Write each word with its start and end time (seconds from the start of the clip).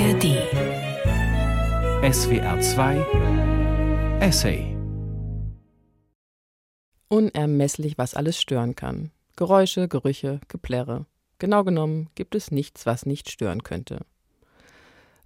ARD 0.00 0.24
SWR 2.10 2.58
2 2.58 4.18
Essay 4.22 4.74
Unermesslich, 7.08 7.98
was 7.98 8.14
alles 8.14 8.40
stören 8.40 8.74
kann. 8.74 9.10
Geräusche, 9.36 9.88
Gerüche, 9.88 10.40
Geplärre. 10.48 11.04
Genau 11.38 11.64
genommen 11.64 12.08
gibt 12.14 12.34
es 12.34 12.50
nichts, 12.50 12.86
was 12.86 13.04
nicht 13.04 13.30
stören 13.30 13.62
könnte. 13.62 14.06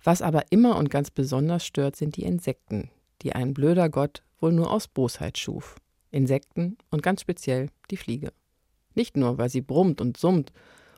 Was 0.02 0.22
aber 0.22 0.50
immer 0.50 0.76
und 0.76 0.90
ganz 0.90 1.12
besonders 1.12 1.64
stört, 1.64 1.94
sind 1.94 2.16
die 2.16 2.24
Insekten, 2.24 2.90
die 3.22 3.32
ein 3.32 3.54
blöder 3.54 3.88
Gott 3.88 4.24
wohl 4.40 4.50
nur 4.50 4.72
aus 4.72 4.88
Bosheit 4.88 5.38
schuf. 5.38 5.76
Insekten 6.10 6.78
und 6.90 7.04
ganz 7.04 7.20
speziell 7.20 7.68
die 7.92 7.96
Fliege. 7.96 8.32
Nicht 8.96 9.16
nur, 9.16 9.38
weil 9.38 9.50
sie 9.50 9.60
brummt 9.60 10.00
und 10.00 10.16
summt 10.16 10.52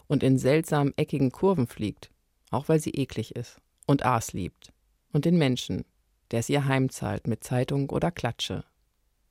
und 0.06 0.22
in 0.22 0.38
seltsamen 0.38 0.96
eckigen 0.96 1.30
Kurven 1.30 1.66
fliegt, 1.66 2.10
auch 2.50 2.70
weil 2.70 2.80
sie 2.80 2.92
eklig 2.92 3.36
ist 3.36 3.60
und 3.86 4.04
Aas 4.04 4.32
liebt. 4.32 4.72
Und 5.12 5.24
den 5.24 5.38
Menschen, 5.38 5.84
der 6.30 6.40
es 6.40 6.48
ihr 6.48 6.66
heimzahlt 6.66 7.27
mit 7.27 7.44
Zeitung 7.44 7.90
oder 7.90 8.10
Klatsche. 8.10 8.64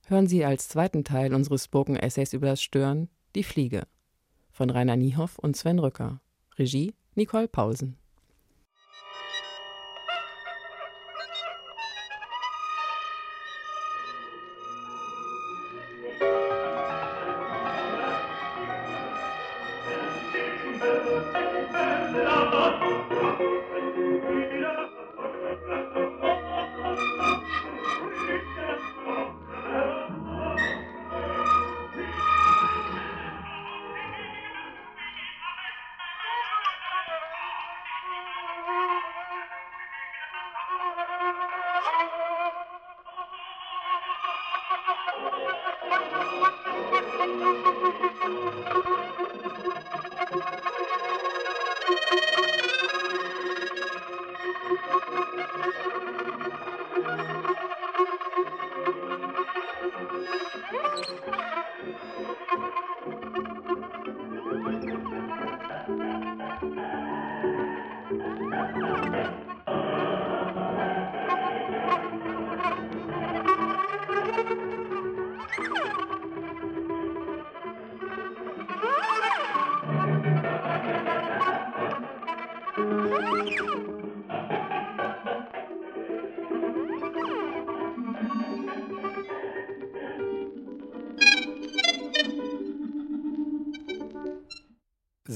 Hören 0.07 0.27
Sie 0.27 0.45
als 0.45 0.69
zweiten 0.69 1.03
Teil 1.03 1.33
unseres 1.33 1.65
Spoken-Essays 1.65 2.33
über 2.33 2.47
das 2.47 2.61
Stören 2.61 3.09
Die 3.35 3.43
Fliege 3.43 3.87
von 4.55 4.69
Rainer 4.69 4.95
Niehoff 4.95 5.37
und 5.37 5.57
Sven 5.57 5.79
Rücker. 5.79 6.21
Regie 6.57 6.93
Nicole 7.15 7.49
Pausen. 7.49 7.97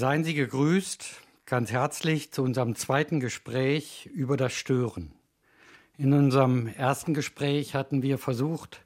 Seien 0.09 0.23
Sie 0.23 0.33
gegrüßt, 0.33 1.21
ganz 1.45 1.71
herzlich 1.71 2.31
zu 2.31 2.41
unserem 2.41 2.73
zweiten 2.73 3.19
Gespräch 3.19 4.09
über 4.11 4.37
das 4.37 4.53
Stören. 4.53 5.11
In 5.99 6.13
unserem 6.13 6.65
ersten 6.65 7.13
Gespräch 7.13 7.75
hatten 7.75 8.01
wir 8.01 8.17
versucht, 8.17 8.83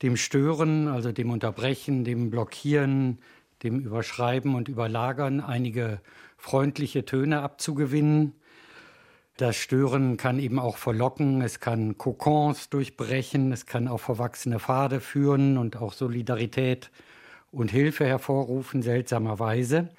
dem 0.00 0.16
Stören, 0.16 0.88
also 0.88 1.12
dem 1.12 1.28
Unterbrechen, 1.28 2.04
dem 2.04 2.30
Blockieren, 2.30 3.18
dem 3.62 3.80
Überschreiben 3.80 4.54
und 4.54 4.70
Überlagern 4.70 5.42
einige 5.42 6.00
freundliche 6.38 7.04
Töne 7.04 7.42
abzugewinnen. 7.42 8.32
Das 9.36 9.56
Stören 9.56 10.16
kann 10.16 10.38
eben 10.38 10.58
auch 10.58 10.78
verlocken, 10.78 11.42
es 11.42 11.60
kann 11.60 11.98
Kokons 11.98 12.70
durchbrechen, 12.70 13.52
es 13.52 13.66
kann 13.66 13.88
auf 13.88 14.00
verwachsene 14.00 14.58
Pfade 14.58 15.00
führen 15.00 15.58
und 15.58 15.76
auch 15.76 15.92
Solidarität 15.92 16.90
und 17.50 17.70
Hilfe 17.70 18.06
hervorrufen, 18.06 18.80
seltsamerweise. 18.80 19.90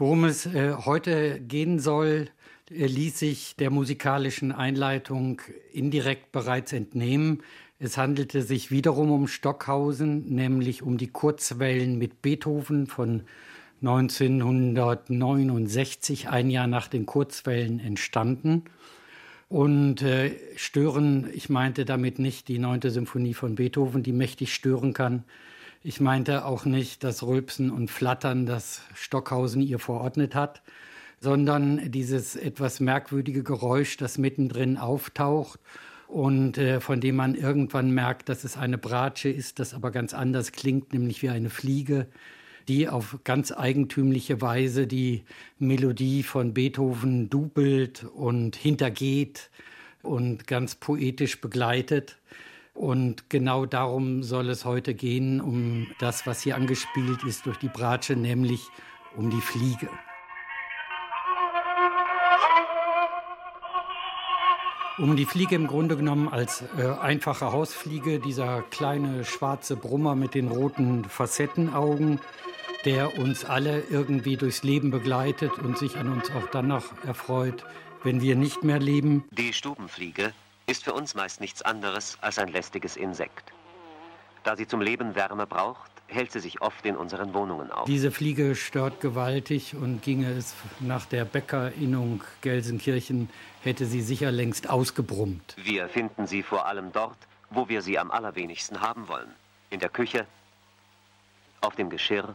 Worum 0.00 0.24
es 0.24 0.46
äh, 0.46 0.72
heute 0.86 1.38
gehen 1.40 1.78
soll, 1.78 2.28
äh, 2.70 2.86
ließ 2.86 3.18
sich 3.18 3.54
der 3.56 3.68
musikalischen 3.68 4.50
Einleitung 4.50 5.42
indirekt 5.74 6.32
bereits 6.32 6.72
entnehmen. 6.72 7.42
Es 7.78 7.98
handelte 7.98 8.40
sich 8.40 8.70
wiederum 8.70 9.10
um 9.10 9.28
Stockhausen, 9.28 10.34
nämlich 10.34 10.82
um 10.82 10.96
die 10.96 11.08
Kurzwellen 11.08 11.98
mit 11.98 12.22
Beethoven 12.22 12.86
von 12.86 13.24
1969, 13.82 16.30
ein 16.30 16.48
Jahr 16.48 16.66
nach 16.66 16.88
den 16.88 17.04
Kurzwellen 17.04 17.78
entstanden. 17.78 18.64
Und 19.50 20.00
äh, 20.00 20.30
stören, 20.56 21.28
ich 21.34 21.50
meinte 21.50 21.84
damit 21.84 22.18
nicht 22.18 22.48
die 22.48 22.58
neunte 22.58 22.90
Symphonie 22.90 23.34
von 23.34 23.54
Beethoven, 23.54 24.02
die 24.02 24.12
mächtig 24.12 24.54
stören 24.54 24.94
kann, 24.94 25.24
ich 25.82 26.00
meinte 26.00 26.44
auch 26.44 26.64
nicht 26.64 27.04
das 27.04 27.22
Rülpsen 27.22 27.70
und 27.70 27.90
Flattern, 27.90 28.46
das 28.46 28.82
Stockhausen 28.94 29.62
ihr 29.62 29.78
verordnet 29.78 30.34
hat, 30.34 30.62
sondern 31.20 31.90
dieses 31.90 32.36
etwas 32.36 32.80
merkwürdige 32.80 33.42
Geräusch, 33.42 33.96
das 33.96 34.18
mittendrin 34.18 34.76
auftaucht 34.76 35.60
und 36.06 36.58
äh, 36.58 36.80
von 36.80 37.00
dem 37.00 37.16
man 37.16 37.34
irgendwann 37.34 37.92
merkt, 37.92 38.28
dass 38.28 38.44
es 38.44 38.56
eine 38.56 38.78
Bratsche 38.78 39.28
ist, 39.28 39.58
das 39.58 39.74
aber 39.74 39.90
ganz 39.90 40.12
anders 40.12 40.52
klingt, 40.52 40.92
nämlich 40.92 41.22
wie 41.22 41.30
eine 41.30 41.50
Fliege, 41.50 42.06
die 42.68 42.88
auf 42.88 43.18
ganz 43.24 43.52
eigentümliche 43.52 44.40
Weise 44.40 44.86
die 44.86 45.24
Melodie 45.58 46.22
von 46.22 46.52
Beethoven 46.52 47.30
dubelt 47.30 48.04
und 48.04 48.56
hintergeht 48.56 49.50
und 50.02 50.46
ganz 50.46 50.74
poetisch 50.74 51.40
begleitet. 51.40 52.18
Und 52.74 53.28
genau 53.28 53.66
darum 53.66 54.22
soll 54.22 54.48
es 54.48 54.64
heute 54.64 54.94
gehen, 54.94 55.40
um 55.40 55.88
das, 55.98 56.26
was 56.26 56.42
hier 56.42 56.56
angespielt 56.56 57.24
ist 57.24 57.46
durch 57.46 57.58
die 57.58 57.68
Bratsche, 57.68 58.16
nämlich 58.16 58.68
um 59.16 59.30
die 59.30 59.40
Fliege. 59.40 59.88
Um 64.98 65.16
die 65.16 65.24
Fliege 65.24 65.54
im 65.54 65.66
Grunde 65.66 65.96
genommen 65.96 66.28
als 66.28 66.62
äh, 66.76 66.86
einfache 67.00 67.52
Hausfliege, 67.52 68.18
dieser 68.20 68.62
kleine 68.62 69.24
schwarze 69.24 69.74
Brummer 69.76 70.14
mit 70.14 70.34
den 70.34 70.48
roten 70.48 71.04
Facettenaugen, 71.04 72.20
der 72.84 73.18
uns 73.18 73.44
alle 73.44 73.82
irgendwie 73.90 74.36
durchs 74.36 74.62
Leben 74.62 74.90
begleitet 74.90 75.52
und 75.58 75.78
sich 75.78 75.96
an 75.96 76.12
uns 76.12 76.30
auch 76.30 76.50
dann 76.50 76.68
noch 76.68 76.84
erfreut, 77.04 77.64
wenn 78.04 78.20
wir 78.20 78.36
nicht 78.36 78.62
mehr 78.62 78.78
leben. 78.78 79.24
Die 79.30 79.52
Stubenfliege 79.54 80.32
ist 80.70 80.84
für 80.84 80.94
uns 80.94 81.14
meist 81.14 81.40
nichts 81.40 81.62
anderes 81.62 82.16
als 82.20 82.38
ein 82.38 82.48
lästiges 82.48 82.96
Insekt. 82.96 83.52
Da 84.44 84.56
sie 84.56 84.68
zum 84.68 84.80
Leben 84.80 85.16
Wärme 85.16 85.46
braucht, 85.46 85.90
hält 86.06 86.32
sie 86.32 86.40
sich 86.40 86.60
oft 86.62 86.86
in 86.86 86.96
unseren 86.96 87.34
Wohnungen 87.34 87.70
auf. 87.70 87.86
Diese 87.86 88.10
Fliege 88.10 88.54
stört 88.54 89.00
gewaltig 89.00 89.74
und 89.74 90.02
ginge 90.02 90.30
es 90.30 90.54
nach 90.78 91.06
der 91.06 91.24
Bäckerinnung 91.24 92.22
Gelsenkirchen, 92.40 93.28
hätte 93.62 93.84
sie 93.84 94.00
sicher 94.00 94.30
längst 94.30 94.70
ausgebrummt. 94.70 95.56
Wir 95.56 95.88
finden 95.88 96.26
sie 96.26 96.42
vor 96.42 96.66
allem 96.66 96.92
dort, 96.92 97.18
wo 97.50 97.68
wir 97.68 97.82
sie 97.82 97.98
am 97.98 98.10
allerwenigsten 98.10 98.80
haben 98.80 99.08
wollen. 99.08 99.34
In 99.70 99.80
der 99.80 99.90
Küche, 99.90 100.26
auf 101.60 101.74
dem 101.74 101.90
Geschirr 101.90 102.34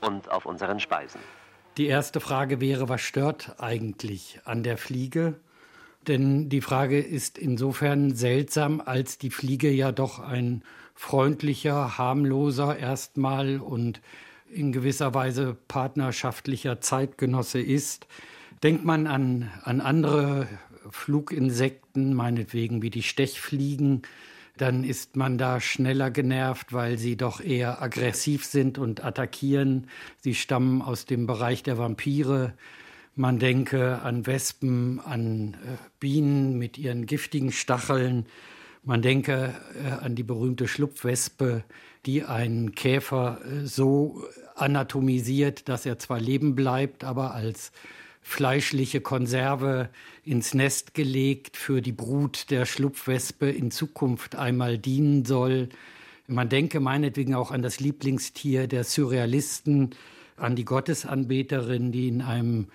und 0.00 0.30
auf 0.30 0.44
unseren 0.44 0.80
Speisen. 0.80 1.20
Die 1.76 1.86
erste 1.86 2.20
Frage 2.20 2.60
wäre, 2.60 2.88
was 2.88 3.00
stört 3.00 3.54
eigentlich 3.58 4.40
an 4.44 4.62
der 4.62 4.76
Fliege? 4.76 5.34
Denn 6.08 6.48
die 6.48 6.60
Frage 6.60 7.00
ist 7.00 7.38
insofern 7.38 8.14
seltsam, 8.14 8.80
als 8.84 9.18
die 9.18 9.30
Fliege 9.30 9.70
ja 9.70 9.92
doch 9.92 10.20
ein 10.20 10.62
freundlicher, 10.94 11.98
harmloser 11.98 12.78
erstmal 12.78 13.58
und 13.58 14.00
in 14.48 14.72
gewisser 14.72 15.14
Weise 15.14 15.56
partnerschaftlicher 15.68 16.80
Zeitgenosse 16.80 17.60
ist. 17.60 18.06
Denkt 18.62 18.84
man 18.84 19.06
an, 19.06 19.50
an 19.62 19.80
andere 19.80 20.48
Fluginsekten, 20.90 22.14
meinetwegen 22.14 22.82
wie 22.82 22.90
die 22.90 23.02
Stechfliegen, 23.02 24.02
dann 24.56 24.84
ist 24.84 25.16
man 25.16 25.36
da 25.36 25.60
schneller 25.60 26.10
genervt, 26.10 26.72
weil 26.72 26.96
sie 26.96 27.16
doch 27.16 27.40
eher 27.40 27.82
aggressiv 27.82 28.46
sind 28.46 28.78
und 28.78 29.04
attackieren. 29.04 29.88
Sie 30.20 30.34
stammen 30.34 30.80
aus 30.80 31.04
dem 31.04 31.26
Bereich 31.26 31.62
der 31.62 31.76
Vampire. 31.76 32.54
Man 33.18 33.38
denke 33.38 34.02
an 34.02 34.26
Wespen, 34.26 35.00
an 35.00 35.54
äh, 35.54 35.78
Bienen 36.00 36.58
mit 36.58 36.76
ihren 36.76 37.06
giftigen 37.06 37.50
Stacheln. 37.50 38.26
Man 38.84 39.00
denke 39.00 39.54
äh, 39.82 40.04
an 40.04 40.14
die 40.14 40.22
berühmte 40.22 40.68
Schlupfwespe, 40.68 41.64
die 42.04 42.24
einen 42.24 42.74
Käfer 42.74 43.40
äh, 43.40 43.66
so 43.66 44.22
anatomisiert, 44.54 45.70
dass 45.70 45.86
er 45.86 45.98
zwar 45.98 46.20
leben 46.20 46.54
bleibt, 46.54 47.04
aber 47.04 47.32
als 47.32 47.72
fleischliche 48.20 49.00
Konserve 49.00 49.88
ins 50.22 50.52
Nest 50.52 50.92
gelegt 50.92 51.56
für 51.56 51.80
die 51.80 51.92
Brut 51.92 52.50
der 52.50 52.66
Schlupfwespe 52.66 53.48
in 53.48 53.70
Zukunft 53.70 54.36
einmal 54.36 54.76
dienen 54.76 55.24
soll. 55.24 55.70
Man 56.26 56.50
denke 56.50 56.80
meinetwegen 56.80 57.34
auch 57.34 57.50
an 57.50 57.62
das 57.62 57.80
Lieblingstier 57.80 58.66
der 58.66 58.84
Surrealisten, 58.84 59.94
an 60.36 60.54
die 60.54 60.66
Gottesanbeterin, 60.66 61.92
die 61.92 62.08
in 62.08 62.20
einem 62.20 62.66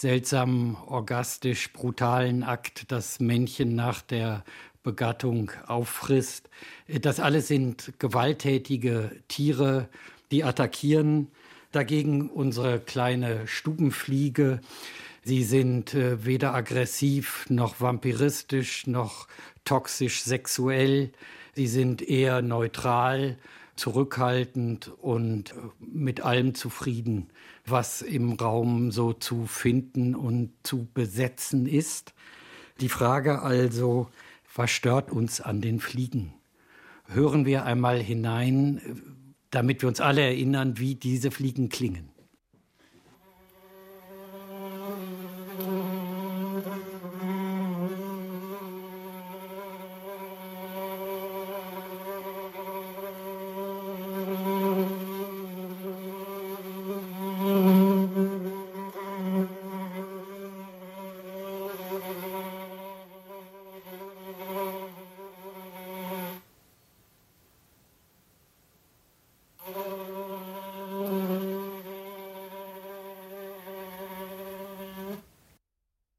seltsamen, 0.00 0.76
orgastisch 0.86 1.72
brutalen 1.72 2.44
Akt 2.44 2.92
das 2.92 3.18
Männchen 3.18 3.74
nach 3.74 4.00
der 4.00 4.44
Begattung 4.84 5.50
auffrisst. 5.66 6.48
Das 6.86 7.18
alles 7.18 7.48
sind 7.48 7.92
gewalttätige 7.98 9.10
Tiere, 9.26 9.88
die 10.30 10.44
attackieren 10.44 11.28
dagegen 11.72 12.30
unsere 12.30 12.78
kleine 12.78 13.46
Stubenfliege. 13.48 14.60
Sie 15.24 15.42
sind 15.42 15.94
äh, 15.94 16.24
weder 16.24 16.54
aggressiv 16.54 17.46
noch 17.50 17.80
vampiristisch 17.80 18.86
noch 18.86 19.26
toxisch 19.64 20.22
sexuell. 20.22 21.10
Sie 21.54 21.66
sind 21.66 22.02
eher 22.02 22.40
neutral, 22.40 23.36
zurückhaltend 23.76 24.92
und 25.02 25.50
äh, 25.50 25.54
mit 25.80 26.20
allem 26.20 26.54
zufrieden, 26.54 27.28
was 27.70 28.02
im 28.02 28.32
Raum 28.32 28.90
so 28.90 29.12
zu 29.12 29.46
finden 29.46 30.14
und 30.14 30.52
zu 30.62 30.88
besetzen 30.92 31.66
ist. 31.66 32.14
Die 32.80 32.88
Frage 32.88 33.42
also, 33.42 34.08
was 34.54 34.70
stört 34.70 35.10
uns 35.10 35.40
an 35.40 35.60
den 35.60 35.80
Fliegen? 35.80 36.34
Hören 37.06 37.46
wir 37.46 37.64
einmal 37.64 38.00
hinein, 38.02 38.80
damit 39.50 39.82
wir 39.82 39.88
uns 39.88 40.00
alle 40.00 40.22
erinnern, 40.22 40.78
wie 40.78 40.94
diese 40.94 41.30
Fliegen 41.30 41.68
klingen. 41.68 42.10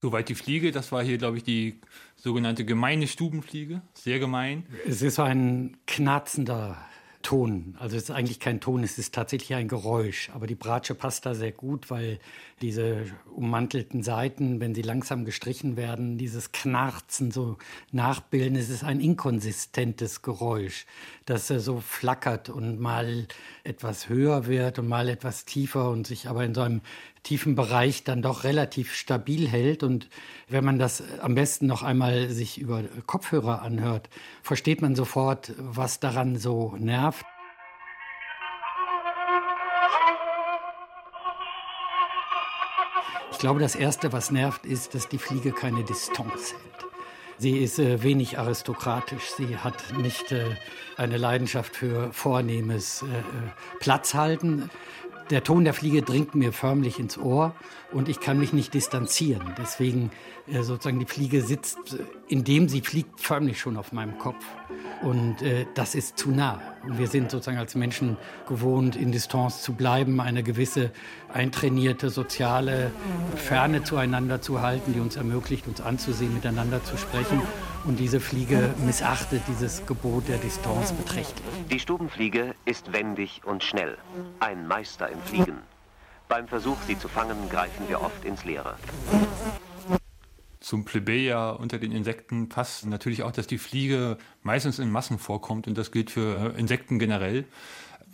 Soweit 0.02 0.30
die 0.30 0.36
Fliege, 0.36 0.72
das 0.72 0.92
war 0.94 1.04
hier, 1.04 1.18
glaube 1.18 1.38
ich, 1.38 1.44
die 1.44 1.82
sogenannte 2.16 2.64
gemeine 2.64 3.08
Stubenfliege. 3.08 3.82
Sehr 3.94 4.20
gemein. 4.20 4.66
Es 4.88 5.02
ist 5.02 5.20
ein 5.20 5.76
knarzender 5.88 6.78
Ton. 7.22 7.76
Also 7.80 7.98
es 7.98 8.04
ist 8.04 8.12
eigentlich 8.12 8.40
kein 8.40 8.62
Ton, 8.62 8.82
es 8.82 8.98
ist 8.98 9.14
tatsächlich 9.14 9.54
ein 9.56 9.68
Geräusch. 9.68 10.30
Aber 10.34 10.48
die 10.48 10.56
Bratsche 10.56 10.96
passt 10.96 11.26
da 11.26 11.36
sehr 11.36 11.52
gut, 11.52 11.90
weil 11.92 12.18
diese 12.62 13.08
ummantelten 13.36 14.04
Seiten, 14.04 14.62
wenn 14.62 14.74
sie 14.74 14.84
langsam 14.84 15.26
gestrichen 15.26 15.76
werden, 15.76 16.18
dieses 16.18 16.54
Knarzen 16.54 17.32
so 17.32 17.58
nachbilden. 17.92 18.56
Es 18.56 18.70
ist 18.70 18.86
ein 18.86 19.02
inkonsistentes 19.02 20.22
Geräusch, 20.22 20.86
das 21.26 21.48
so 21.50 21.82
flackert 21.82 22.50
und 22.50 22.80
mal 22.80 23.28
etwas 23.66 24.08
höher 24.08 24.48
wird 24.48 24.80
und 24.80 24.88
mal 24.88 25.10
etwas 25.10 25.44
tiefer 25.44 25.90
und 25.90 26.08
sich 26.08 26.30
aber 26.30 26.46
in 26.46 26.56
so 26.56 26.62
einem 26.62 26.82
tiefen 27.24 27.56
Bereich 27.56 28.04
dann 28.04 28.22
doch 28.22 28.44
relativ 28.44 28.94
stabil 28.94 29.48
hält. 29.48 29.84
Und 29.84 30.10
wenn 30.48 30.64
man 30.64 30.80
das 30.80 31.04
am 31.22 31.36
besten 31.36 31.68
noch 31.68 31.84
einmal 31.84 32.30
sich 32.30 32.60
über 32.60 32.84
Kopfhörer 33.06 33.62
anhört, 33.62 34.10
versteht 34.42 34.82
man 34.82 34.96
sofort, 34.96 35.54
was 35.58 36.00
daran 36.00 36.38
so 36.38 36.76
nervt. 36.80 37.26
Ich 43.32 43.42
glaube, 43.42 43.62
das 43.62 43.76
Erste, 43.76 44.12
was 44.12 44.32
nervt, 44.32 44.66
ist, 44.66 44.96
dass 44.96 45.08
die 45.08 45.18
Fliege 45.18 45.54
keine 45.54 45.86
Distanz 45.86 46.52
hält. 46.52 46.92
Sie 47.38 47.58
ist 47.58 47.80
äh, 47.80 48.04
wenig 48.04 48.38
aristokratisch. 48.38 49.30
Sie 49.38 49.56
hat 49.56 49.98
nicht 49.98 50.34
äh, 50.34 50.44
eine 50.98 51.16
Leidenschaft 51.16 51.74
für 51.74 52.12
vornehmes 52.12 53.02
äh, 53.04 53.06
äh 53.06 53.22
Platzhalten 53.80 54.70
der 55.30 55.44
Ton 55.44 55.64
der 55.64 55.74
Fliege 55.74 56.02
dringt 56.02 56.36
mir 56.36 56.52
förmlich 56.52 57.00
ins 57.00 57.18
Ohr 57.18 57.54
und 57.92 58.10
ich 58.10 58.20
kann 58.20 58.40
mich 58.40 58.54
nicht 58.54 58.74
distanzieren. 58.74 59.54
Deswegen 59.58 60.12
äh, 60.48 60.64
sozusagen 60.64 61.00
die 61.00 61.06
Fliege 61.06 61.42
sitzt, 61.42 61.94
äh, 61.94 62.04
indem 62.28 62.70
sie 62.70 62.82
fliegt, 62.82 63.20
förmlich 63.20 63.60
schon 63.60 63.78
auf 63.78 63.92
meinem 63.92 64.18
Kopf. 64.18 64.44
Und 65.02 65.42
äh, 65.42 65.66
das 65.76 65.96
ist 65.96 66.18
zu 66.18 66.32
nah. 66.32 66.62
Und 66.84 66.98
wir 66.98 67.08
sind 67.08 67.32
sozusagen 67.32 67.58
als 67.58 67.76
Menschen 67.76 68.18
gewohnt, 68.48 68.96
in 68.96 69.12
Distanz 69.12 69.62
zu 69.62 69.74
bleiben, 69.74 70.20
eine 70.20 70.44
gewisse 70.44 70.92
eintrainierte 71.32 72.10
soziale 72.10 72.92
Ferne 73.36 73.84
zueinander 73.84 74.42
zu 74.42 74.62
halten, 74.62 74.94
die 74.94 75.00
uns 75.00 75.16
ermöglicht, 75.16 75.68
uns 75.68 75.82
anzusehen, 75.82 76.34
miteinander 76.34 76.84
zu 76.84 76.98
sprechen. 76.98 77.42
Und 77.86 78.00
diese 78.00 78.20
Fliege 78.20 78.74
missachtet 78.86 79.42
dieses 79.48 79.86
Gebot 79.86 80.28
der 80.28 80.38
Distanz 80.38 80.92
beträchtlich. 80.92 81.48
Die 81.72 81.80
Stubenfliege 81.80 82.54
ist 82.66 82.92
wendig 82.92 83.42
und 83.46 83.64
schnell. 83.64 83.98
Ein 84.40 84.68
Meister 84.68 85.10
im 85.10 85.20
Fliegen. 85.22 85.60
Beim 86.28 86.48
Versuch, 86.48 86.78
sie 86.86 87.00
zu 87.00 87.08
fangen, 87.08 87.38
greifen 87.50 87.88
wir 87.88 88.02
oft 88.02 88.26
ins 88.26 88.44
Leere. 88.44 88.76
Zum 90.60 90.84
Plebejer 90.84 91.58
unter 91.60 91.80
den 91.80 91.92
Insekten 91.92 92.50
passt 92.50 92.86
natürlich 92.86 93.24
auch, 93.24 93.32
dass 93.32 93.48
die 93.48 93.58
Fliege 93.58 94.18
meistens 94.44 94.78
in 94.78 94.92
Massen 94.92 95.18
vorkommt 95.18 95.68
und 95.68 95.78
das 95.78 95.92
gilt 95.92 96.12
für 96.12 96.54
äh, 96.54 96.60
Insekten 96.60 97.00
generell. 97.00 97.46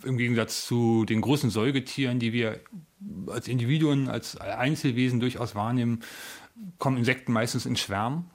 Im 0.04 0.16
Gegensatz 0.16 0.64
zu 0.66 1.04
den 1.04 1.20
großen 1.20 1.50
Säugetieren, 1.50 2.18
die 2.18 2.32
wir 2.32 2.60
als 3.26 3.48
Individuen, 3.48 4.08
als 4.08 4.36
Einzelwesen 4.36 5.20
durchaus 5.20 5.54
wahrnehmen, 5.54 6.00
kommen 6.78 6.96
Insekten 6.98 7.32
meistens 7.32 7.66
in 7.66 7.76
Schwärmen. 7.76 8.30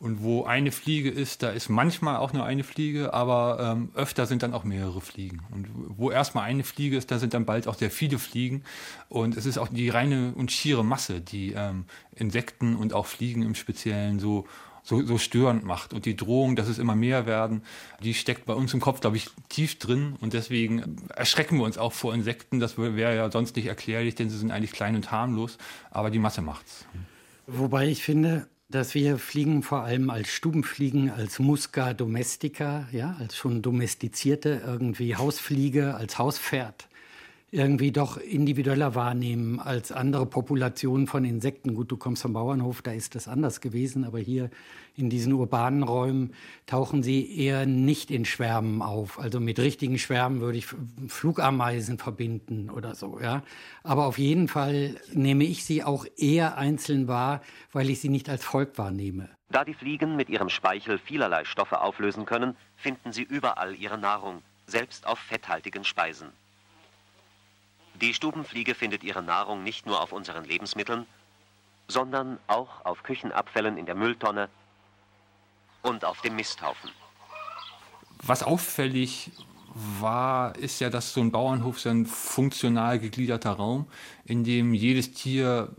Und 0.00 0.22
wo 0.22 0.44
eine 0.44 0.72
Fliege 0.72 1.10
ist, 1.10 1.42
da 1.42 1.50
ist 1.50 1.68
manchmal 1.68 2.16
auch 2.16 2.32
nur 2.32 2.44
eine 2.44 2.64
Fliege, 2.64 3.12
aber 3.12 3.58
ähm, 3.60 3.90
öfter 3.94 4.24
sind 4.24 4.42
dann 4.42 4.54
auch 4.54 4.64
mehrere 4.64 5.02
Fliegen. 5.02 5.42
Und 5.50 5.68
wo 5.74 6.10
erstmal 6.10 6.44
eine 6.44 6.64
Fliege 6.64 6.96
ist, 6.96 7.10
da 7.10 7.18
sind 7.18 7.34
dann 7.34 7.44
bald 7.44 7.68
auch 7.68 7.74
sehr 7.74 7.90
viele 7.90 8.18
Fliegen. 8.18 8.64
Und 9.10 9.36
es 9.36 9.44
ist 9.44 9.58
auch 9.58 9.68
die 9.68 9.90
reine 9.90 10.32
und 10.34 10.50
schiere 10.50 10.82
Masse, 10.82 11.20
die 11.20 11.52
ähm, 11.52 11.84
Insekten 12.14 12.76
und 12.76 12.94
auch 12.94 13.04
Fliegen 13.04 13.42
im 13.42 13.54
Speziellen 13.54 14.18
so 14.20 14.46
so, 14.82 15.04
so 15.04 15.18
störend 15.18 15.64
macht. 15.64 15.92
Und 15.92 16.06
die 16.06 16.16
Drohung, 16.16 16.56
dass 16.56 16.68
es 16.68 16.78
immer 16.78 16.94
mehr 16.94 17.26
werden, 17.26 17.62
die 18.02 18.14
steckt 18.14 18.46
bei 18.46 18.54
uns 18.54 18.72
im 18.72 18.80
Kopf, 18.80 19.00
glaube 19.00 19.18
ich, 19.18 19.28
tief 19.50 19.78
drin. 19.78 20.16
Und 20.20 20.32
deswegen 20.32 20.96
erschrecken 21.14 21.58
wir 21.58 21.64
uns 21.64 21.78
auch 21.78 21.92
vor 21.92 22.14
Insekten. 22.14 22.58
Das 22.60 22.78
wäre 22.78 23.14
ja 23.14 23.30
sonst 23.30 23.56
nicht 23.56 23.66
erklärlich, 23.66 24.14
denn 24.14 24.30
sie 24.30 24.38
sind 24.38 24.50
eigentlich 24.50 24.72
klein 24.72 24.96
und 24.96 25.12
harmlos. 25.12 25.58
Aber 25.90 26.10
die 26.10 26.18
Masse 26.18 26.42
macht's. 26.42 26.86
Wobei 27.46 27.88
ich 27.88 28.02
finde, 28.02 28.48
dass 28.70 28.94
wir 28.94 29.18
Fliegen 29.18 29.62
vor 29.62 29.82
allem 29.82 30.10
als 30.10 30.28
Stubenfliegen, 30.28 31.10
als 31.10 31.38
Musca 31.38 31.92
domestica, 31.92 32.88
ja, 32.92 33.16
als 33.18 33.36
schon 33.36 33.62
domestizierte 33.62 34.62
irgendwie 34.64 35.16
Hausfliege, 35.16 35.94
als 35.94 36.18
Hauspferd 36.18 36.88
irgendwie 37.52 37.90
doch 37.90 38.16
individueller 38.16 38.94
wahrnehmen 38.94 39.58
als 39.58 39.90
andere 39.90 40.26
Populationen 40.26 41.06
von 41.06 41.24
Insekten. 41.24 41.74
Gut, 41.74 41.90
du 41.90 41.96
kommst 41.96 42.22
vom 42.22 42.32
Bauernhof, 42.32 42.82
da 42.82 42.92
ist 42.92 43.14
das 43.14 43.26
anders 43.26 43.60
gewesen, 43.60 44.04
aber 44.04 44.20
hier 44.20 44.50
in 44.96 45.10
diesen 45.10 45.32
urbanen 45.32 45.82
Räumen 45.82 46.32
tauchen 46.66 47.02
sie 47.02 47.38
eher 47.38 47.66
nicht 47.66 48.10
in 48.10 48.24
Schwärmen 48.24 48.82
auf. 48.82 49.18
Also 49.18 49.40
mit 49.40 49.58
richtigen 49.58 49.98
Schwärmen 49.98 50.40
würde 50.40 50.58
ich 50.58 50.66
Flugameisen 51.08 51.98
verbinden 51.98 52.70
oder 52.70 52.94
so, 52.94 53.18
ja. 53.20 53.42
Aber 53.82 54.06
auf 54.06 54.18
jeden 54.18 54.46
Fall 54.46 54.96
nehme 55.12 55.44
ich 55.44 55.64
sie 55.64 55.82
auch 55.82 56.06
eher 56.16 56.56
einzeln 56.56 57.08
wahr, 57.08 57.40
weil 57.72 57.90
ich 57.90 58.00
sie 58.00 58.10
nicht 58.10 58.28
als 58.28 58.44
Volk 58.44 58.78
wahrnehme. 58.78 59.28
Da 59.48 59.64
die 59.64 59.74
Fliegen 59.74 60.14
mit 60.14 60.30
ihrem 60.30 60.48
Speichel 60.48 60.98
vielerlei 60.98 61.44
Stoffe 61.44 61.80
auflösen 61.80 62.26
können, 62.26 62.54
finden 62.76 63.12
sie 63.12 63.22
überall 63.22 63.74
ihre 63.74 63.98
Nahrung, 63.98 64.42
selbst 64.66 65.04
auf 65.06 65.18
fetthaltigen 65.18 65.82
Speisen. 65.82 66.28
Die 68.00 68.14
Stubenfliege 68.14 68.74
findet 68.74 69.04
ihre 69.04 69.22
Nahrung 69.22 69.62
nicht 69.62 69.86
nur 69.86 70.02
auf 70.02 70.12
unseren 70.12 70.44
Lebensmitteln, 70.44 71.06
sondern 71.88 72.38
auch 72.46 72.84
auf 72.84 73.02
Küchenabfällen 73.02 73.76
in 73.76 73.86
der 73.86 73.94
Mülltonne 73.94 74.48
und 75.82 76.04
auf 76.04 76.20
dem 76.22 76.36
Misthaufen. 76.36 76.90
Was 78.22 78.42
auffällig 78.42 79.32
war, 79.74 80.56
ist 80.56 80.80
ja, 80.80 80.90
dass 80.90 81.12
so 81.12 81.20
ein 81.20 81.30
Bauernhof 81.30 81.80
so 81.80 81.90
ein 81.90 82.06
funktional 82.06 82.98
gegliederter 82.98 83.52
Raum, 83.52 83.86
in 84.24 84.44
dem 84.44 84.74
jedes 84.74 85.12
Tier 85.12 85.74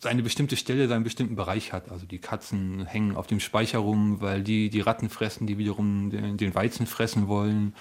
seine 0.00 0.22
bestimmte 0.22 0.56
Stelle, 0.56 0.86
seinen 0.86 1.04
bestimmten 1.04 1.34
Bereich 1.34 1.72
hat. 1.72 1.90
Also 1.90 2.06
die 2.06 2.18
Katzen 2.18 2.84
hängen 2.86 3.16
auf 3.16 3.26
dem 3.26 3.40
Speicher 3.40 3.78
rum, 3.78 4.20
weil 4.20 4.42
die 4.42 4.68
die 4.70 4.80
Ratten 4.80 5.08
fressen, 5.08 5.46
die 5.46 5.58
wiederum 5.58 6.10
den, 6.10 6.36
den 6.36 6.54
Weizen 6.54 6.86
fressen 6.86 7.26
wollen. 7.26 7.74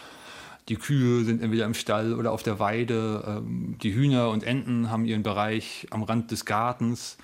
Die 0.69 0.75
Kühe 0.75 1.25
sind 1.25 1.41
entweder 1.41 1.65
im 1.65 1.73
Stall 1.73 2.13
oder 2.13 2.31
auf 2.31 2.43
der 2.43 2.59
Weide. 2.59 3.23
Ähm, 3.27 3.77
die 3.81 3.93
Hühner 3.93 4.29
und 4.29 4.43
Enten 4.43 4.89
haben 4.89 5.05
ihren 5.05 5.23
Bereich 5.23 5.87
am 5.89 6.03
Rand 6.03 6.31
des 6.31 6.45
Gartens. 6.45 7.17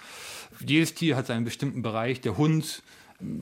Jedes 0.66 0.94
Tier 0.94 1.16
hat 1.16 1.28
seinen 1.28 1.46
bestimmten 1.46 1.82
Bereich. 1.82 2.20
Der 2.22 2.38
Hund 2.38 2.84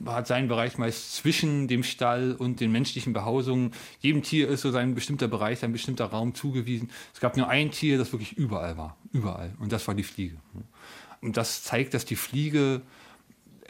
hat 0.06 0.26
seinen 0.26 0.48
Bereich 0.48 0.78
meist 0.78 1.14
zwischen 1.14 1.68
dem 1.68 1.82
Stall 1.82 2.32
und 2.32 2.60
den 2.60 2.72
menschlichen 2.72 3.12
Behausungen. 3.12 3.72
Jedem 4.00 4.22
Tier 4.22 4.48
ist 4.48 4.62
so 4.62 4.70
sein 4.70 4.94
bestimmter 4.94 5.28
Bereich, 5.28 5.60
sein 5.60 5.72
bestimmter 5.72 6.06
Raum 6.06 6.34
zugewiesen. 6.34 6.90
Es 7.14 7.20
gab 7.20 7.36
nur 7.36 7.48
ein 7.48 7.70
Tier, 7.70 7.98
das 7.98 8.12
wirklich 8.12 8.36
überall 8.36 8.76
war. 8.76 8.96
Überall. 9.12 9.54
Und 9.60 9.72
das 9.72 9.86
war 9.86 9.94
die 9.94 10.02
Fliege. 10.02 10.36
Und 11.20 11.36
das 11.36 11.62
zeigt, 11.62 11.94
dass 11.94 12.04
die 12.04 12.16
Fliege 12.16 12.82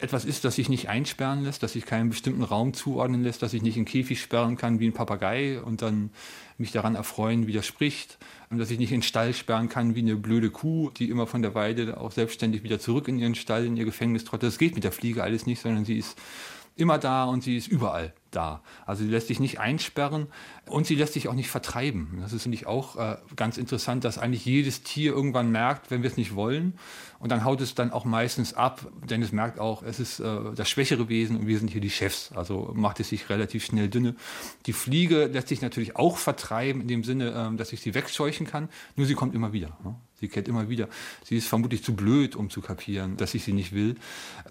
etwas 0.00 0.24
ist, 0.24 0.44
das 0.44 0.54
sich 0.54 0.68
nicht 0.68 0.88
einsperren 0.88 1.42
lässt, 1.42 1.62
dass 1.62 1.72
sich 1.72 1.84
keinen 1.84 2.08
bestimmten 2.10 2.44
Raum 2.44 2.72
zuordnen 2.72 3.22
lässt, 3.22 3.42
dass 3.42 3.52
ich 3.52 3.62
nicht 3.62 3.76
in 3.76 3.84
Käfig 3.84 4.20
sperren 4.20 4.56
kann 4.56 4.78
wie 4.78 4.86
ein 4.86 4.92
Papagei 4.92 5.60
und 5.60 5.82
dann 5.82 6.10
mich 6.56 6.70
daran 6.72 6.94
erfreuen, 6.94 7.46
wie 7.46 7.52
der 7.52 7.62
spricht, 7.62 8.18
und 8.50 8.58
dass 8.58 8.70
ich 8.70 8.78
nicht 8.78 8.92
in 8.92 8.98
den 8.98 9.02
Stall 9.02 9.34
sperren 9.34 9.68
kann 9.68 9.94
wie 9.94 10.00
eine 10.00 10.16
blöde 10.16 10.50
Kuh, 10.50 10.90
die 10.90 11.10
immer 11.10 11.26
von 11.26 11.42
der 11.42 11.54
Weide 11.54 12.00
auch 12.00 12.12
selbstständig 12.12 12.62
wieder 12.62 12.78
zurück 12.78 13.08
in 13.08 13.18
ihren 13.18 13.34
Stall, 13.34 13.66
in 13.66 13.76
ihr 13.76 13.84
Gefängnis 13.84 14.24
trottet. 14.24 14.48
Das 14.48 14.58
geht 14.58 14.74
mit 14.74 14.84
der 14.84 14.92
Fliege 14.92 15.22
alles 15.22 15.46
nicht, 15.46 15.60
sondern 15.60 15.84
sie 15.84 15.98
ist 15.98 16.16
immer 16.76 16.98
da 16.98 17.24
und 17.24 17.42
sie 17.42 17.56
ist 17.56 17.68
überall 17.68 18.14
da. 18.30 18.62
Also 18.86 19.04
sie 19.04 19.10
lässt 19.10 19.28
sich 19.28 19.40
nicht 19.40 19.60
einsperren 19.60 20.26
und 20.66 20.86
sie 20.86 20.94
lässt 20.94 21.14
sich 21.14 21.28
auch 21.28 21.34
nicht 21.34 21.48
vertreiben. 21.48 22.18
Das 22.20 22.32
ist 22.32 22.46
nämlich 22.46 22.66
auch 22.66 22.96
äh, 22.96 23.16
ganz 23.36 23.58
interessant, 23.58 24.04
dass 24.04 24.18
eigentlich 24.18 24.44
jedes 24.44 24.82
Tier 24.82 25.12
irgendwann 25.12 25.50
merkt, 25.50 25.90
wenn 25.90 26.02
wir 26.02 26.10
es 26.10 26.16
nicht 26.16 26.34
wollen. 26.34 26.78
Und 27.18 27.32
dann 27.32 27.44
haut 27.44 27.60
es 27.60 27.74
dann 27.74 27.90
auch 27.90 28.04
meistens 28.04 28.54
ab, 28.54 28.86
denn 29.08 29.22
es 29.22 29.32
merkt 29.32 29.58
auch, 29.58 29.82
es 29.82 29.98
ist 29.98 30.20
äh, 30.20 30.54
das 30.54 30.68
schwächere 30.68 31.08
Wesen 31.08 31.36
und 31.36 31.46
wir 31.46 31.58
sind 31.58 31.68
hier 31.70 31.80
die 31.80 31.90
Chefs. 31.90 32.32
Also 32.32 32.72
macht 32.74 33.00
es 33.00 33.08
sich 33.08 33.28
relativ 33.28 33.64
schnell 33.64 33.88
dünne. 33.88 34.14
Die 34.66 34.72
Fliege 34.72 35.26
lässt 35.26 35.48
sich 35.48 35.62
natürlich 35.62 35.96
auch 35.96 36.16
vertreiben 36.16 36.80
in 36.80 36.88
dem 36.88 37.04
Sinne, 37.04 37.50
äh, 37.52 37.56
dass 37.56 37.72
ich 37.72 37.80
sie 37.80 37.94
wegscheuchen 37.94 38.46
kann. 38.46 38.68
Nur 38.96 39.06
sie 39.06 39.14
kommt 39.14 39.34
immer 39.34 39.52
wieder. 39.52 39.76
Ne? 39.84 39.96
Sie 40.20 40.28
kehrt 40.28 40.48
immer 40.48 40.68
wieder. 40.68 40.88
Sie 41.24 41.36
ist 41.36 41.48
vermutlich 41.48 41.84
zu 41.84 41.94
blöd, 41.94 42.34
um 42.34 42.50
zu 42.50 42.60
kapieren, 42.60 43.16
dass 43.16 43.34
ich 43.34 43.44
sie 43.44 43.52
nicht 43.52 43.72
will. 43.72 43.96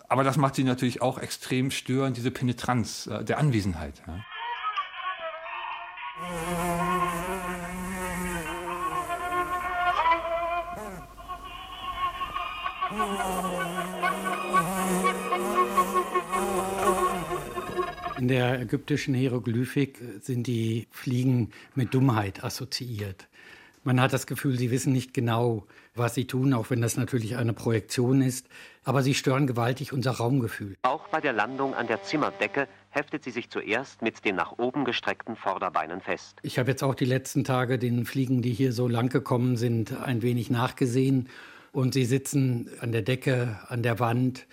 Aber 0.07 0.23
das 0.23 0.37
macht 0.37 0.55
sie 0.55 0.63
natürlich 0.63 1.01
auch 1.01 1.17
extrem 1.17 1.71
störend, 1.71 2.15
diese 2.15 2.31
Penetranz 2.31 3.07
äh, 3.07 3.23
der 3.23 3.37
Anwesenheit. 3.37 4.01
Ja. 4.07 4.23
In 18.17 18.27
der 18.29 18.61
ägyptischen 18.61 19.13
Hieroglyphik 19.13 20.01
sind 20.21 20.47
die 20.47 20.87
Fliegen 20.91 21.51
mit 21.75 21.93
Dummheit 21.93 22.43
assoziiert. 22.43 23.27
Man 23.87 24.01
hat 24.01 24.11
das 24.11 24.27
Gefühl, 24.27 24.59
sie 24.59 24.69
wissen 24.69 24.91
nicht 24.91 25.13
genau, 25.13 25.65
was 25.95 26.13
sie 26.13 26.27
tun, 26.27 26.53
auch 26.53 26.69
wenn 26.69 26.81
das 26.81 26.97
natürlich 26.97 27.37
eine 27.37 27.53
Projektion 27.53 28.21
ist. 28.21 28.49
Aber 28.83 29.01
sie 29.01 29.13
stören 29.13 29.47
gewaltig 29.47 29.93
unser 29.93 30.11
Raumgefühl. 30.11 30.75
Auch 30.81 31.07
bei 31.07 31.21
der 31.21 31.31
Landung 31.31 31.73
an 31.73 31.87
der 31.87 32.03
Zimmerdecke 32.03 32.67
heftet 32.89 33.23
sie 33.23 33.31
sich 33.31 33.49
zuerst 33.49 34.01
mit 34.01 34.25
den 34.25 34.35
nach 34.35 34.57
oben 34.57 34.83
gestreckten 34.83 35.37
Vorderbeinen 35.37 36.01
fest. 36.01 36.35
Ich 36.41 36.59
habe 36.59 36.69
jetzt 36.69 36.83
auch 36.83 36.95
die 36.95 37.05
letzten 37.05 37.45
Tage 37.45 37.79
den 37.79 38.03
Fliegen, 38.03 38.41
die 38.41 38.51
hier 38.51 38.73
so 38.73 38.89
lang 38.89 39.07
gekommen 39.07 39.55
sind, 39.55 39.97
ein 39.97 40.21
wenig 40.21 40.49
nachgesehen. 40.49 41.29
Und 41.71 41.93
sie 41.93 42.03
sitzen 42.03 42.69
an 42.81 42.91
der 42.91 43.03
Decke, 43.03 43.57
an 43.69 43.83
der 43.83 44.01
Wand. 44.01 44.47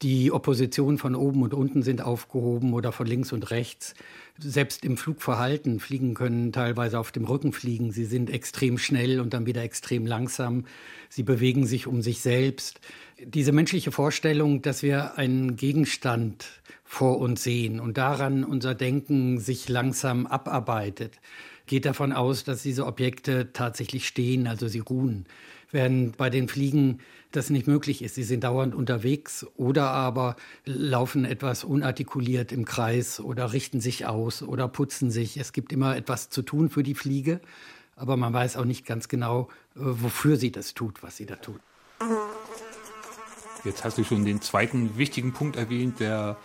Die 0.00 0.32
Opposition 0.32 0.96
von 0.96 1.14
oben 1.14 1.42
und 1.42 1.52
unten 1.52 1.82
sind 1.82 2.00
aufgehoben 2.00 2.72
oder 2.72 2.92
von 2.92 3.06
links 3.06 3.32
und 3.32 3.50
rechts 3.50 3.94
selbst 4.38 4.84
im 4.84 4.96
Flugverhalten, 4.96 5.80
Fliegen 5.80 6.14
können 6.14 6.52
teilweise 6.52 6.98
auf 6.98 7.12
dem 7.12 7.24
Rücken 7.24 7.52
fliegen. 7.52 7.90
Sie 7.90 8.04
sind 8.04 8.30
extrem 8.30 8.78
schnell 8.78 9.20
und 9.20 9.34
dann 9.34 9.46
wieder 9.46 9.62
extrem 9.62 10.06
langsam. 10.06 10.64
Sie 11.08 11.22
bewegen 11.22 11.66
sich 11.66 11.86
um 11.86 12.02
sich 12.02 12.20
selbst. 12.20 12.80
Diese 13.22 13.52
menschliche 13.52 13.90
Vorstellung, 13.90 14.62
dass 14.62 14.82
wir 14.82 15.18
einen 15.18 15.56
Gegenstand 15.56 16.46
vor 16.84 17.18
uns 17.18 17.42
sehen 17.42 17.80
und 17.80 17.98
daran 17.98 18.44
unser 18.44 18.74
Denken 18.74 19.40
sich 19.40 19.68
langsam 19.68 20.26
abarbeitet, 20.26 21.20
geht 21.66 21.84
davon 21.84 22.12
aus, 22.12 22.44
dass 22.44 22.62
diese 22.62 22.86
Objekte 22.86 23.52
tatsächlich 23.52 24.06
stehen, 24.06 24.46
also 24.46 24.68
sie 24.68 24.78
ruhen 24.78 25.26
während 25.70 26.16
bei 26.16 26.30
den 26.30 26.48
Fliegen 26.48 27.00
das 27.32 27.50
nicht 27.50 27.66
möglich 27.66 28.02
ist. 28.02 28.14
Sie 28.14 28.22
sind 28.22 28.44
dauernd 28.44 28.74
unterwegs 28.74 29.46
oder 29.56 29.90
aber 29.90 30.36
laufen 30.64 31.24
etwas 31.24 31.64
unartikuliert 31.64 32.52
im 32.52 32.64
Kreis 32.64 33.20
oder 33.20 33.52
richten 33.52 33.80
sich 33.80 34.06
aus 34.06 34.42
oder 34.42 34.68
putzen 34.68 35.10
sich. 35.10 35.36
Es 35.36 35.52
gibt 35.52 35.72
immer 35.72 35.96
etwas 35.96 36.30
zu 36.30 36.42
tun 36.42 36.70
für 36.70 36.82
die 36.82 36.94
Fliege, 36.94 37.40
aber 37.96 38.16
man 38.16 38.32
weiß 38.32 38.56
auch 38.56 38.64
nicht 38.64 38.86
ganz 38.86 39.08
genau, 39.08 39.48
äh, 39.76 39.80
wofür 39.80 40.36
sie 40.36 40.52
das 40.52 40.74
tut, 40.74 41.02
was 41.02 41.16
sie 41.16 41.26
da 41.26 41.36
tut. 41.36 41.60
Jetzt 43.64 43.84
hast 43.84 43.98
du 43.98 44.04
schon 44.04 44.24
den 44.24 44.40
zweiten 44.40 44.96
wichtigen 44.96 45.32
Punkt 45.32 45.56
erwähnt, 45.56 46.00
der 46.00 46.36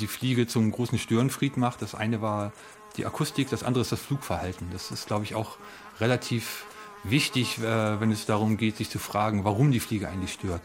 die 0.00 0.06
Fliege 0.06 0.46
zum 0.46 0.70
großen 0.72 0.98
Störenfried 0.98 1.56
macht. 1.56 1.82
Das 1.82 1.94
eine 1.94 2.22
war 2.22 2.52
die 2.96 3.06
Akustik, 3.06 3.50
das 3.50 3.62
andere 3.62 3.82
ist 3.82 3.92
das 3.92 4.00
Flugverhalten. 4.00 4.68
Das 4.72 4.90
ist, 4.90 5.06
glaube 5.06 5.24
ich, 5.24 5.34
auch 5.34 5.58
relativ 6.00 6.64
wichtig, 7.04 7.58
äh, 7.58 8.00
wenn 8.00 8.10
es 8.10 8.26
darum 8.26 8.56
geht, 8.56 8.76
sich 8.76 8.90
zu 8.90 8.98
fragen, 8.98 9.44
warum 9.44 9.70
die 9.70 9.80
Fliege 9.80 10.08
eigentlich 10.08 10.32
stört. 10.32 10.62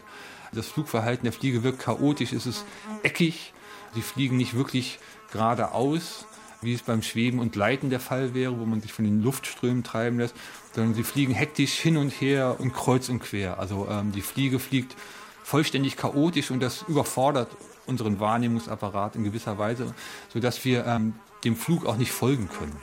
Das 0.52 0.66
Flugverhalten 0.66 1.24
der 1.24 1.32
Fliege 1.32 1.62
wirkt 1.62 1.80
chaotisch, 1.80 2.32
es 2.32 2.46
ist 2.46 2.64
eckig, 3.02 3.52
sie 3.94 4.02
fliegen 4.02 4.36
nicht 4.36 4.54
wirklich 4.54 4.98
geradeaus, 5.32 6.26
wie 6.62 6.74
es 6.74 6.82
beim 6.82 7.02
Schweben 7.02 7.38
und 7.40 7.56
Leiten 7.56 7.90
der 7.90 8.00
Fall 8.00 8.34
wäre, 8.34 8.58
wo 8.58 8.64
man 8.64 8.80
sich 8.80 8.92
von 8.92 9.04
den 9.04 9.22
Luftströmen 9.22 9.82
treiben 9.82 10.18
lässt, 10.18 10.34
sondern 10.72 10.94
sie 10.94 11.02
fliegen 11.02 11.34
hektisch 11.34 11.74
hin 11.74 11.96
und 11.96 12.10
her 12.10 12.56
und 12.58 12.72
kreuz 12.72 13.08
und 13.08 13.20
quer. 13.20 13.58
Also 13.58 13.88
ähm, 13.90 14.12
die 14.12 14.22
Fliege 14.22 14.58
fliegt 14.58 14.96
vollständig 15.42 15.96
chaotisch 15.96 16.50
und 16.50 16.60
das 16.60 16.84
überfordert 16.88 17.50
unseren 17.86 18.18
Wahrnehmungsapparat 18.18 19.16
in 19.16 19.24
gewisser 19.24 19.58
Weise, 19.58 19.94
sodass 20.32 20.64
wir 20.64 20.86
ähm, 20.86 21.14
dem 21.44 21.56
Flug 21.56 21.84
auch 21.84 21.96
nicht 21.96 22.12
folgen 22.12 22.48
können. 22.48 22.76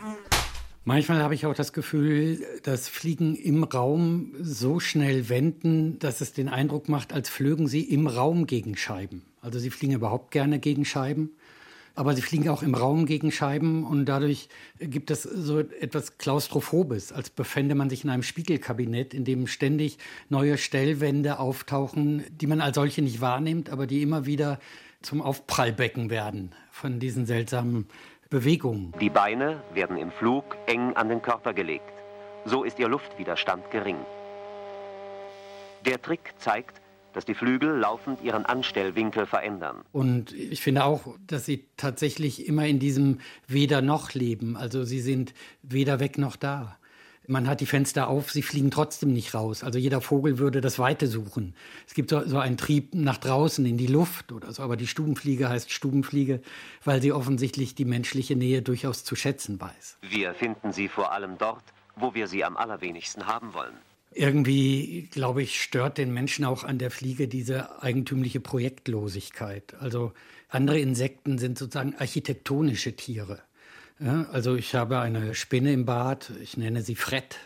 Manchmal 0.83 1.21
habe 1.21 1.35
ich 1.35 1.45
auch 1.45 1.53
das 1.53 1.73
Gefühl, 1.73 2.43
dass 2.63 2.87
Fliegen 2.87 3.35
im 3.35 3.63
Raum 3.63 4.33
so 4.41 4.79
schnell 4.79 5.29
wenden, 5.29 5.99
dass 5.99 6.21
es 6.21 6.33
den 6.33 6.49
Eindruck 6.49 6.89
macht, 6.89 7.13
als 7.13 7.29
flögen 7.29 7.67
sie 7.67 7.81
im 7.81 8.07
Raum 8.07 8.47
gegen 8.47 8.75
Scheiben. 8.75 9.21
Also 9.41 9.59
sie 9.59 9.69
fliegen 9.69 9.93
überhaupt 9.93 10.31
gerne 10.31 10.57
gegen 10.57 10.83
Scheiben, 10.83 11.35
aber 11.93 12.15
sie 12.15 12.23
fliegen 12.23 12.49
auch 12.49 12.63
im 12.63 12.73
Raum 12.73 13.05
gegen 13.05 13.31
Scheiben 13.31 13.83
und 13.85 14.07
dadurch 14.07 14.49
gibt 14.79 15.11
es 15.11 15.21
so 15.21 15.59
etwas 15.59 16.17
Klaustrophobes, 16.17 17.11
als 17.11 17.29
befände 17.29 17.75
man 17.75 17.91
sich 17.91 18.03
in 18.03 18.09
einem 18.09 18.23
Spiegelkabinett, 18.23 19.13
in 19.13 19.23
dem 19.23 19.45
ständig 19.45 19.99
neue 20.29 20.57
Stellwände 20.57 21.37
auftauchen, 21.37 22.23
die 22.31 22.47
man 22.47 22.59
als 22.59 22.73
solche 22.73 23.03
nicht 23.03 23.21
wahrnimmt, 23.21 23.69
aber 23.69 23.85
die 23.85 24.01
immer 24.01 24.25
wieder 24.25 24.59
zum 25.03 25.21
Aufprallbecken 25.21 26.09
werden 26.09 26.53
von 26.71 26.99
diesen 26.99 27.27
seltsamen 27.27 27.87
Bewegung. 28.31 28.93
Die 29.01 29.09
Beine 29.09 29.61
werden 29.73 29.97
im 29.97 30.09
Flug 30.09 30.55
eng 30.65 30.95
an 30.95 31.09
den 31.09 31.21
Körper 31.21 31.53
gelegt. 31.53 31.91
So 32.45 32.63
ist 32.63 32.79
ihr 32.79 32.87
Luftwiderstand 32.87 33.69
gering. 33.71 33.97
Der 35.85 36.01
Trick 36.01 36.33
zeigt, 36.39 36.81
dass 37.11 37.25
die 37.25 37.33
Flügel 37.33 37.77
laufend 37.77 38.23
ihren 38.23 38.45
Anstellwinkel 38.45 39.25
verändern. 39.25 39.81
Und 39.91 40.31
ich 40.33 40.61
finde 40.61 40.85
auch, 40.85 41.17
dass 41.27 41.45
sie 41.45 41.67
tatsächlich 41.75 42.47
immer 42.47 42.65
in 42.65 42.79
diesem 42.79 43.19
Weder 43.47 43.81
noch 43.81 44.13
leben. 44.13 44.55
Also 44.55 44.85
sie 44.85 45.01
sind 45.01 45.33
weder 45.61 45.99
weg 45.99 46.17
noch 46.17 46.37
da 46.37 46.77
man 47.27 47.47
hat 47.47 47.61
die 47.61 47.65
Fenster 47.65 48.07
auf, 48.07 48.31
sie 48.31 48.41
fliegen 48.41 48.71
trotzdem 48.71 49.13
nicht 49.13 49.33
raus. 49.33 49.63
Also 49.63 49.77
jeder 49.77 50.01
Vogel 50.01 50.37
würde 50.39 50.61
das 50.61 50.79
Weite 50.79 51.07
suchen. 51.07 51.55
Es 51.87 51.93
gibt 51.93 52.09
so, 52.09 52.25
so 52.25 52.39
einen 52.39 52.57
Trieb 52.57 52.93
nach 52.93 53.17
draußen 53.17 53.65
in 53.65 53.77
die 53.77 53.87
Luft 53.87 54.31
oder 54.31 54.51
so, 54.51 54.63
aber 54.63 54.77
die 54.77 54.87
Stubenfliege 54.87 55.49
heißt 55.49 55.71
Stubenfliege, 55.71 56.41
weil 56.83 57.01
sie 57.01 57.11
offensichtlich 57.11 57.75
die 57.75 57.85
menschliche 57.85 58.35
Nähe 58.35 58.61
durchaus 58.61 59.03
zu 59.03 59.15
schätzen 59.15 59.59
weiß. 59.61 59.97
Wir 60.01 60.33
finden 60.33 60.71
sie 60.73 60.87
vor 60.87 61.11
allem 61.11 61.37
dort, 61.37 61.63
wo 61.95 62.13
wir 62.13 62.27
sie 62.27 62.43
am 62.43 62.57
allerwenigsten 62.57 63.27
haben 63.27 63.53
wollen. 63.53 63.73
Irgendwie, 64.13 65.07
glaube 65.11 65.41
ich, 65.41 65.61
stört 65.61 65.97
den 65.97 66.13
Menschen 66.13 66.43
auch 66.43 66.65
an 66.65 66.79
der 66.79 66.91
Fliege 66.91 67.29
diese 67.29 67.81
eigentümliche 67.81 68.41
Projektlosigkeit. 68.41 69.75
Also 69.79 70.11
andere 70.49 70.79
Insekten 70.79 71.37
sind 71.37 71.57
sozusagen 71.57 71.95
architektonische 71.95 72.95
Tiere. 72.97 73.41
Ja, 74.03 74.25
also 74.31 74.55
ich 74.55 74.73
habe 74.73 74.99
eine 74.99 75.35
Spinne 75.35 75.71
im 75.73 75.85
Bad, 75.85 76.31
ich 76.41 76.57
nenne 76.57 76.81
sie 76.81 76.95
Fred. 76.95 77.37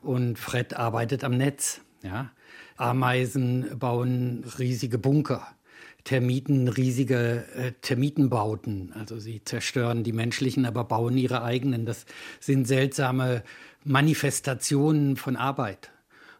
Und 0.00 0.38
Fred 0.38 0.74
arbeitet 0.74 1.22
am 1.22 1.36
Netz. 1.36 1.82
Ja. 2.02 2.30
Ameisen 2.76 3.78
bauen 3.78 4.44
riesige 4.58 4.98
Bunker. 4.98 5.46
Termiten 6.04 6.68
riesige 6.68 7.44
äh, 7.54 7.72
Termitenbauten. 7.80 8.92
Also 8.94 9.18
sie 9.18 9.44
zerstören 9.44 10.02
die 10.02 10.12
menschlichen, 10.12 10.64
aber 10.64 10.84
bauen 10.84 11.16
ihre 11.16 11.42
eigenen. 11.42 11.84
Das 11.84 12.06
sind 12.40 12.66
seltsame 12.66 13.44
Manifestationen 13.84 15.16
von 15.16 15.36
Arbeit. 15.36 15.92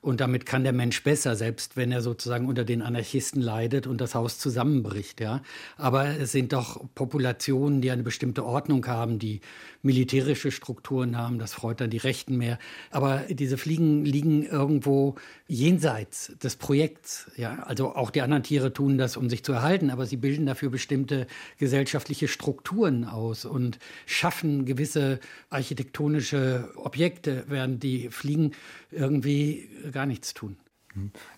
Und 0.02 0.20
damit 0.20 0.46
kann 0.46 0.64
der 0.64 0.72
Mensch 0.72 1.04
besser, 1.04 1.36
selbst 1.36 1.76
wenn 1.76 1.92
er 1.92 2.02
sozusagen 2.02 2.48
unter 2.48 2.64
den 2.64 2.82
Anarchisten 2.82 3.40
leidet 3.40 3.86
und 3.86 4.00
das 4.00 4.16
Haus 4.16 4.36
zusammenbricht. 4.36 5.20
Ja. 5.20 5.42
Aber 5.76 6.06
es 6.18 6.32
sind 6.32 6.52
doch 6.52 6.84
Populationen, 6.96 7.80
die 7.80 7.92
eine 7.92 8.02
bestimmte 8.02 8.44
Ordnung 8.44 8.84
haben, 8.88 9.20
die 9.20 9.40
militärische 9.80 10.50
Strukturen 10.50 11.16
haben. 11.16 11.38
Das 11.38 11.54
freut 11.54 11.80
dann 11.80 11.90
die 11.90 11.98
Rechten 11.98 12.36
mehr. 12.36 12.58
Aber 12.90 13.22
diese 13.28 13.56
Fliegen 13.56 14.04
liegen 14.04 14.44
irgendwo 14.44 15.14
jenseits 15.46 16.32
des 16.42 16.56
Projekts. 16.56 17.30
Ja. 17.36 17.62
Also 17.62 17.94
auch 17.94 18.10
die 18.10 18.22
anderen 18.22 18.42
Tiere 18.42 18.72
tun 18.72 18.98
das, 18.98 19.16
um 19.16 19.30
sich 19.30 19.44
zu 19.44 19.52
erhalten, 19.52 19.90
aber 19.90 20.06
sie 20.06 20.16
bilden 20.16 20.46
dafür 20.46 20.70
bestimmte 20.70 21.28
gesellschaftliche 21.58 22.26
Strukturen 22.26 23.04
aus 23.04 23.44
und 23.44 23.78
schaffen 24.06 24.64
gewisse 24.64 25.20
architektonische 25.48 26.70
Objekte, 26.74 27.44
während 27.46 27.84
die 27.84 28.08
Fliegen 28.08 28.50
irgendwie 28.90 29.68
gar 29.92 30.06
nichts 30.06 30.34
tun. 30.34 30.56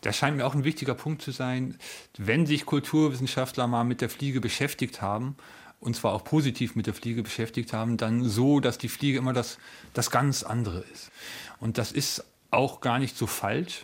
Das 0.01 0.17
scheint 0.17 0.37
mir 0.37 0.47
auch 0.47 0.55
ein 0.55 0.65
wichtiger 0.65 0.95
Punkt 0.95 1.23
zu 1.23 1.31
sein, 1.31 1.79
wenn 2.19 2.45
sich 2.47 2.67
Kulturwissenschaftler 2.67 3.67
mal 3.67 3.85
mit 3.85 4.01
der 4.01 4.11
Fliege 4.11 4.41
beschäftigt 4.41 5.01
haben, 5.01 5.37
und 5.81 5.95
zwar 5.95 6.13
auch 6.13 6.25
positiv 6.25 6.77
mit 6.77 6.87
der 6.87 6.95
Fliege 6.95 7.23
beschäftigt 7.23 7.73
haben, 7.73 7.97
dann 7.97 8.25
so, 8.25 8.59
dass 8.61 8.79
die 8.79 8.89
Fliege 8.89 9.19
immer 9.19 9.33
das, 9.33 9.59
das 9.93 10.11
ganz 10.11 10.43
andere 10.43 10.81
ist. 10.93 11.11
Und 11.61 11.79
das 11.79 11.93
ist 11.93 12.25
auch 12.51 12.81
gar 12.81 12.99
nicht 12.99 13.17
so 13.17 13.27
falsch. 13.27 13.83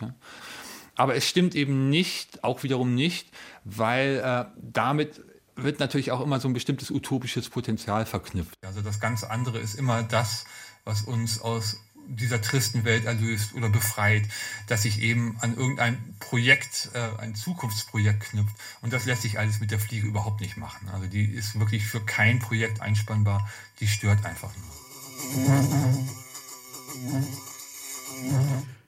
Aber 0.95 1.15
es 1.15 1.27
stimmt 1.27 1.55
eben 1.55 1.89
nicht, 1.89 2.43
auch 2.43 2.63
wiederum 2.63 2.95
nicht, 2.95 3.29
weil 3.63 4.21
äh, 4.23 4.45
damit 4.57 5.21
wird 5.55 5.79
natürlich 5.79 6.11
auch 6.11 6.21
immer 6.21 6.39
so 6.39 6.47
ein 6.47 6.53
bestimmtes 6.53 6.89
utopisches 6.91 7.49
Potenzial 7.49 8.05
verknüpft. 8.05 8.55
Also 8.65 8.81
das 8.81 8.99
ganz 8.99 9.23
andere 9.23 9.59
ist 9.59 9.75
immer 9.75 10.03
das, 10.03 10.45
was 10.83 11.03
uns 11.03 11.39
aus 11.39 11.77
dieser 12.15 12.41
tristen 12.41 12.83
Welt 12.85 13.05
erlöst 13.05 13.53
oder 13.53 13.69
befreit, 13.69 14.23
dass 14.67 14.83
sich 14.83 15.01
eben 15.01 15.37
an 15.39 15.55
irgendein 15.55 15.97
Projekt, 16.19 16.89
äh, 16.93 17.21
ein 17.21 17.35
Zukunftsprojekt 17.35 18.21
knüpft. 18.21 18.55
Und 18.81 18.93
das 18.93 19.05
lässt 19.05 19.21
sich 19.21 19.39
alles 19.39 19.59
mit 19.59 19.71
der 19.71 19.79
Fliege 19.79 20.07
überhaupt 20.07 20.41
nicht 20.41 20.57
machen. 20.57 20.89
Also 20.89 21.07
die 21.07 21.25
ist 21.25 21.59
wirklich 21.59 21.85
für 21.85 22.01
kein 22.01 22.39
Projekt 22.39 22.81
einspannbar, 22.81 23.49
die 23.79 23.87
stört 23.87 24.25
einfach 24.25 24.51
nur. 24.55 24.81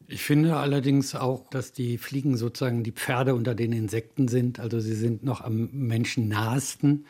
Ich 0.07 0.23
finde 0.23 0.57
allerdings 0.57 1.15
auch, 1.15 1.49
dass 1.49 1.71
die 1.71 1.97
Fliegen 1.97 2.37
sozusagen 2.37 2.83
die 2.83 2.91
Pferde 2.91 3.33
unter 3.33 3.55
den 3.55 3.71
Insekten 3.71 4.27
sind. 4.27 4.59
Also 4.59 4.79
sie 4.79 4.95
sind 4.95 5.23
noch 5.23 5.41
am 5.41 5.69
Menschen 5.71 6.27
nahesten. 6.27 7.05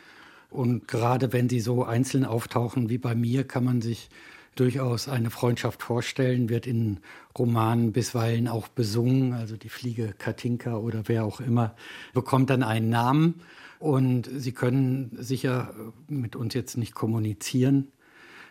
Und 0.48 0.86
gerade 0.86 1.32
wenn 1.32 1.48
sie 1.48 1.60
so 1.60 1.84
einzeln 1.84 2.24
auftauchen 2.24 2.88
wie 2.88 2.98
bei 2.98 3.14
mir, 3.14 3.44
kann 3.44 3.64
man 3.64 3.82
sich 3.82 4.08
durchaus 4.54 5.08
eine 5.08 5.30
Freundschaft 5.30 5.82
vorstellen, 5.82 6.48
wird 6.48 6.66
in 6.66 7.00
Romanen 7.38 7.92
bisweilen 7.92 8.48
auch 8.48 8.68
besungen. 8.68 9.32
Also 9.32 9.56
die 9.56 9.68
Fliege 9.68 10.14
Katinka 10.16 10.76
oder 10.76 11.02
wer 11.06 11.24
auch 11.24 11.40
immer 11.40 11.74
bekommt 12.12 12.50
dann 12.50 12.62
einen 12.62 12.88
Namen. 12.88 13.42
Und 13.78 14.30
sie 14.34 14.52
können 14.52 15.16
sicher 15.20 15.74
mit 16.08 16.36
uns 16.36 16.54
jetzt 16.54 16.78
nicht 16.78 16.94
kommunizieren. 16.94 17.88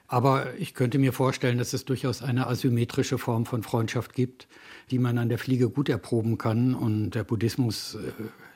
Aber 0.08 0.54
ich 0.60 0.74
könnte 0.74 1.00
mir 1.00 1.14
vorstellen, 1.14 1.58
dass 1.58 1.74
es 1.74 1.86
durchaus 1.86 2.22
eine 2.22 2.48
asymmetrische 2.48 3.18
Form 3.18 3.46
von 3.46 3.64
Freundschaft 3.64 4.14
gibt, 4.14 4.48
die 4.92 5.00
man 5.00 5.18
an 5.18 5.30
der 5.30 5.40
Fliege 5.40 5.70
gut 5.70 5.90
erproben 5.90 6.38
kann. 6.38 6.76
Und 6.76 7.12
der 7.12 7.24
Buddhismus 7.24 7.96
äh, 7.96 8.12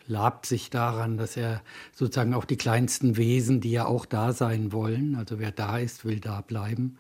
labt 0.08 0.46
sich 0.46 0.70
daran, 0.70 1.18
dass 1.18 1.38
er 1.38 1.62
sozusagen 1.94 2.34
auch 2.34 2.46
die 2.46 2.58
kleinsten 2.58 3.18
Wesen, 3.18 3.62
die 3.62 3.72
ja 3.72 3.86
auch 3.86 4.06
da 4.06 4.34
sein 4.34 4.72
wollen, 4.72 5.16
also 5.16 5.40
wer 5.40 5.52
da 5.52 5.78
ist, 5.78 6.06
will 6.06 6.20
da 6.20 6.42
bleiben, 6.42 6.98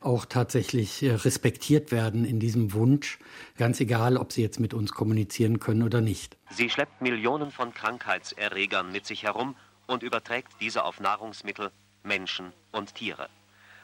auch 0.00 0.24
tatsächlich 0.24 1.02
äh, 1.02 1.12
respektiert 1.12 1.92
werden 1.92 2.24
in 2.24 2.40
diesem 2.40 2.72
Wunsch, 2.72 3.18
ganz 3.56 3.80
egal, 3.80 4.16
ob 4.16 4.32
sie 4.32 4.42
jetzt 4.42 4.58
mit 4.58 4.74
uns 4.74 4.92
kommunizieren 4.92 5.60
können 5.60 5.82
oder 5.82 6.00
nicht. 6.00 6.36
Sie 6.50 6.70
schleppt 6.70 7.02
Millionen 7.02 7.50
von 7.50 7.72
Krankheitserregern 7.74 8.90
mit 8.90 9.06
sich 9.06 9.22
herum 9.24 9.54
und 9.86 10.02
überträgt 10.02 10.52
diese 10.60 10.84
auf 10.84 11.00
Nahrungsmittel, 11.00 11.70
Menschen 12.02 12.52
und 12.72 12.94
Tiere. 12.94 13.28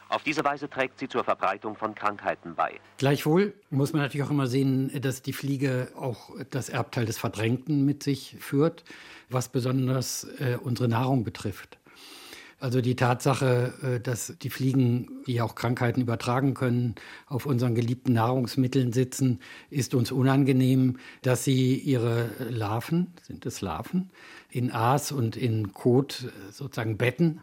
Auf 0.09 0.23
diese 0.23 0.43
Weise 0.45 0.69
trägt 0.69 0.99
sie 0.99 1.09
zur 1.09 1.23
Verbreitung 1.25 1.75
von 1.75 1.93
Krankheiten 1.93 2.55
bei. 2.55 2.79
Gleichwohl 2.97 3.53
muss 3.69 3.91
man 3.91 4.01
natürlich 4.01 4.25
auch 4.25 4.31
immer 4.31 4.47
sehen, 4.47 4.89
dass 5.01 5.21
die 5.21 5.33
Fliege 5.33 5.91
auch 5.97 6.29
das 6.49 6.69
Erbteil 6.69 7.05
des 7.05 7.17
Verdrängten 7.17 7.85
mit 7.85 8.03
sich 8.03 8.37
führt, 8.39 8.85
was 9.29 9.49
besonders 9.49 10.23
äh, 10.39 10.57
unsere 10.61 10.87
Nahrung 10.87 11.25
betrifft. 11.25 11.76
Also 12.59 12.81
die 12.81 12.95
Tatsache, 12.95 13.73
äh, 13.83 13.99
dass 13.99 14.33
die 14.41 14.49
Fliegen, 14.49 15.23
die 15.27 15.41
auch 15.41 15.53
Krankheiten 15.53 16.01
übertragen 16.01 16.55
können, 16.55 16.95
auf 17.27 17.45
unseren 17.45 17.75
geliebten 17.75 18.13
Nahrungsmitteln 18.13 18.93
sitzen, 18.93 19.39
ist 19.69 19.93
uns 19.93 20.11
unangenehm, 20.11 20.97
dass 21.21 21.43
sie 21.43 21.75
ihre 21.75 22.29
Larven, 22.49 23.13
sind 23.21 23.45
es 23.45 23.61
Larven, 23.61 24.09
in 24.49 24.71
Aas 24.71 25.11
und 25.11 25.37
in 25.37 25.71
Kot 25.73 26.25
äh, 26.25 26.51
sozusagen 26.51 26.97
betten, 26.97 27.41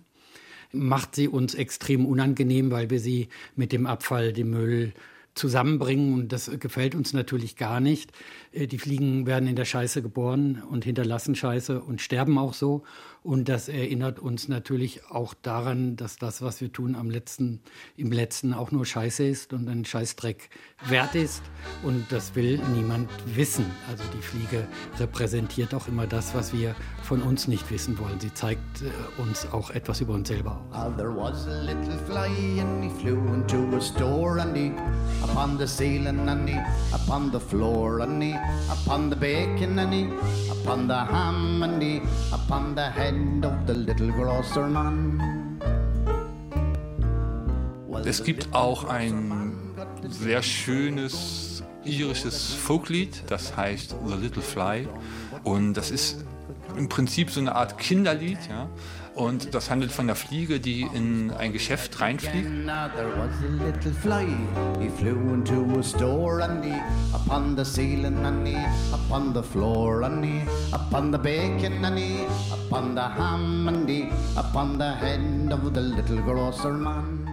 macht 0.73 1.15
sie 1.15 1.29
uns 1.29 1.55
extrem 1.55 2.07
unangenehm, 2.07 2.73
weil 2.73 2.91
wir 2.91 2.99
sie 2.99 3.29
mit 3.55 3.71
dem 3.71 3.87
Abfall, 3.87 4.33
dem 4.33 4.51
Müll 4.51 4.95
zusammenbringen 5.35 6.15
und 6.15 6.33
das 6.33 6.51
gefällt 6.61 6.95
uns 6.95 7.13
natürlich 7.13 7.57
gar 7.57 7.81
nicht. 7.81 8.13
Äh, 8.53 8.67
die 8.67 8.79
Fliegen 8.79 9.27
werden 9.27 9.49
in 9.49 9.57
der 9.57 9.65
Scheiße 9.65 10.03
geboren 10.03 10.63
und 10.69 10.85
hinterlassen 10.85 11.35
Scheiße 11.35 11.81
und 11.81 12.01
sterben 12.01 12.39
auch 12.39 12.55
so. 12.55 12.83
Und 13.25 13.49
das 13.49 13.71
erinnert 13.71 14.19
uns 14.19 14.49
natürlich 14.49 15.07
auch 15.11 15.33
daran, 15.33 15.97
dass 15.97 16.17
das, 16.17 16.43
was 16.43 16.61
wir 16.61 16.71
tun, 16.71 16.95
am 16.95 17.09
letzten, 17.09 17.63
im 17.97 18.13
letzten 18.13 18.53
auch 18.53 18.71
nur 18.71 18.85
Scheiße 18.85 19.25
ist 19.25 19.55
und 19.55 19.67
ein 19.67 19.87
Scheißdreck 19.87 20.51
wert 20.89 21.15
ist. 21.15 21.43
Und 21.83 22.05
das 22.11 22.35
will 22.35 22.61
niemand 22.75 23.09
wissen. 23.35 23.65
Also 23.91 24.05
die 24.15 24.21
Fliege 24.21 24.69
repräsentiert 24.99 25.73
auch 25.73 25.89
immer 25.89 26.07
das, 26.07 26.35
was 26.35 26.53
wir 26.53 26.77
von 27.03 27.23
uns 27.23 27.49
nicht 27.49 27.71
wissen 27.71 27.99
wollen. 27.99 28.21
Sie 28.21 28.33
zeigt 28.35 28.83
äh, 28.83 29.23
uns 29.23 29.51
auch 29.51 29.71
etwas 29.71 30.03
über 30.03 30.13
uns 30.13 30.29
selber 30.29 30.63
aus. 30.71 30.93
Uh, 30.93 30.97
there 30.99 31.17
was 31.17 31.47
a 31.47 31.63
little 31.63 31.97
fly 32.07 32.61
and 32.61 32.85
he 32.85 32.91
flew 33.01 33.17
into 33.33 33.75
a 33.75 33.81
store 33.81 34.39
and 34.39 34.55
he 34.55 34.71
upon 35.23 35.57
the 35.57 35.67
ceiling 35.67 36.29
and 36.29 36.47
he 36.47 36.59
upon 36.93 37.33
the 37.33 37.41
floor 37.41 38.01
and 38.01 38.23
he 38.23 38.35
upon 38.71 39.09
the 39.09 39.17
bacon 39.17 39.79
and 39.79 39.95
he 39.95 40.09
upon 40.51 40.87
the 40.87 40.95
ham 40.95 41.63
and 41.63 41.83
he 41.83 42.03
upon 42.31 42.75
the 42.75 42.83
head 42.91 43.14
es 48.05 48.23
gibt 48.23 48.55
auch 48.55 48.85
ein 48.85 49.53
sehr 50.09 50.43
schönes 50.43 51.63
irisches 51.85 52.55
Folklied, 52.55 53.25
das 53.29 53.57
heißt 53.57 53.97
The 54.07 54.15
Little 54.15 54.43
Fly. 54.43 54.89
Und 55.43 55.75
das 55.75 55.91
ist 55.91 56.25
im 56.77 56.89
Prinzip 56.89 57.31
so 57.31 57.41
eine 57.41 57.55
Art 57.55 57.79
Kinderlied. 57.79 58.39
Ja? 58.49 58.69
Und 59.15 59.55
das 59.55 59.71
handelt 59.71 59.93
von 59.93 60.07
der 60.07 60.17
Fliege, 60.17 60.59
die 60.59 60.83
in 60.83 61.31
ein 61.31 61.53
Geschäft 61.53 62.01
reinfliegt. 62.01 62.49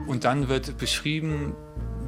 Und 0.08 0.24
dann 0.24 0.50
wird 0.50 0.78
beschrieben, 0.78 1.56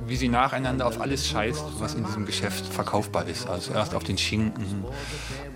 wie 0.08 0.16
sie 0.16 0.30
nacheinander 0.30 0.88
auf 0.88 1.02
alles 1.02 1.28
scheißt, 1.28 1.64
was 1.80 1.96
in 1.96 2.06
diesem 2.06 2.26
Geschäft 2.26 2.66
verkaufbar 2.66 3.28
ist. 3.28 3.48
Also 3.48 3.74
erst 3.74 3.96
auf 3.96 4.04
den 4.04 4.18
Schinken, 4.18 4.86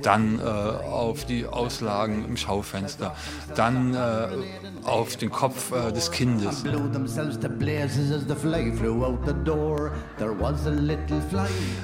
dann 0.02 0.40
äh, 0.40 0.44
auf 0.44 1.26
die 1.26 1.46
Auslagen 1.46 2.26
im 2.26 2.38
Schaufenster, 2.38 3.16
dann 3.56 3.94
äh, 3.94 4.28
auf 4.84 5.18
den 5.18 5.30
Kopf 5.32 5.72
äh, 5.72 5.92
des 5.92 6.12
Kindes. 6.12 6.64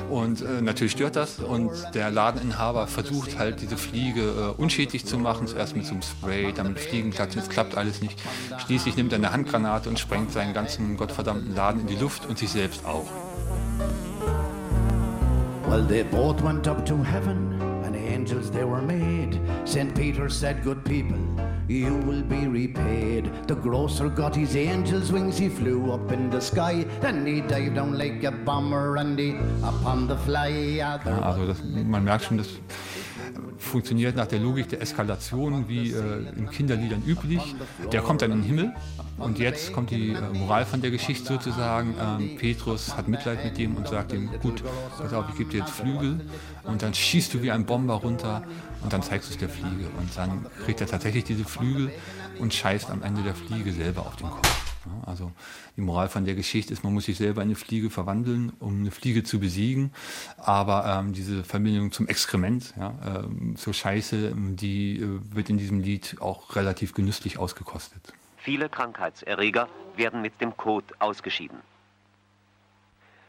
Und 0.09 0.41
äh, 0.41 0.61
natürlich 0.61 0.93
stört 0.93 1.15
das 1.15 1.39
und 1.39 1.71
der 1.93 2.11
Ladeninhaber 2.11 2.87
versucht 2.87 3.37
halt 3.37 3.61
diese 3.61 3.77
Fliege 3.77 4.21
äh, 4.21 4.61
unschädlich 4.61 5.05
zu 5.05 5.17
machen, 5.17 5.47
zuerst 5.47 5.75
mit 5.75 5.85
so 5.85 5.93
einem 5.93 6.01
Spray, 6.01 6.53
damit 6.53 6.79
Fliegen 6.79 7.11
klappt, 7.11 7.35
es 7.35 7.49
klappt 7.49 7.77
alles 7.77 8.01
nicht. 8.01 8.21
Schließlich 8.65 8.95
nimmt 8.95 9.11
er 9.11 9.17
eine 9.17 9.31
Handgranate 9.31 9.89
und 9.89 9.99
sprengt 9.99 10.31
seinen 10.31 10.53
ganzen 10.53 10.97
gottverdammten 10.97 11.55
Laden 11.55 11.81
in 11.81 11.87
die 11.87 11.95
Luft 11.95 12.25
und 12.25 12.37
sich 12.37 12.51
selbst 12.53 12.85
auch. 12.85 13.05
Well, 15.67 15.83
they 15.83 16.03
both 16.03 16.41
went 16.41 16.67
up 16.67 16.85
to 16.85 16.97
heaven, 16.97 17.59
and 17.83 17.95
angels 17.95 18.51
they 18.51 18.63
were 18.63 18.81
made. 18.81 19.39
St. 19.65 19.95
Peter 19.95 20.29
said, 20.29 20.63
Good 20.63 20.85
people, 20.85 21.17
you 21.67 21.95
will 22.05 22.21
be 22.21 22.45
repaid. 22.47 23.31
The 23.47 23.55
grocer 23.55 24.07
got 24.07 24.35
his 24.35 24.55
angel's 24.55 25.11
wings, 25.11 25.39
he 25.39 25.49
flew 25.49 25.91
up 25.91 26.11
in 26.11 26.29
the 26.29 26.39
sky. 26.39 26.85
Then 27.01 27.25
he 27.25 27.41
dived 27.41 27.75
down 27.75 27.97
like 27.97 28.23
a 28.23 28.31
bomber 28.31 28.97
and 28.97 29.17
he 29.17 29.31
upon 29.63 30.07
the 30.07 30.17
fly. 30.17 30.49
Ja, 30.49 30.99
also 31.23 31.47
das, 31.47 31.63
man 31.63 32.03
merkt 32.03 32.25
schon, 32.25 32.37
funktioniert 33.57 34.15
nach 34.15 34.27
der 34.27 34.39
Logik 34.39 34.69
der 34.69 34.81
Eskalation 34.81 35.67
wie 35.67 35.91
äh, 35.91 36.27
in 36.35 36.49
Kinderliedern 36.49 37.03
üblich. 37.05 37.55
Der 37.91 38.01
kommt 38.01 38.21
dann 38.21 38.31
in 38.31 38.41
den 38.41 38.45
Himmel 38.45 38.73
und 39.17 39.39
jetzt 39.39 39.73
kommt 39.73 39.91
die 39.91 40.11
äh, 40.11 40.21
Moral 40.33 40.65
von 40.65 40.81
der 40.81 40.91
Geschichte 40.91 41.25
sozusagen. 41.25 41.95
Ähm, 41.99 42.37
Petrus 42.37 42.95
hat 42.95 43.07
Mitleid 43.07 43.43
mit 43.43 43.57
ihm 43.59 43.75
und 43.75 43.87
sagt 43.87 44.13
ihm, 44.13 44.29
gut, 44.41 44.63
pass 44.97 45.13
auf, 45.13 45.25
ich 45.29 45.37
gebe 45.37 45.51
dir 45.51 45.59
jetzt 45.61 45.71
Flügel 45.71 46.21
und 46.63 46.81
dann 46.81 46.93
schießt 46.93 47.33
du 47.33 47.41
wie 47.41 47.51
ein 47.51 47.65
Bomber 47.65 47.95
runter 47.95 48.43
und 48.81 48.91
dann 48.91 49.01
zeigst 49.01 49.29
du 49.29 49.33
es 49.33 49.39
der 49.39 49.49
Fliege 49.49 49.87
und 49.99 50.17
dann 50.17 50.45
kriegt 50.63 50.81
er 50.81 50.87
tatsächlich 50.87 51.23
diese 51.23 51.45
Flügel 51.45 51.91
und 52.39 52.53
scheißt 52.53 52.89
am 52.89 53.03
Ende 53.03 53.23
der 53.23 53.35
Fliege 53.35 53.71
selber 53.71 54.01
auf 54.01 54.15
den 54.15 54.29
Kopf. 54.29 54.62
Also 55.05 55.31
die 55.77 55.81
Moral 55.81 56.09
von 56.09 56.25
der 56.25 56.35
Geschichte 56.35 56.73
ist, 56.73 56.83
man 56.83 56.93
muss 56.93 57.05
sich 57.05 57.17
selber 57.17 57.41
in 57.41 57.49
eine 57.49 57.55
Fliege 57.55 57.89
verwandeln, 57.89 58.53
um 58.59 58.81
eine 58.81 58.91
Fliege 58.91 59.23
zu 59.23 59.39
besiegen. 59.39 59.93
Aber 60.37 60.85
ähm, 60.85 61.13
diese 61.13 61.43
Verbindung 61.43 61.91
zum 61.91 62.07
Exkrement, 62.07 62.73
ja, 62.77 62.93
ähm, 63.05 63.55
zur 63.55 63.73
Scheiße, 63.73 64.33
die 64.35 64.99
äh, 64.99 65.19
wird 65.35 65.49
in 65.49 65.57
diesem 65.57 65.79
Lied 65.79 66.17
auch 66.19 66.55
relativ 66.55 66.93
genüsslich 66.93 67.37
ausgekostet. 67.37 68.13
Viele 68.37 68.69
Krankheitserreger 68.69 69.69
werden 69.95 70.21
mit 70.21 70.41
dem 70.41 70.57
Kot 70.57 70.85
ausgeschieden. 70.99 71.59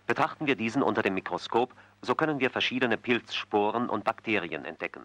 Betrachten 0.06 0.46
wir 0.46 0.56
diesen 0.56 0.82
unter 0.82 1.02
dem 1.02 1.14
Mikroskop, 1.14 1.74
so 2.02 2.14
können 2.14 2.40
wir 2.40 2.50
verschiedene 2.50 2.96
Pilzsporen 2.96 3.88
und 3.88 4.04
Bakterien 4.04 4.64
entdecken. 4.64 5.02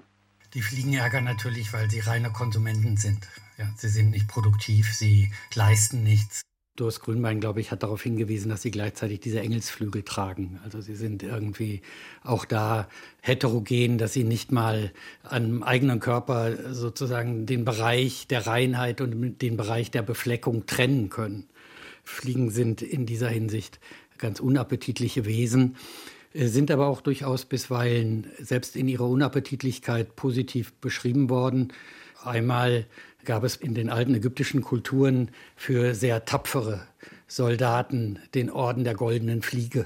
Die 0.54 0.62
Fliegen 0.62 0.94
ärgern 0.94 1.26
natürlich, 1.26 1.74
weil 1.74 1.90
sie 1.90 2.00
reine 2.00 2.32
Konsumenten 2.32 2.98
sind. 2.98 3.28
Ja, 3.58 3.72
sie 3.78 3.90
sind 3.90 4.12
nicht 4.12 4.28
produktiv, 4.28 4.94
sie 4.94 5.32
leisten 5.54 6.04
nichts. 6.04 6.42
Doris 6.76 7.02
Grünbein, 7.02 7.42
glaube 7.42 7.60
ich, 7.60 7.72
hat 7.72 7.84
darauf 7.84 8.02
hingewiesen, 8.02 8.50
dass 8.50 8.62
sie 8.62 8.72
gleichzeitig 8.72 9.20
diese 9.20 9.42
Engelsflügel 9.42 10.04
tragen. 10.04 10.60
Also 10.64 10.80
sie 10.80 10.96
sind 10.96 11.24
irgendwie 11.24 11.82
auch 12.24 12.46
da 12.46 12.88
heterogen, 13.22 13.98
dass 13.98 14.14
sie 14.14 14.24
nicht 14.24 14.54
mal 14.54 14.94
am 15.24 15.62
eigenen 15.62 16.00
Körper 16.00 16.74
sozusagen 16.74 17.46
den 17.46 17.66
Bereich 17.66 18.28
der 18.28 18.48
Reinheit 18.48 19.02
und 19.02 19.40
den 19.42 19.58
Bereich 19.58 19.92
der 19.92 20.04
Befleckung 20.04 20.66
trennen 20.68 21.10
können. 21.10 21.50
Fliegen 22.06 22.50
sind 22.50 22.82
in 22.82 23.06
dieser 23.06 23.30
Hinsicht 23.30 23.80
ganz 24.18 24.40
unappetitliche 24.40 25.26
Wesen. 25.26 25.76
Äh, 26.34 26.48
sind 26.48 26.72
aber 26.72 26.88
auch 26.88 27.02
durchaus 27.02 27.46
bisweilen 27.46 28.28
selbst 28.40 28.76
in 28.76 28.88
ihrer 28.88 29.08
Unappetitlichkeit 29.08 30.16
positiv 30.16 30.74
beschrieben 30.74 31.30
worden. 31.30 31.74
Einmal 32.24 32.86
gab 33.26 33.44
es 33.44 33.56
in 33.56 33.74
den 33.74 33.90
alten 33.90 34.16
ägyptischen 34.16 34.62
Kulturen 34.62 35.32
für 35.56 35.96
sehr 35.96 36.26
tapfere 36.26 36.82
Soldaten 37.28 38.20
den 38.34 38.50
Orden 38.50 38.84
der 38.84 38.96
goldenen 38.96 39.42
Fliege. 39.42 39.86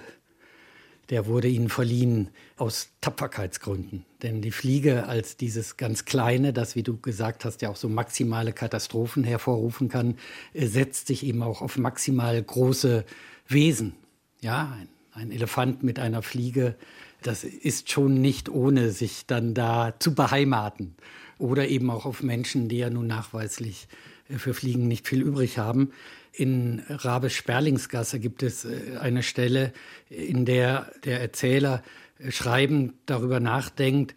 Der 1.10 1.25
wurde 1.25 1.49
ihnen 1.49 1.67
verliehen 1.67 2.29
aus 2.58 2.89
Tapferkeitsgründen. 3.01 4.06
Denn 4.21 4.41
die 4.41 4.51
Fliege 4.51 5.06
als 5.06 5.36
dieses 5.36 5.75
ganz 5.75 6.06
kleine, 6.06 6.53
das, 6.53 6.75
wie 6.77 6.84
du 6.84 6.97
gesagt 6.97 7.43
hast, 7.43 7.62
ja 7.62 7.69
auch 7.69 7.75
so 7.75 7.89
maximale 7.89 8.53
Katastrophen 8.53 9.25
hervorrufen 9.25 9.89
kann, 9.89 10.17
äh, 10.53 10.65
setzt 10.65 11.08
sich 11.08 11.25
eben 11.25 11.43
auch 11.43 11.62
auf 11.62 11.77
maximal 11.77 12.41
große 12.41 13.03
Wesen. 13.47 13.93
Ja, 14.39 14.77
ein 14.79 14.88
ein 15.13 15.32
Elefant 15.32 15.84
mit 15.84 15.99
einer 15.99 16.21
Fliege, 16.21 16.76
das 17.21 17.43
ist 17.43 17.89
schon 17.89 18.21
nicht 18.21 18.49
ohne 18.49 18.91
sich 18.91 19.26
dann 19.26 19.54
da 19.54 19.93
zu 19.99 20.13
beheimaten. 20.13 20.95
Oder 21.38 21.67
eben 21.67 21.89
auch 21.89 22.06
auf 22.06 22.21
Menschen, 22.21 22.69
die 22.69 22.78
ja 22.78 22.89
nun 22.89 23.08
nachweislich 23.08 23.88
äh, 24.30 24.38
für 24.38 24.54
Fliegen 24.54 24.88
nicht 24.88 25.08
viel 25.08 25.21
übrig 25.21 25.58
haben. 25.58 25.91
In 26.32 26.82
Rabe-Sperlingsgasse 26.89 28.19
gibt 28.19 28.43
es 28.43 28.65
äh, 28.65 28.97
eine 28.99 29.23
Stelle, 29.23 29.73
in 30.10 30.45
der 30.45 30.91
der 31.06 31.21
Erzähler 31.21 31.84
äh, 32.19 32.32
schreibend 32.32 32.93
darüber 33.06 33.39
nachdenkt, 33.39 34.15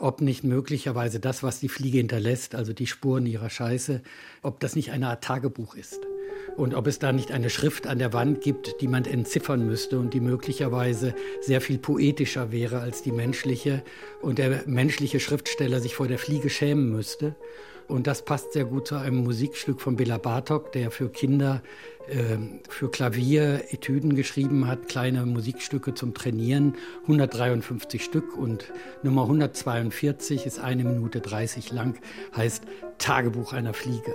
ob 0.00 0.20
nicht 0.20 0.44
möglicherweise 0.44 1.20
das, 1.20 1.42
was 1.42 1.60
die 1.60 1.68
Fliege 1.68 1.98
hinterlässt, 1.98 2.54
also 2.54 2.72
die 2.72 2.86
Spuren 2.86 3.26
ihrer 3.26 3.50
Scheiße, 3.50 4.02
ob 4.42 4.60
das 4.60 4.76
nicht 4.76 4.90
eine 4.90 5.08
Art 5.08 5.24
Tagebuch 5.24 5.74
ist 5.74 6.00
und 6.56 6.74
ob 6.74 6.86
es 6.86 6.98
da 6.98 7.12
nicht 7.12 7.32
eine 7.32 7.50
Schrift 7.50 7.86
an 7.86 7.98
der 7.98 8.12
Wand 8.12 8.40
gibt, 8.40 8.80
die 8.80 8.88
man 8.88 9.04
entziffern 9.04 9.66
müsste 9.66 9.98
und 9.98 10.14
die 10.14 10.20
möglicherweise 10.20 11.14
sehr 11.40 11.60
viel 11.60 11.78
poetischer 11.78 12.52
wäre 12.52 12.80
als 12.80 13.02
die 13.02 13.12
menschliche 13.12 13.82
und 14.22 14.38
der 14.38 14.62
menschliche 14.66 15.20
Schriftsteller 15.20 15.80
sich 15.80 15.94
vor 15.94 16.08
der 16.08 16.18
Fliege 16.18 16.50
schämen 16.50 16.90
müsste. 16.90 17.34
Und 17.88 18.08
das 18.08 18.24
passt 18.24 18.52
sehr 18.52 18.64
gut 18.64 18.88
zu 18.88 18.96
einem 18.96 19.22
Musikstück 19.22 19.80
von 19.80 19.96
Bela 19.96 20.18
Bartok, 20.18 20.72
der 20.72 20.90
für 20.90 21.08
Kinder 21.08 21.62
äh, 22.08 22.36
für 22.68 22.90
Klavier 22.90 23.64
Etüden 23.70 24.16
geschrieben 24.16 24.66
hat, 24.66 24.88
kleine 24.88 25.24
Musikstücke 25.24 25.94
zum 25.94 26.14
Trainieren, 26.14 26.74
153 27.02 28.02
Stück 28.02 28.36
und 28.36 28.72
Nummer 29.02 29.22
142 29.22 30.46
ist 30.46 30.58
eine 30.58 30.84
Minute 30.84 31.20
30 31.20 31.72
lang, 31.72 31.98
heißt 32.36 32.64
Tagebuch 32.98 33.52
einer 33.52 33.74
Fliege. 33.74 34.14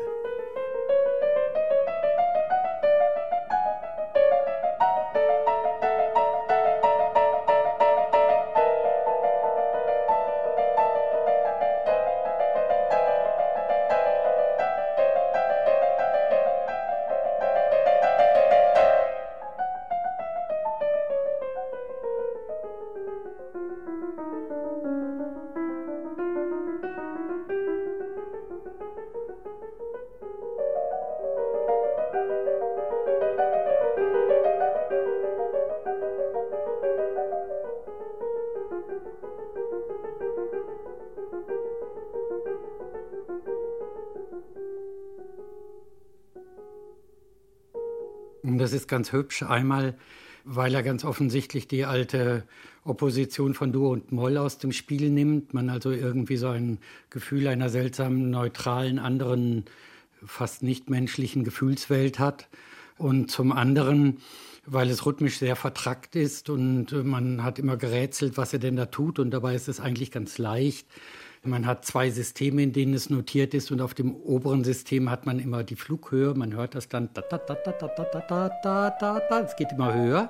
Ist 48.81 48.87
ganz 48.87 49.11
hübsch. 49.11 49.43
Einmal, 49.43 49.95
weil 50.43 50.73
er 50.73 50.83
ganz 50.83 51.05
offensichtlich 51.05 51.67
die 51.67 51.85
alte 51.85 52.43
Opposition 52.83 53.53
von 53.53 53.71
Dur 53.71 53.91
und 53.91 54.11
Moll 54.11 54.37
aus 54.37 54.57
dem 54.57 54.71
Spiel 54.71 55.09
nimmt. 55.09 55.53
Man 55.53 55.69
also 55.69 55.91
irgendwie 55.91 56.37
so 56.37 56.47
ein 56.47 56.79
Gefühl 57.09 57.47
einer 57.47 57.69
seltsamen, 57.69 58.29
neutralen, 58.31 58.97
anderen, 58.97 59.65
fast 60.25 60.63
nichtmenschlichen 60.63 61.43
Gefühlswelt 61.43 62.19
hat. 62.19 62.47
Und 62.97 63.31
zum 63.31 63.51
anderen, 63.51 64.17
weil 64.65 64.89
es 64.89 65.05
rhythmisch 65.05 65.37
sehr 65.37 65.55
vertrackt 65.55 66.15
ist 66.15 66.49
und 66.49 66.91
man 67.03 67.43
hat 67.43 67.57
immer 67.57 67.77
gerätselt, 67.77 68.37
was 68.37 68.53
er 68.53 68.59
denn 68.59 68.75
da 68.75 68.87
tut. 68.87 69.19
Und 69.19 69.31
dabei 69.31 69.55
ist 69.55 69.67
es 69.67 69.79
eigentlich 69.79 70.11
ganz 70.11 70.37
leicht. 70.37 70.87
Man 71.43 71.65
hat 71.65 71.85
zwei 71.85 72.11
Systeme, 72.11 72.61
in 72.61 72.71
denen 72.71 72.93
es 72.93 73.09
notiert 73.09 73.55
ist 73.55 73.71
und 73.71 73.81
auf 73.81 73.95
dem 73.95 74.15
oberen 74.15 74.63
System 74.63 75.09
hat 75.09 75.25
man 75.25 75.39
immer 75.39 75.63
die 75.63 75.75
Flughöhe. 75.75 76.35
Man 76.35 76.53
hört 76.53 76.75
das 76.75 76.87
dann. 76.87 77.09
Es 79.43 79.55
geht 79.55 79.71
immer 79.71 79.91
höher. 79.91 80.29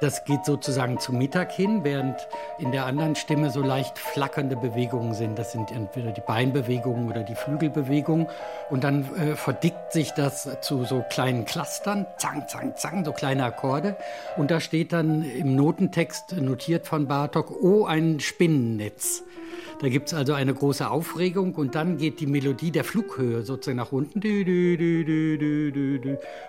Das 0.00 0.24
geht 0.24 0.44
sozusagen 0.44 0.98
zum 0.98 1.16
Mittag 1.16 1.52
hin, 1.52 1.84
während 1.84 2.26
in 2.58 2.72
der 2.72 2.86
anderen 2.86 3.14
Stimme 3.14 3.50
so 3.50 3.62
leicht 3.62 4.00
flackernde 4.00 4.56
Bewegungen 4.56 5.14
sind. 5.14 5.38
Das 5.38 5.52
sind 5.52 5.70
entweder 5.70 6.10
die 6.10 6.22
Beinbewegungen 6.22 7.08
oder 7.08 7.22
die 7.22 7.36
Flügelbewegungen. 7.36 8.26
Und 8.68 8.82
dann 8.82 9.04
äh, 9.14 9.36
verdickt 9.36 9.92
sich 9.92 10.10
das 10.10 10.48
zu 10.60 10.84
so 10.84 11.04
kleinen 11.08 11.44
Clustern. 11.44 12.04
Zang, 12.16 12.48
zang, 12.48 12.72
zang, 12.74 13.04
so 13.04 13.12
kleine 13.12 13.44
Akkorde. 13.44 13.96
Und 14.36 14.50
da 14.50 14.58
steht 14.58 14.92
dann 14.92 15.22
im 15.22 15.54
Notentext 15.54 16.32
notiert 16.32 16.88
von 16.88 17.06
Bartok, 17.06 17.52
oh, 17.62 17.84
ein 17.84 18.18
Spinnennetz. 18.18 19.22
Da 19.80 19.88
gibt 19.88 20.08
es 20.08 20.14
also 20.14 20.32
eine 20.32 20.52
große 20.52 20.90
Aufregung 20.90 21.54
und 21.54 21.76
dann 21.76 21.98
geht 21.98 22.18
die 22.18 22.26
Melodie 22.26 22.72
der 22.72 22.82
Flughöhe 22.82 23.44
sozusagen 23.44 23.76
nach 23.76 23.92
unten. 23.92 24.18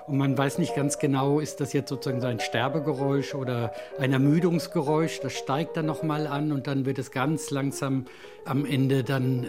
Und 0.07 0.17
man 0.17 0.35
weiß 0.35 0.57
nicht 0.57 0.75
ganz 0.75 0.97
genau, 0.97 1.39
ist 1.39 1.61
das 1.61 1.71
jetzt 1.73 1.89
sozusagen 1.89 2.21
so 2.21 2.27
ein 2.27 2.39
Sterbegeräusch 2.39 3.35
oder 3.35 3.71
ein 3.99 4.13
Ermüdungsgeräusch. 4.13 5.19
Das 5.19 5.33
steigt 5.33 5.77
dann 5.77 5.85
nochmal 5.85 6.25
an 6.25 6.51
und 6.51 6.65
dann 6.65 6.87
wird 6.87 6.97
es 6.97 7.11
ganz 7.11 7.51
langsam 7.51 8.05
am 8.45 8.65
Ende 8.65 9.03
dann 9.03 9.43
äh, 9.43 9.47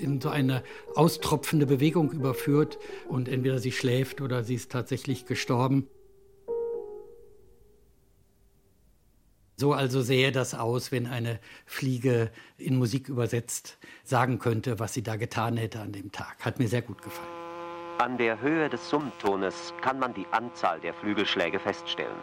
in 0.00 0.20
so 0.20 0.28
eine 0.28 0.62
austropfende 0.94 1.66
Bewegung 1.66 2.12
überführt 2.12 2.78
und 3.08 3.28
entweder 3.28 3.58
sie 3.58 3.72
schläft 3.72 4.20
oder 4.20 4.44
sie 4.44 4.54
ist 4.54 4.70
tatsächlich 4.70 5.26
gestorben. 5.26 5.88
So 9.56 9.72
also 9.72 10.02
sähe 10.02 10.32
das 10.32 10.54
aus, 10.54 10.92
wenn 10.92 11.06
eine 11.06 11.38
Fliege 11.66 12.30
in 12.58 12.76
Musik 12.76 13.08
übersetzt 13.08 13.78
sagen 14.02 14.38
könnte, 14.38 14.78
was 14.78 14.94
sie 14.94 15.02
da 15.02 15.16
getan 15.16 15.56
hätte 15.56 15.80
an 15.80 15.92
dem 15.92 16.10
Tag. 16.10 16.44
Hat 16.44 16.58
mir 16.58 16.68
sehr 16.68 16.82
gut 16.82 17.02
gefallen. 17.02 17.28
An 17.98 18.18
der 18.18 18.40
Höhe 18.40 18.68
des 18.68 18.88
Summtones 18.88 19.72
kann 19.80 19.98
man 19.98 20.14
die 20.14 20.26
Anzahl 20.32 20.80
der 20.80 20.94
Flügelschläge 20.94 21.60
feststellen. 21.60 22.16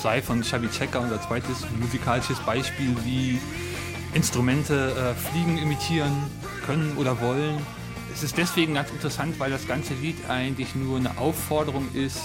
Fly 0.00 0.22
von 0.22 0.42
Chubby 0.42 0.68
Checker, 0.68 1.00
unser 1.00 1.20
zweites 1.20 1.66
musikalisches 1.80 2.38
Beispiel, 2.40 2.94
wie 3.04 3.40
Instrumente 4.14 4.92
äh, 4.92 5.14
Fliegen 5.14 5.58
imitieren 5.58 6.12
können 6.64 6.96
oder 6.96 7.20
wollen. 7.20 7.58
Es 8.12 8.22
ist 8.22 8.36
deswegen 8.36 8.74
ganz 8.74 8.90
interessant, 8.90 9.38
weil 9.38 9.50
das 9.50 9.66
ganze 9.66 9.94
Lied 9.94 10.16
eigentlich 10.28 10.74
nur 10.74 10.98
eine 10.98 11.18
Aufforderung 11.18 11.88
ist 11.94 12.20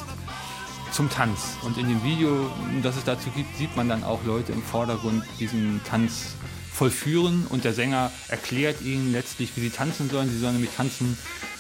zum 0.92 1.10
Tanz. 1.10 1.58
Und 1.64 1.78
in 1.78 1.88
dem 1.88 2.04
Video, 2.04 2.50
das 2.84 2.96
es 2.96 3.04
dazu 3.04 3.30
gibt, 3.32 3.58
sieht 3.58 3.76
man 3.76 3.90
dann 3.90 4.04
auch 4.04 4.24
Leute 4.24 4.52
im 4.52 4.62
Vordergrund 4.62 5.24
diesen 5.40 5.82
Tanz 5.84 6.36
vollführen 6.72 7.46
und 7.50 7.64
der 7.64 7.74
Sänger 7.74 8.12
erklärt 8.28 8.82
ihnen 8.82 9.12
letztlich, 9.12 9.52
wie 9.56 9.62
sie 9.62 9.70
tanzen 9.72 10.10
sollen. 10.10 10.30
Sie 10.30 10.40
sollen 10.40 10.54
nämlich 10.54 10.76
tanzen, 10.76 11.18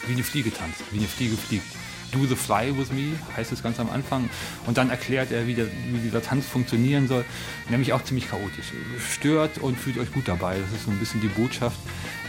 wie 0.08 0.14
eine 0.14 0.24
Fliege 0.24 0.54
tanzt, 0.54 0.82
wie 0.92 1.00
eine 1.00 1.08
Fliege 1.08 1.38
fliegt. 1.38 1.66
Do 2.14 2.26
the 2.28 2.36
Fly 2.36 2.78
with 2.78 2.92
Me, 2.92 3.18
heißt 3.36 3.52
es 3.52 3.64
ganz 3.64 3.80
am 3.80 3.90
Anfang. 3.90 4.30
Und 4.68 4.78
dann 4.78 4.90
erklärt 4.90 5.32
er, 5.32 5.48
wie, 5.48 5.56
der, 5.56 5.66
wie 5.66 6.00
dieser 6.00 6.22
Tanz 6.22 6.46
funktionieren 6.46 7.08
soll. 7.08 7.26
Nämlich 7.70 7.92
auch 7.94 8.04
ziemlich 8.04 8.30
chaotisch. 8.30 8.72
Stört 9.12 9.58
und 9.58 9.78
fühlt 9.78 9.98
euch 9.98 10.12
gut 10.14 10.28
dabei. 10.28 10.58
Das 10.60 10.72
ist 10.72 10.86
so 10.86 10.92
ein 10.92 11.00
bisschen 11.00 11.22
die 11.22 11.28
Botschaft 11.28 11.78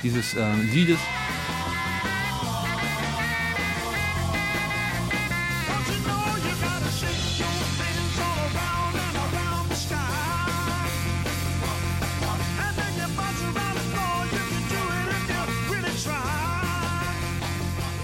dieses 0.03 0.35
äh, 0.35 0.55
Liedes. 0.73 0.99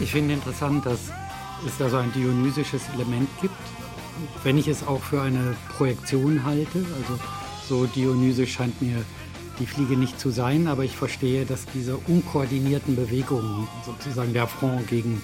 Ich 0.03 0.12
finde 0.12 0.35
interessant, 0.35 0.87
dass 0.87 1.12
es 1.66 1.79
da 1.79 1.88
so 1.88 1.96
ein 1.96 2.12
dionysisches 2.12 2.83
Element 2.94 3.29
gibt, 3.40 3.55
wenn 4.42 4.59
ich 4.59 4.68
es 4.68 4.87
auch 4.87 5.03
für 5.03 5.23
eine 5.23 5.57
Projektion 5.77 6.44
halte. 6.44 6.79
Also 6.79 7.18
so 7.68 7.87
dionysisch 7.87 8.55
scheint 8.55 8.81
mir 8.83 9.05
die 9.59 9.66
Fliege 9.66 9.96
nicht 9.96 10.18
zu 10.18 10.31
sein, 10.31 10.66
aber 10.66 10.85
ich 10.85 10.96
verstehe, 10.96 11.44
dass 11.44 11.66
diese 11.66 11.96
unkoordinierten 11.96 12.96
Bewegungen 12.96 13.68
sozusagen 13.85 14.33
der 14.33 14.46
Front 14.46 14.88
gegen 14.88 15.20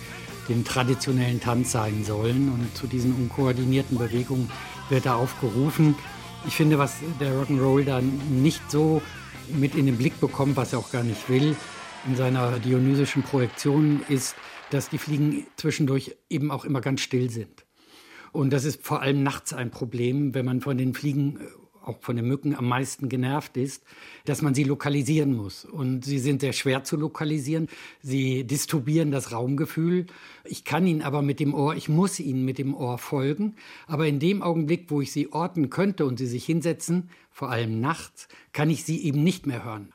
den 0.49 0.65
traditionellen 0.65 1.41
Tanz 1.41 1.73
sein 1.73 2.05
sollen. 2.05 2.51
Und 2.51 2.77
zu 2.77 2.87
diesen 2.87 3.15
unkoordinierten 3.15 3.99
Bewegungen 3.99 4.51
wird 4.91 5.07
er 5.07 5.17
aufgerufen. 5.17 5.97
Ich 6.47 6.55
finde, 6.55 6.79
was 6.79 6.97
der 7.19 7.33
Rock'n'Roll 7.33 7.85
dann 7.85 8.21
nicht 8.43 8.71
so 8.71 9.03
mit 9.49 9.75
in 9.75 9.87
den 9.87 9.97
Blick 9.97 10.21
bekommt, 10.21 10.57
was 10.57 10.73
er 10.73 10.81
auch 10.81 10.91
gar 10.93 11.03
nicht 11.03 11.29
will, 11.29 11.57
in 12.07 12.15
seiner 12.15 12.59
dionysischen 12.59 13.23
Projektion 13.23 14.03
ist, 14.09 14.37
dass 14.71 14.89
die 14.89 14.99
Fliegen 14.99 15.47
zwischendurch 15.57 16.17
eben 16.29 16.51
auch 16.51 16.65
immer 16.65 16.81
ganz 16.81 17.01
still 17.01 17.31
sind. 17.31 17.65
Und 18.33 18.53
das 18.53 18.65
ist 18.65 18.85
vor 18.85 19.01
allem 19.01 19.23
nachts 19.23 19.53
ein 19.53 19.71
Problem, 19.71 20.35
wenn 20.35 20.45
man 20.45 20.61
von 20.61 20.77
den 20.77 20.93
Fliegen, 20.95 21.39
äh, 21.41 21.45
auch 21.87 22.01
von 22.01 22.17
den 22.17 22.27
Mücken 22.27 22.55
am 22.55 22.69
meisten 22.69 23.09
genervt 23.09 23.57
ist, 23.57 23.85
dass 24.25 24.43
man 24.43 24.55
sie 24.55 24.65
lokalisieren 24.65 25.35
muss. 25.35 25.65
Und 25.65 26.05
sie 26.05 26.19
sind 26.19 26.41
sehr 26.41 26.53
schwer 26.53 26.83
zu 26.85 26.97
lokalisieren. 26.97 27.69
Sie 28.03 28.45
disturbieren 28.45 29.13
das 29.13 29.33
Raumgefühl. 29.33 30.07
Ich 30.45 30.65
kann 30.65 30.87
ihnen 30.87 31.03
aber 31.03 31.23
mit 31.23 31.39
dem 31.39 31.55
Ohr, 31.55 31.77
ich 31.77 31.89
muss 31.89 32.19
ihnen 32.19 32.45
mit 32.45 32.59
dem 32.59 32.75
Ohr 32.75 32.99
folgen. 32.99 33.55
Aber 33.87 34.07
in 34.07 34.19
dem 34.19 34.43
Augenblick, 34.43 34.91
wo 34.91 35.01
ich 35.01 35.13
sie 35.13 35.33
orten 35.33 35.71
könnte 35.71 36.07
und 36.07 36.19
sie 36.19 36.27
sich 36.27 36.45
hinsetzen, 36.45 37.09
vor 37.31 37.51
allem 37.51 37.81
nachts, 37.81 38.29
kann 38.53 38.69
ich 38.69 38.85
sie 38.85 39.05
eben 39.05 39.23
nicht 39.23 39.47
mehr 39.47 39.65
hören. 39.65 39.93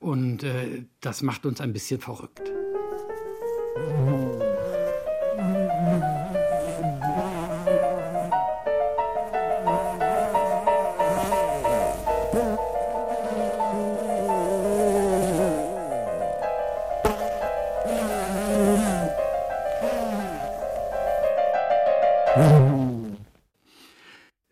Und 0.00 0.44
äh, 0.44 0.84
das 1.00 1.22
macht 1.22 1.44
uns 1.44 1.60
ein 1.60 1.72
bisschen 1.72 2.00
verrückt. 2.00 2.50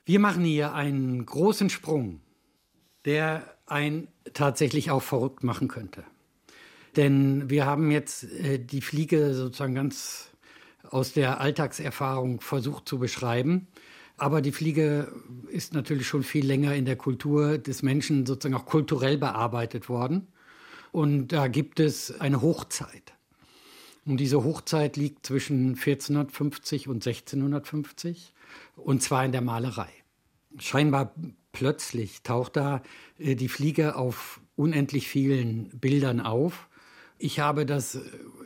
Wir 0.09 0.21
machen 0.21 0.45
hier 0.45 0.73
einen 0.73 1.27
großen 1.27 1.69
Sprung, 1.69 2.21
der 3.07 3.43
ein 3.67 4.07
tatsächlich 4.35 4.93
auch 4.93 5.03
verrückt 5.03 5.43
machen 5.43 5.67
könnte. 5.67 6.05
Denn 6.95 7.51
wir 7.51 7.67
haben 7.67 7.91
jetzt 7.91 8.23
äh, 8.23 8.61
die 8.61 8.83
Fliege 8.83 9.35
sozusagen 9.35 9.75
ganz 9.75 10.31
aus 10.89 11.13
der 11.13 11.41
Alltagserfahrung 11.41 12.41
versucht 12.41 12.89
zu 12.89 13.01
beschreiben. 13.01 13.67
Aber 14.17 14.43
die 14.43 14.53
Fliege 14.53 15.13
ist 15.49 15.75
natürlich 15.75 16.07
schon 16.07 16.23
viel 16.23 16.47
länger 16.47 16.77
in 16.77 16.85
der 16.85 16.97
Kultur 16.97 17.59
des 17.59 17.83
Menschen 17.83 18.27
sozusagen 18.27 18.55
auch 18.55 18.65
kulturell 18.65 19.19
bearbeitet 19.19 19.89
worden. 19.89 20.29
Und 20.93 21.33
da 21.33 21.49
gibt 21.49 21.81
es 21.81 22.21
eine 22.21 22.43
Hochzeit. 22.43 23.13
Und 24.05 24.19
diese 24.19 24.45
Hochzeit 24.45 24.97
liegt 24.97 25.27
zwischen 25.27 25.71
1450 25.71 26.87
und 26.87 27.05
1650, 27.05 28.33
und 28.77 29.03
zwar 29.03 29.25
in 29.25 29.33
der 29.33 29.43
Malerei. 29.43 29.89
Scheinbar 30.59 31.15
plötzlich 31.53 32.23
taucht 32.23 32.57
da 32.57 32.83
äh, 33.19 33.35
die 33.35 33.49
Fliege 33.49 33.97
auf 33.97 34.41
unendlich 34.57 35.09
vielen 35.09 35.69
Bildern 35.79 36.21
auf. 36.21 36.69
Ich 37.19 37.41
habe 37.41 37.67
das 37.67 37.95
äh, 37.95 38.01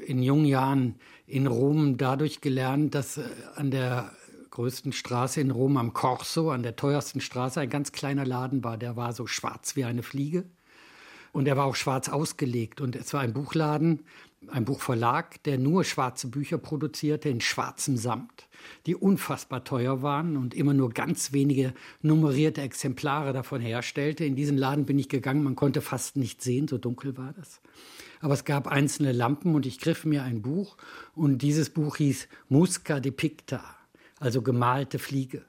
in 0.07 0.23
jungen 0.23 0.45
Jahren 0.45 0.97
in 1.27 1.47
Rom 1.47 1.97
dadurch 1.97 2.41
gelernt, 2.41 2.95
dass 2.95 3.19
äh, 3.19 3.25
an 3.57 3.71
der 3.71 4.13
größten 4.51 4.93
Straße 4.93 5.41
in 5.41 5.51
Rom 5.51 5.77
am 5.77 5.93
Corso, 5.93 6.51
an 6.51 6.63
der 6.63 6.77
teuersten 6.77 7.21
Straße, 7.21 7.61
ein 7.61 7.71
ganz 7.71 7.93
kleiner 7.93 8.27
Laden 8.27 8.65
war. 8.65 8.77
Der 8.77 8.97
war 8.97 9.13
so 9.13 9.27
schwarz 9.27 9.77
wie 9.77 9.85
eine 9.85 10.03
Fliege. 10.03 10.45
Und 11.33 11.49
er 11.49 11.57
war 11.57 11.66
auch 11.66 11.77
schwarz 11.77 12.09
ausgelegt. 12.09 12.81
Und 12.81 12.97
es 12.97 13.12
war 13.12 13.21
ein 13.21 13.33
Buchladen, 13.33 14.01
ein 14.49 14.64
Buchverlag, 14.64 15.43
der 15.45 15.59
nur 15.59 15.85
schwarze 15.85 16.29
Bücher 16.29 16.59
produzierte 16.59 17.29
in 17.29 17.40
schwarzem 17.40 17.97
Samt, 17.97 18.49
die 18.87 18.97
unfassbar 18.97 19.64
teuer 19.64 20.03
waren 20.03 20.37
und 20.37 20.55
immer 20.55 20.75
nur 20.75 20.90
ganz 20.90 21.33
wenige 21.33 21.75
nummerierte 22.03 22.62
Exemplare 22.62 23.33
davon 23.33 23.61
herstellte. 23.61 24.25
In 24.25 24.37
diesen 24.37 24.57
Laden 24.57 24.87
bin 24.87 24.99
ich 24.99 25.09
gegangen, 25.09 25.45
man 25.45 25.57
konnte 25.57 25.81
fast 25.81 26.16
nicht 26.16 26.43
sehen, 26.43 26.69
so 26.69 26.79
dunkel 26.79 27.16
war 27.16 27.33
das 27.35 27.61
aber 28.21 28.35
es 28.35 28.45
gab 28.45 28.69
einzelne 28.69 29.12
Lampen 29.12 29.55
und 29.55 29.66
ich 29.66 29.81
griff 29.81 30.05
mir 30.05 30.23
ein 30.23 30.43
Buch 30.43 30.77
und 31.14 31.38
dieses 31.38 31.71
Buch 31.71 31.97
hieß 31.97 32.29
Musca 32.49 33.01
depicta, 33.01 33.64
also 34.19 34.43
gemalte 34.43 34.99
Fliege. 34.99 35.45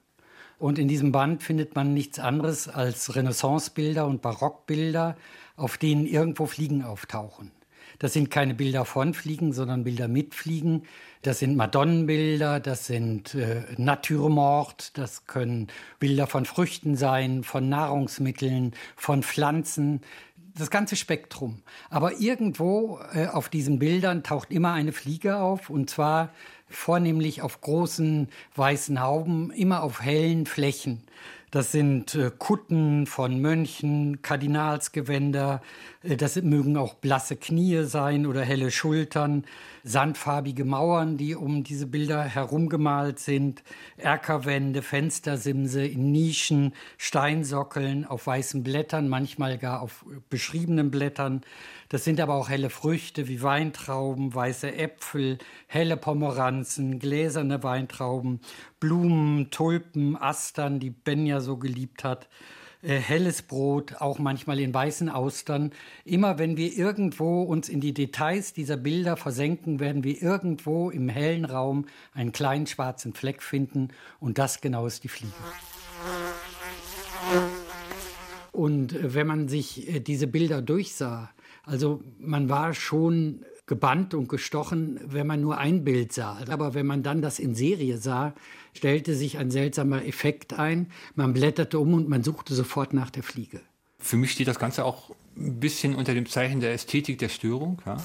Und 0.61 0.77
in 0.77 0.87
diesem 0.87 1.11
Band 1.11 1.41
findet 1.41 1.73
man 1.73 1.95
nichts 1.95 2.19
anderes 2.19 2.67
als 2.67 3.15
Renaissancebilder 3.15 4.05
und 4.05 4.21
Barockbilder, 4.21 5.17
auf 5.55 5.79
denen 5.79 6.05
irgendwo 6.05 6.45
Fliegen 6.45 6.83
auftauchen. 6.83 7.49
Das 7.97 8.13
sind 8.13 8.29
keine 8.29 8.53
Bilder 8.53 8.85
von 8.85 9.15
Fliegen, 9.15 9.53
sondern 9.53 9.83
Bilder 9.83 10.07
mit 10.07 10.35
Fliegen. 10.35 10.83
Das 11.23 11.39
sind 11.39 11.55
Madonnenbilder, 11.55 12.59
das 12.59 12.85
sind 12.85 13.33
äh, 13.33 13.63
Naturmord, 13.77 14.95
das 14.99 15.25
können 15.25 15.65
Bilder 15.97 16.27
von 16.27 16.45
Früchten 16.45 16.95
sein, 16.95 17.43
von 17.43 17.67
Nahrungsmitteln, 17.67 18.73
von 18.95 19.23
Pflanzen 19.23 20.01
das 20.53 20.69
ganze 20.69 20.95
Spektrum. 20.95 21.63
Aber 21.89 22.19
irgendwo 22.19 22.99
äh, 23.13 23.25
auf 23.25 23.49
diesen 23.49 23.79
Bildern 23.79 24.21
taucht 24.21 24.51
immer 24.51 24.73
eine 24.73 24.91
Fliege 24.91 25.37
auf 25.37 25.71
und 25.71 25.89
zwar 25.89 26.29
vornehmlich 26.71 27.41
auf 27.41 27.61
großen 27.61 28.29
weißen 28.55 29.01
Hauben, 29.01 29.51
immer 29.51 29.83
auf 29.83 30.01
hellen 30.01 30.45
Flächen. 30.45 31.03
Das 31.51 31.73
sind 31.73 32.15
äh, 32.15 32.31
Kutten 32.37 33.05
von 33.05 33.41
Mönchen, 33.41 34.21
Kardinalsgewänder, 34.21 35.61
äh, 36.01 36.15
das 36.15 36.41
mögen 36.41 36.77
auch 36.77 36.93
blasse 36.93 37.35
Knie 37.35 37.83
sein 37.83 38.25
oder 38.25 38.41
helle 38.41 38.71
Schultern, 38.71 39.43
sandfarbige 39.83 40.63
Mauern, 40.63 41.17
die 41.17 41.35
um 41.35 41.65
diese 41.65 41.87
Bilder 41.87 42.23
herumgemalt 42.23 43.19
sind, 43.19 43.63
Erkerwände, 43.97 44.81
Fenstersimse 44.81 45.85
in 45.85 46.13
Nischen, 46.13 46.73
Steinsockeln 46.97 48.05
auf 48.05 48.27
weißen 48.27 48.63
Blättern, 48.63 49.09
manchmal 49.09 49.57
gar 49.57 49.81
auf 49.81 50.05
beschriebenen 50.29 50.89
Blättern. 50.89 51.41
Das 51.91 52.05
sind 52.05 52.21
aber 52.21 52.35
auch 52.35 52.47
helle 52.47 52.69
Früchte 52.69 53.27
wie 53.27 53.41
Weintrauben, 53.41 54.33
weiße 54.33 54.73
Äpfel, 54.73 55.39
helle 55.67 55.97
Pomeranzen, 55.97 56.99
gläserne 56.99 57.63
Weintrauben, 57.63 58.39
Blumen, 58.79 59.51
Tulpen, 59.51 60.15
Astern, 60.15 60.79
die 60.79 60.89
Ben 60.89 61.25
ja 61.25 61.41
so 61.41 61.57
geliebt 61.57 62.05
hat. 62.05 62.29
Äh, 62.81 62.95
helles 62.95 63.41
Brot, 63.41 63.95
auch 63.99 64.19
manchmal 64.19 64.61
in 64.61 64.73
weißen 64.73 65.09
Austern. 65.09 65.71
Immer 66.05 66.39
wenn 66.39 66.55
wir 66.55 66.71
irgendwo 66.71 67.43
uns 67.43 67.67
in 67.67 67.81
die 67.81 67.93
Details 67.93 68.53
dieser 68.53 68.77
Bilder 68.77 69.17
versenken, 69.17 69.81
werden 69.81 70.05
wir 70.05 70.21
irgendwo 70.21 70.91
im 70.91 71.09
hellen 71.09 71.43
Raum 71.43 71.87
einen 72.13 72.31
kleinen 72.31 72.67
schwarzen 72.67 73.13
Fleck 73.13 73.43
finden 73.43 73.89
und 74.21 74.37
das 74.37 74.61
genau 74.61 74.85
ist 74.85 75.03
die 75.03 75.09
Fliege. 75.09 75.33
Und 78.53 78.93
äh, 78.93 79.13
wenn 79.13 79.27
man 79.27 79.49
sich 79.49 79.89
äh, 79.89 79.99
diese 79.99 80.27
Bilder 80.27 80.61
durchsah, 80.61 81.29
also 81.63 82.01
man 82.19 82.49
war 82.49 82.73
schon 82.73 83.45
gebannt 83.67 84.13
und 84.13 84.27
gestochen, 84.27 84.99
wenn 85.05 85.27
man 85.27 85.39
nur 85.39 85.57
ein 85.57 85.83
Bild 85.83 86.11
sah. 86.11 86.37
Aber 86.49 86.73
wenn 86.73 86.85
man 86.85 87.03
dann 87.03 87.21
das 87.21 87.39
in 87.39 87.55
Serie 87.55 87.97
sah, 87.97 88.33
stellte 88.73 89.15
sich 89.15 89.37
ein 89.37 89.51
seltsamer 89.51 90.05
Effekt 90.05 90.59
ein. 90.59 90.91
Man 91.15 91.33
blätterte 91.33 91.79
um 91.79 91.93
und 91.93 92.09
man 92.09 92.23
suchte 92.23 92.53
sofort 92.53 92.93
nach 92.93 93.09
der 93.09 93.23
Fliege. 93.23 93.61
Für 93.97 94.17
mich 94.17 94.31
steht 94.31 94.47
das 94.47 94.59
Ganze 94.59 94.83
auch 94.83 95.11
ein 95.37 95.59
bisschen 95.59 95.95
unter 95.95 96.13
dem 96.13 96.25
Zeichen 96.25 96.59
der 96.59 96.73
Ästhetik 96.73 97.19
der 97.19 97.29
Störung. 97.29 97.81
Ja? 97.85 97.97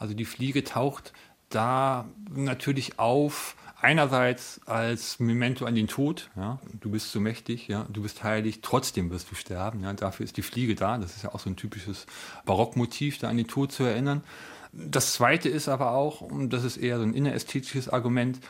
Also 0.00 0.14
die 0.14 0.24
Fliege 0.24 0.64
taucht 0.64 1.12
da 1.48 2.08
natürlich 2.34 2.98
auf, 2.98 3.56
einerseits 3.86 4.60
als 4.66 5.20
Memento 5.20 5.64
an 5.64 5.76
den 5.76 5.86
Tod, 5.86 6.28
ja, 6.34 6.58
du 6.80 6.90
bist 6.90 7.12
so 7.12 7.20
mächtig, 7.20 7.68
ja, 7.68 7.86
du 7.88 8.02
bist 8.02 8.24
heilig, 8.24 8.58
trotzdem 8.60 9.10
wirst 9.10 9.30
du 9.30 9.36
sterben, 9.36 9.84
ja, 9.84 9.92
dafür 9.92 10.24
ist 10.24 10.36
die 10.36 10.42
Fliege 10.42 10.74
da, 10.74 10.98
das 10.98 11.14
ist 11.14 11.22
ja 11.22 11.32
auch 11.32 11.38
so 11.38 11.48
ein 11.48 11.54
typisches 11.54 12.06
Barockmotiv, 12.46 13.18
da 13.18 13.28
an 13.28 13.36
den 13.36 13.46
Tod 13.46 13.70
zu 13.70 13.84
erinnern. 13.84 14.24
Das 14.72 15.12
zweite 15.12 15.48
ist 15.48 15.68
aber 15.68 15.92
auch, 15.92 16.20
und 16.20 16.52
das 16.52 16.64
ist 16.64 16.78
eher 16.78 16.98
so 16.98 17.04
ein 17.04 17.14
innerästhetisches 17.14 17.88
Argument, 17.88 18.40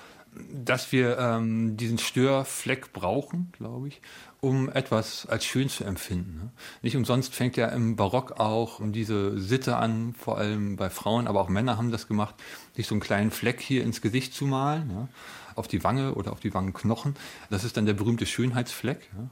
dass 0.53 0.91
wir 0.91 1.19
ähm, 1.19 1.77
diesen 1.77 1.99
Störfleck 1.99 2.95
brauchen, 2.95 3.53
glaube 3.53 3.89
ich, 3.89 4.01
um 4.47 4.71
etwas 4.71 5.27
als 5.27 5.45
schön 5.45 5.69
zu 5.69 5.83
empfinden. 5.83 6.39
Ne? 6.39 6.51
Nicht 6.83 6.97
umsonst 6.97 7.35
fängt 7.35 7.57
ja 7.57 7.67
im 7.67 7.97
Barock 7.97 8.39
auch 8.39 8.81
diese 8.81 9.41
Sitte 9.41 9.77
an, 9.77 10.15
vor 10.17 10.39
allem 10.39 10.77
bei 10.77 10.89
Frauen, 10.89 11.27
aber 11.27 11.41
auch 11.41 11.49
Männer 11.49 11.77
haben 11.77 11.91
das 11.91 12.07
gemacht, 12.07 12.37
sich 12.77 12.87
so 12.87 12.95
einen 12.95 13.01
kleinen 13.01 13.33
Fleck 13.33 13.61
hier 13.61 13.83
ins 13.83 14.01
Gesicht 14.01 14.35
zu 14.35 14.47
malen, 14.47 14.89
ja? 14.91 15.09
auf 15.57 15.67
die 15.67 15.83
Wange 15.83 16.15
oder 16.15 16.31
auf 16.31 16.39
die 16.39 16.55
Wangenknochen. 16.55 17.17
Das 17.51 17.65
ist 17.65 17.77
dann 17.77 17.87
der 17.87 17.95
berühmte 17.95 18.25
Schönheitsfleck. 18.25 19.11
Ja? 19.17 19.31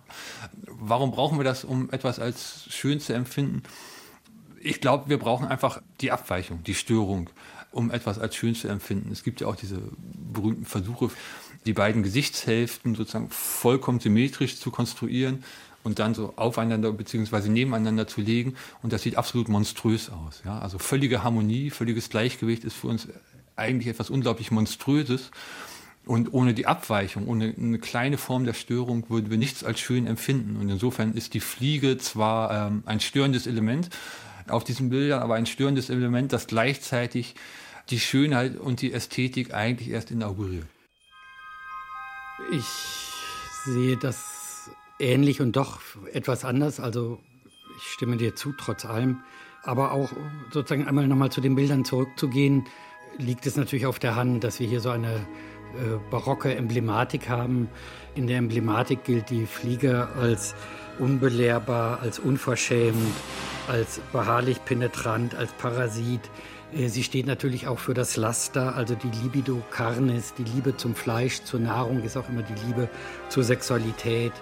Warum 0.66 1.12
brauchen 1.12 1.38
wir 1.38 1.44
das, 1.44 1.62
um 1.62 1.92
etwas 1.92 2.18
als 2.18 2.66
schön 2.70 2.98
zu 2.98 3.12
empfinden? 3.12 3.62
Ich 4.61 4.81
glaube, 4.81 5.09
wir 5.09 5.20
brauchen 5.20 5.46
einfach 5.46 5.81
die 6.00 6.11
Abweichung, 6.11 6.64
die 6.64 6.74
Störung 6.74 7.31
um 7.70 7.90
etwas 7.90 8.18
als 8.18 8.37
schön 8.37 8.55
zu 8.55 8.68
empfinden. 8.68 9.11
Es 9.12 9.24
gibt 9.24 9.40
ja 9.40 9.48
auch 9.48 9.57
diese 9.57 9.81
berühmten 10.03 10.64
Versuche, 10.64 11.11
die 11.66 11.72
beiden 11.72 12.03
Gesichtshälften 12.03 12.94
sozusagen 12.94 13.31
vollkommen 13.31 14.00
symmetrisch 14.00 14.59
zu 14.59 14.70
konstruieren 14.70 15.44
und 15.83 15.98
dann 15.98 16.14
so 16.14 16.33
aufeinander 16.37 16.92
bzw. 16.92 17.48
nebeneinander 17.48 18.07
zu 18.07 18.20
legen. 18.20 18.55
Und 18.83 18.92
das 18.92 19.03
sieht 19.03 19.16
absolut 19.16 19.48
monströs 19.48 20.11
aus. 20.11 20.42
Ja? 20.44 20.59
Also 20.59 20.79
völlige 20.79 21.22
Harmonie, 21.22 21.70
völliges 21.70 22.09
Gleichgewicht 22.09 22.64
ist 22.64 22.74
für 22.74 22.88
uns 22.88 23.09
eigentlich 23.57 23.88
etwas 23.88 24.11
unglaublich 24.11 24.50
Monströses. 24.50 25.31
Und 26.07 26.35
ohne 26.35 26.53
die 26.53 26.66
Abweichung, 26.66 27.29
ohne 27.29 27.55
eine 27.57 27.79
kleine 27.79 28.18
Form 28.18 28.44
der 28.44 28.53
Störung 28.53 29.09
würden 29.09 29.31
wir 29.31 29.38
nichts 29.38 29.64
als 29.64 29.81
schön 29.81 30.07
empfinden. 30.07 30.57
Und 30.57 30.68
insofern 30.68 31.14
ist 31.14 31.33
die 31.33 31.40
Fliege 31.40 31.96
zwar 31.96 32.68
ähm, 32.68 32.83
ein 32.85 33.00
störendes 33.00 33.46
Element 33.46 33.88
auf 34.48 34.64
diesen 34.64 34.90
Bildern, 34.90 35.22
aber 35.22 35.37
ein 35.37 35.46
störendes 35.46 35.88
Element, 35.88 36.33
das 36.35 36.46
gleichzeitig 36.46 37.35
die 37.88 38.00
Schönheit 38.00 38.57
und 38.57 38.83
die 38.83 38.92
Ästhetik 38.92 39.55
eigentlich 39.55 39.90
erst 39.90 40.11
inauguriert. 40.11 40.66
Ich 42.51 42.66
sehe 43.64 43.97
das 43.97 44.70
ähnlich 44.99 45.40
und 45.40 45.57
doch 45.57 45.81
etwas 46.12 46.44
anders. 46.44 46.81
Also 46.81 47.18
ich 47.77 47.85
stimme 47.85 48.16
dir 48.16 48.35
zu, 48.35 48.53
trotz 48.53 48.85
allem. 48.85 49.20
Aber 49.62 49.92
auch 49.92 50.11
sozusagen 50.51 50.87
einmal 50.87 51.09
nochmal 51.09 51.31
zu 51.31 51.40
den 51.40 51.55
Bildern 51.55 51.85
zurückzugehen, 51.85 52.66
liegt 53.18 53.47
es 53.47 53.57
natürlich 53.57 53.87
auf 53.87 53.99
der 53.99 54.16
Hand, 54.16 54.44
dass 54.44 54.61
wir 54.61 54.66
hier 54.66 54.81
so 54.81 54.90
eine 54.90 55.14
äh, 55.14 55.99
barocke 56.11 56.55
Emblematik 56.55 57.29
haben. 57.29 57.68
In 58.14 58.27
der 58.27 58.38
Emblematik 58.38 59.05
gilt 59.05 59.31
die 59.31 59.47
Fliege 59.47 60.09
als 60.20 60.55
unbelehrbar, 60.99 62.01
als 62.01 62.18
unverschämt, 62.18 63.14
als 63.68 64.01
beharrlich 64.12 64.64
penetrant, 64.64 65.35
als 65.35 65.53
Parasit. 65.53 66.20
Äh, 66.77 66.89
sie 66.89 67.03
steht 67.03 67.27
natürlich 67.27 67.67
auch 67.67 67.79
für 67.79 67.95
das 67.95 68.17
Laster, 68.17 68.75
also 68.75 68.95
die 68.95 69.11
Libido 69.23 69.63
carnis, 69.71 70.35
die 70.35 70.45
Liebe 70.45 70.77
zum 70.77 70.95
Fleisch, 70.95 71.43
zur 71.43 71.61
Nahrung 71.61 72.03
ist 72.03 72.17
auch 72.17 72.29
immer 72.29 72.43
die 72.43 72.67
Liebe 72.67 72.89
zur 73.29 73.45
Sexualität. 73.45 74.33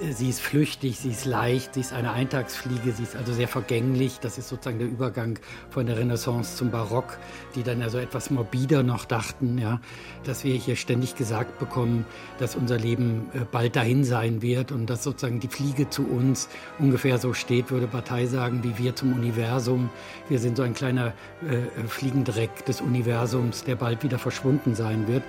Sie 0.00 0.28
ist 0.28 0.40
flüchtig, 0.40 0.98
sie 0.98 1.10
ist 1.10 1.24
leicht, 1.24 1.74
sie 1.74 1.80
ist 1.80 1.92
eine 1.92 2.10
Eintagsfliege, 2.10 2.90
sie 2.92 3.04
ist 3.04 3.14
also 3.14 3.32
sehr 3.32 3.46
vergänglich. 3.46 4.18
Das 4.20 4.38
ist 4.38 4.48
sozusagen 4.48 4.80
der 4.80 4.88
Übergang 4.88 5.38
von 5.70 5.86
der 5.86 5.96
Renaissance 5.96 6.56
zum 6.56 6.72
Barock, 6.72 7.16
die 7.54 7.62
dann 7.62 7.80
also 7.80 7.98
etwas 7.98 8.30
morbider 8.30 8.82
noch 8.82 9.04
dachten, 9.04 9.56
ja, 9.56 9.80
dass 10.24 10.42
wir 10.42 10.54
hier 10.56 10.74
ständig 10.74 11.14
gesagt 11.14 11.60
bekommen, 11.60 12.06
dass 12.38 12.56
unser 12.56 12.76
Leben 12.76 13.30
äh, 13.34 13.40
bald 13.50 13.76
dahin 13.76 14.02
sein 14.02 14.42
wird 14.42 14.72
und 14.72 14.90
dass 14.90 15.04
sozusagen 15.04 15.38
die 15.38 15.48
Fliege 15.48 15.88
zu 15.88 16.04
uns 16.04 16.48
ungefähr 16.80 17.18
so 17.18 17.32
steht, 17.32 17.70
würde 17.70 17.86
Partei 17.86 18.26
sagen, 18.26 18.64
wie 18.64 18.76
wir 18.76 18.96
zum 18.96 19.12
Universum. 19.12 19.90
Wir 20.28 20.40
sind 20.40 20.56
so 20.56 20.64
ein 20.64 20.74
kleiner 20.74 21.12
äh, 21.48 21.86
Fliegendreck 21.86 22.64
des 22.66 22.80
Universums, 22.80 23.62
der 23.62 23.76
bald 23.76 24.02
wieder 24.02 24.18
verschwunden 24.18 24.74
sein 24.74 25.06
wird. 25.06 25.22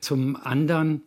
Zum 0.00 0.36
anderen 0.36 1.02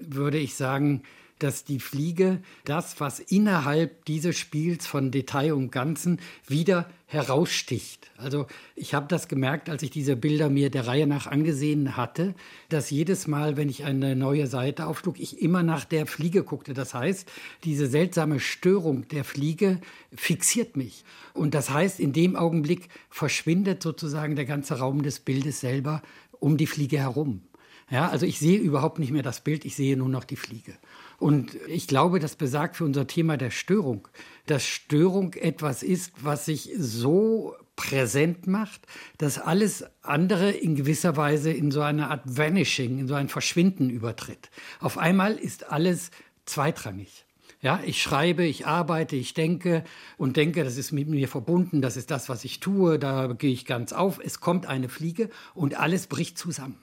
würde 0.00 0.38
ich 0.38 0.54
sagen, 0.54 1.02
dass 1.42 1.64
die 1.64 1.80
Fliege 1.80 2.40
das, 2.64 3.00
was 3.00 3.18
innerhalb 3.18 4.04
dieses 4.04 4.36
Spiels 4.36 4.86
von 4.86 5.10
Detail 5.10 5.54
und 5.54 5.72
Ganzen 5.72 6.20
wieder 6.46 6.88
heraussticht. 7.06 8.10
Also 8.16 8.46
ich 8.76 8.94
habe 8.94 9.08
das 9.08 9.26
gemerkt, 9.26 9.68
als 9.68 9.82
ich 9.82 9.90
diese 9.90 10.14
Bilder 10.14 10.48
mir 10.48 10.70
der 10.70 10.86
Reihe 10.86 11.08
nach 11.08 11.26
angesehen 11.26 11.96
hatte, 11.96 12.34
dass 12.68 12.90
jedes 12.90 13.26
Mal, 13.26 13.56
wenn 13.56 13.68
ich 13.68 13.84
eine 13.84 14.14
neue 14.14 14.46
Seite 14.46 14.86
aufschlug, 14.86 15.18
ich 15.18 15.42
immer 15.42 15.64
nach 15.64 15.84
der 15.84 16.06
Fliege 16.06 16.44
guckte. 16.44 16.72
Das 16.72 16.94
heißt, 16.94 17.28
diese 17.64 17.88
seltsame 17.88 18.38
Störung 18.38 19.08
der 19.08 19.24
Fliege 19.24 19.80
fixiert 20.14 20.76
mich. 20.76 21.04
Und 21.34 21.54
das 21.54 21.70
heißt, 21.70 21.98
in 21.98 22.12
dem 22.12 22.36
Augenblick 22.36 22.88
verschwindet 23.08 23.82
sozusagen 23.82 24.36
der 24.36 24.44
ganze 24.44 24.78
Raum 24.78 25.02
des 25.02 25.18
Bildes 25.18 25.60
selber 25.60 26.02
um 26.38 26.56
die 26.56 26.66
Fliege 26.66 26.98
herum. 26.98 27.42
Ja, 27.90 28.08
also 28.08 28.24
ich 28.24 28.38
sehe 28.38 28.58
überhaupt 28.58 29.00
nicht 29.00 29.10
mehr 29.10 29.24
das 29.24 29.40
Bild, 29.40 29.64
ich 29.64 29.74
sehe 29.74 29.96
nur 29.96 30.08
noch 30.08 30.22
die 30.22 30.36
Fliege. 30.36 30.74
Und 31.20 31.54
ich 31.68 31.86
glaube, 31.86 32.18
das 32.18 32.34
besagt 32.34 32.76
für 32.76 32.84
unser 32.84 33.06
Thema 33.06 33.36
der 33.36 33.50
Störung, 33.50 34.08
dass 34.46 34.64
Störung 34.64 35.34
etwas 35.34 35.82
ist, 35.82 36.12
was 36.22 36.46
sich 36.46 36.70
so 36.78 37.54
präsent 37.76 38.46
macht, 38.46 38.86
dass 39.18 39.38
alles 39.38 39.84
andere 40.00 40.50
in 40.50 40.76
gewisser 40.76 41.18
Weise 41.18 41.52
in 41.52 41.70
so 41.70 41.82
eine 41.82 42.10
Art 42.10 42.22
Vanishing, 42.24 42.98
in 42.98 43.06
so 43.06 43.14
ein 43.14 43.28
Verschwinden 43.28 43.90
übertritt. 43.90 44.50
Auf 44.80 44.96
einmal 44.96 45.34
ist 45.34 45.70
alles 45.70 46.10
zweitrangig. 46.46 47.26
Ja, 47.60 47.82
ich 47.84 48.00
schreibe, 48.00 48.46
ich 48.46 48.66
arbeite, 48.66 49.16
ich 49.16 49.34
denke 49.34 49.84
und 50.16 50.38
denke, 50.38 50.64
das 50.64 50.78
ist 50.78 50.90
mit 50.90 51.08
mir 51.08 51.28
verbunden, 51.28 51.82
das 51.82 51.98
ist 51.98 52.10
das, 52.10 52.30
was 52.30 52.46
ich 52.46 52.60
tue, 52.60 52.98
da 52.98 53.34
gehe 53.34 53.52
ich 53.52 53.66
ganz 53.66 53.92
auf. 53.92 54.18
Es 54.24 54.40
kommt 54.40 54.64
eine 54.64 54.88
Fliege 54.88 55.28
und 55.52 55.78
alles 55.78 56.06
bricht 56.06 56.38
zusammen. 56.38 56.78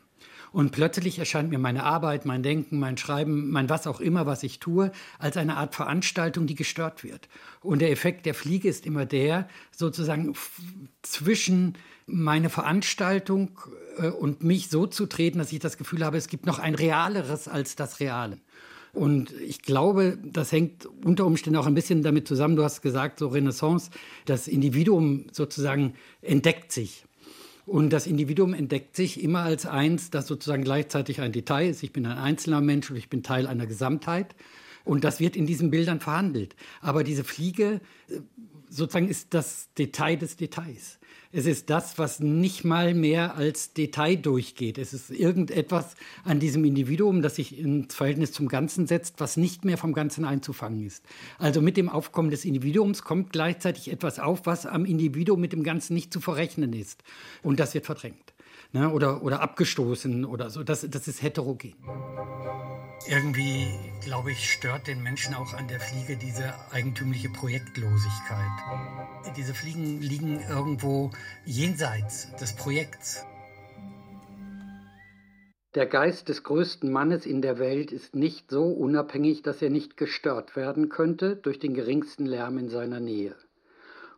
Und 0.58 0.72
plötzlich 0.72 1.20
erscheint 1.20 1.52
mir 1.52 1.60
meine 1.60 1.84
Arbeit, 1.84 2.26
mein 2.26 2.41
Denken, 2.41 2.80
mein 2.80 2.98
Schreiben, 2.98 3.52
mein 3.52 3.70
was 3.70 3.86
auch 3.86 4.00
immer, 4.00 4.26
was 4.26 4.41
ich 4.41 4.60
tue, 4.60 4.91
als 5.20 5.38
eine 5.38 5.56
Art 5.56 5.76
Veranstaltung, 5.76 6.48
die 6.48 6.56
gestört 6.56 7.04
wird. 7.04 7.30
Und 7.62 7.78
der 7.78 7.91
Effekt 7.91 8.26
der 8.26 8.34
Fliege 8.34 8.67
ist 8.67 8.88
immer 8.88 9.06
der, 9.06 9.48
sozusagen 9.70 10.34
zwischen 11.04 11.76
meine 12.08 12.50
Veranstaltung 12.50 13.52
äh, 14.00 14.08
und 14.08 14.42
mich 14.42 14.69
so 14.69 14.88
zu 14.88 15.06
treten, 15.06 15.38
dass 15.38 15.54
ich 15.54 15.60
das 15.60 15.77
Gefühl 15.77 16.04
habe, 16.04 16.17
es 16.17 16.27
gibt 16.27 16.48
noch 16.48 16.58
ein 16.58 16.73
Realeres 16.73 17.48
als 17.48 17.75
das 17.75 18.00
Reale. 18.00 18.40
Und 18.94 19.34
ich 19.34 19.62
glaube, 19.62 20.17
das 20.23 20.52
hängt 20.52 20.88
unter 21.06 21.27
Umständen 21.27 21.60
auch 21.60 21.67
ein 21.67 21.75
bisschen 21.75 22.02
damit 22.02 22.27
zusammen. 22.27 22.56
Du 22.56 22.63
hast 22.63 22.82
gesagt, 22.82 23.19
so 23.19 23.27
Renaissance, 23.27 23.92
das 24.25 24.48
Individuum 24.48 25.27
sozusagen 25.32 25.94
entdeckt 26.23 26.71
sich. 26.71 27.07
Und 27.68 27.92
das 27.92 28.08
Individuum 28.08 28.54
entdeckt 28.54 28.96
sich 28.96 29.22
immer 29.22 29.42
als 29.42 29.65
eins, 29.65 30.10
das 30.10 30.26
sozusagen 30.26 30.63
gleichzeitig 30.63 31.20
ein 31.20 31.34
Detail 31.34 31.70
ist. 31.70 31.84
Ich 31.84 31.92
bin 31.92 32.06
ein 32.06 32.18
einzelner 32.18 32.62
Mensch 32.62 32.90
und 32.90 32.96
ich 32.96 33.10
bin 33.10 33.24
Teil 33.24 33.46
einer 33.46 33.68
Gesamtheit. 33.68 34.36
Und 34.86 35.04
das 35.04 35.20
wird 35.20 35.36
in 35.36 35.46
diesen 35.46 35.70
Bildern 35.70 36.00
verhandelt. 36.00 36.56
Aber 36.80 37.04
diese 37.04 37.26
Fliege 37.26 37.82
äh, 38.08 38.22
sozusagen 38.70 39.10
ist 39.10 39.34
das 39.34 39.68
Detail 39.78 40.15
des 40.15 40.38
Details. 40.38 40.98
Es 41.38 41.46
ist 41.46 41.69
das, 41.69 42.00
was 42.00 42.19
nicht 42.19 42.65
mal 42.65 42.96
mehr 42.96 43.35
als 43.35 43.71
Detail 43.71 44.15
durchgeht. 44.15 44.79
Es 44.79 44.92
ist 44.92 45.12
irgendetwas 45.12 45.94
an 46.23 46.40
diesem 46.40 46.65
Individuum, 46.65 47.21
das 47.21 47.35
sich 47.35 47.60
ins 47.60 47.94
Verhältnis 47.94 48.31
zum 48.31 48.48
Ganzen 48.48 48.88
setzt, 48.88 49.19
was 49.19 49.38
nicht 49.38 49.63
mehr 49.63 49.77
vom 49.77 49.94
Ganzen 49.94 50.25
einzufangen 50.25 50.83
ist. 50.83 51.06
Also 51.38 51.62
mit 51.62 51.77
dem 51.77 51.90
Aufkommen 51.90 52.31
des 52.31 52.44
Individuums 52.44 53.04
kommt 53.04 53.31
gleichzeitig 53.31 53.92
etwas 53.92 54.17
auf, 54.17 54.48
was 54.48 54.65
am 54.65 54.83
Individuum 54.83 55.40
mit 55.40 55.54
dem 55.54 55.62
Ganzen 55.62 55.94
nicht 55.94 56.12
zu 56.12 56.21
verrechnen 56.21 56.73
ist. 56.73 57.04
Und 57.44 57.60
das 57.60 57.75
wird 57.75 57.85
verdrängt 57.85 58.33
ne? 58.72 58.90
oder, 58.90 59.24
oder 59.24 59.42
abgestoßen 59.42 60.26
oder 60.26 60.50
so. 60.50 60.63
Das, 60.63 60.86
das 60.90 61.08
ist 61.08 61.22
heterogen. 61.22 61.76
Irgendwie, 63.10 63.68
glaube 64.04 64.32
ich, 64.32 64.52
stört 64.52 64.88
den 64.88 65.02
Menschen 65.02 65.34
auch 65.34 65.54
an 65.54 65.68
der 65.68 65.80
Fliege 65.80 66.18
diese 66.18 66.54
eigentümliche 66.72 67.30
Projektlosigkeit. 67.30 68.52
Diese 69.38 69.54
Fliegen 69.54 70.02
liegen 70.02 70.42
irgendwo 70.50 71.12
jenseits 71.46 72.36
des 72.36 72.56
Projekts. 72.56 73.24
Der 75.76 75.86
Geist 75.86 76.28
des 76.28 76.44
größten 76.44 76.92
Mannes 76.92 77.26
in 77.26 77.42
der 77.42 77.60
Welt 77.60 77.92
ist 77.92 78.15
nicht 78.15 78.50
so 78.50 78.65
unabhängig, 78.65 79.44
dass 79.44 79.62
er 79.62 79.70
nicht 79.70 79.96
gestört 79.96 80.56
werden 80.56 80.90
könnte 80.90 81.36
durch 81.36 81.60
den 81.60 81.76
geringsten 81.76 82.26
Lärm 82.26 82.58
in 82.58 82.70
seiner 82.70 83.00
Nähe. 83.00 83.36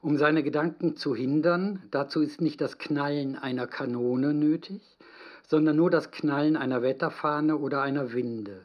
Um 0.02 0.18
seine 0.18 0.44
Gedanken 0.44 0.96
zu 0.96 1.14
hindern, 1.14 1.84
dazu 1.92 2.22
ist 2.22 2.40
nicht 2.40 2.62
das 2.62 2.78
Knallen 2.78 3.36
einer 3.36 3.68
Kanone 3.68 4.34
nötig, 4.34 4.82
sondern 5.46 5.76
nur 5.76 5.90
das 5.90 6.10
Knallen 6.10 6.56
einer 6.56 6.82
Wetterfahne 6.82 7.58
oder 7.58 7.82
einer 7.82 8.14
Winde. 8.14 8.64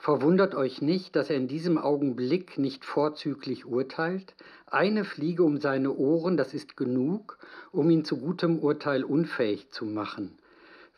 Verwundert 0.00 0.56
euch 0.56 0.82
nicht, 0.82 1.14
dass 1.14 1.30
er 1.30 1.36
in 1.36 1.46
diesem 1.46 1.78
Augenblick 1.78 2.58
nicht 2.58 2.84
vorzüglich 2.84 3.66
urteilt. 3.66 4.34
Eine 4.66 5.04
Fliege 5.04 5.44
um 5.44 5.60
seine 5.60 5.92
Ohren, 5.92 6.36
das 6.36 6.54
ist 6.54 6.76
genug, 6.76 7.38
um 7.70 7.88
ihn 7.88 8.04
zu 8.04 8.16
gutem 8.16 8.58
Urteil 8.58 9.04
unfähig 9.04 9.70
zu 9.70 9.84
machen. 9.84 10.36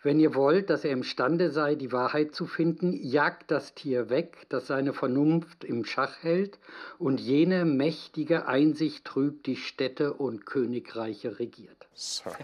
Wenn 0.07 0.21
ihr 0.21 0.37
wollt, 0.37 0.71
dass 0.71 0.85
er 0.85 0.93
imstande 0.93 1.51
sei, 1.51 1.75
die 1.75 1.91
Wahrheit 1.91 2.33
zu 2.33 2.47
finden, 2.47 2.93
jagt 2.93 3.51
das 3.51 3.75
Tier 3.75 4.09
weg, 4.09 4.47
das 4.51 4.69
seine 4.69 4.93
Vernunft 4.93 5.65
im 5.65 5.85
Schach 5.85 6.23
hält, 6.23 6.61
und 7.01 7.19
jene 7.19 7.65
mächtige 7.65 8.47
Einsicht 8.47 9.05
trübt 9.05 9.49
die 9.49 9.57
Städte 9.57 10.13
und 10.13 10.47
Königreiche 10.47 11.41
regiert. 11.41 11.89
Sorry, 11.95 12.37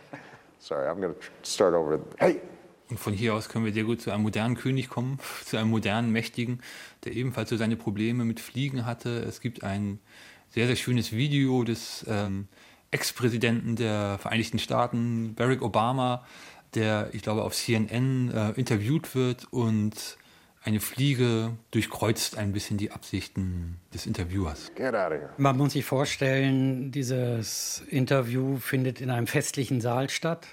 Sorry 0.59 0.89
I'm 0.89 1.01
going 1.01 1.15
to 1.15 1.21
start 1.45 1.73
over. 1.77 2.01
Hey! 2.17 2.41
Und 2.91 2.99
von 2.99 3.13
hier 3.13 3.33
aus 3.33 3.49
können 3.49 3.65
wir 3.65 3.73
sehr 3.73 3.85
gut 3.85 4.01
zu 4.01 4.11
einem 4.11 4.25
modernen 4.25 4.57
König 4.57 4.89
kommen, 4.89 5.21
zu 5.45 5.57
einem 5.57 5.71
modernen, 5.71 6.11
mächtigen, 6.11 6.63
der 7.05 7.13
ebenfalls 7.13 7.49
so 7.49 7.57
seine 7.57 7.77
Probleme 7.77 8.25
mit 8.25 8.41
Fliegen 8.41 8.87
hatte. 8.87 9.21
Es 9.21 9.41
gibt 9.41 9.63
ein 9.63 10.01
sehr, 10.51 10.67
sehr 10.67 10.75
schönes 10.75 11.13
Video 11.13 11.63
des 11.63 12.05
ähm, 12.09 12.49
Ex-Präsidenten 12.91 13.77
der 13.77 14.19
Vereinigten 14.19 14.59
Staaten, 14.59 15.37
Barack 15.37 15.63
Obama, 15.63 16.27
der, 16.75 17.09
ich 17.13 17.23
glaube, 17.23 17.43
auf 17.43 17.55
CNN 17.55 18.31
äh, 18.31 18.51
interviewt 18.53 19.15
wird 19.15 19.47
und 19.53 20.19
eine 20.65 20.81
Fliege 20.81 21.57
durchkreuzt 21.73 22.39
ein 22.39 22.53
bisschen 22.53 22.79
die 22.79 22.93
Absichten 22.93 23.79
des 23.93 24.07
Interviewers. 24.07 24.71
Man 25.37 25.57
muss 25.57 25.73
sich 25.73 25.85
vorstellen, 25.85 26.93
dieses 26.93 27.83
Interview 27.89 28.59
findet 28.59 29.01
in 29.01 29.11
einem 29.11 29.27
festlichen 29.27 29.81
Saal 29.81 30.09
statt. 30.09 30.47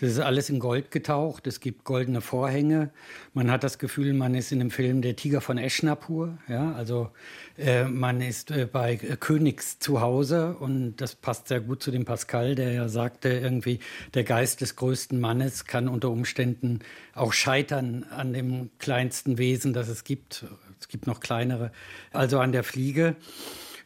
Das 0.00 0.12
ist 0.12 0.18
alles 0.18 0.48
in 0.48 0.60
Gold 0.60 0.90
getaucht. 0.90 1.46
Es 1.46 1.60
gibt 1.60 1.84
goldene 1.84 2.22
Vorhänge. 2.22 2.90
Man 3.34 3.50
hat 3.50 3.62
das 3.62 3.78
Gefühl, 3.78 4.14
man 4.14 4.34
ist 4.34 4.50
in 4.50 4.58
dem 4.58 4.70
Film 4.70 5.02
Der 5.02 5.14
Tiger 5.14 5.42
von 5.42 5.58
Eschnapur. 5.58 6.38
Ja, 6.48 6.72
also 6.72 7.10
äh, 7.58 7.84
man 7.84 8.22
ist 8.22 8.50
äh, 8.50 8.66
bei 8.70 8.96
Königs 8.96 9.78
zu 9.78 10.00
Hause 10.00 10.56
und 10.58 10.96
das 10.96 11.14
passt 11.14 11.48
sehr 11.48 11.60
gut 11.60 11.82
zu 11.82 11.90
dem 11.90 12.06
Pascal, 12.06 12.54
der 12.54 12.72
ja 12.72 12.88
sagte, 12.88 13.28
irgendwie 13.28 13.78
der 14.14 14.24
Geist 14.24 14.62
des 14.62 14.74
größten 14.76 15.20
Mannes 15.20 15.66
kann 15.66 15.86
unter 15.86 16.08
Umständen 16.08 16.78
auch 17.14 17.34
scheitern 17.34 18.04
an 18.04 18.32
dem 18.32 18.70
kleinsten 18.78 19.36
Wesen, 19.36 19.74
das 19.74 19.88
es 19.88 20.04
gibt. 20.04 20.46
Es 20.80 20.88
gibt 20.88 21.06
noch 21.06 21.20
kleinere, 21.20 21.72
also 22.10 22.40
an 22.40 22.52
der 22.52 22.64
Fliege. 22.64 23.16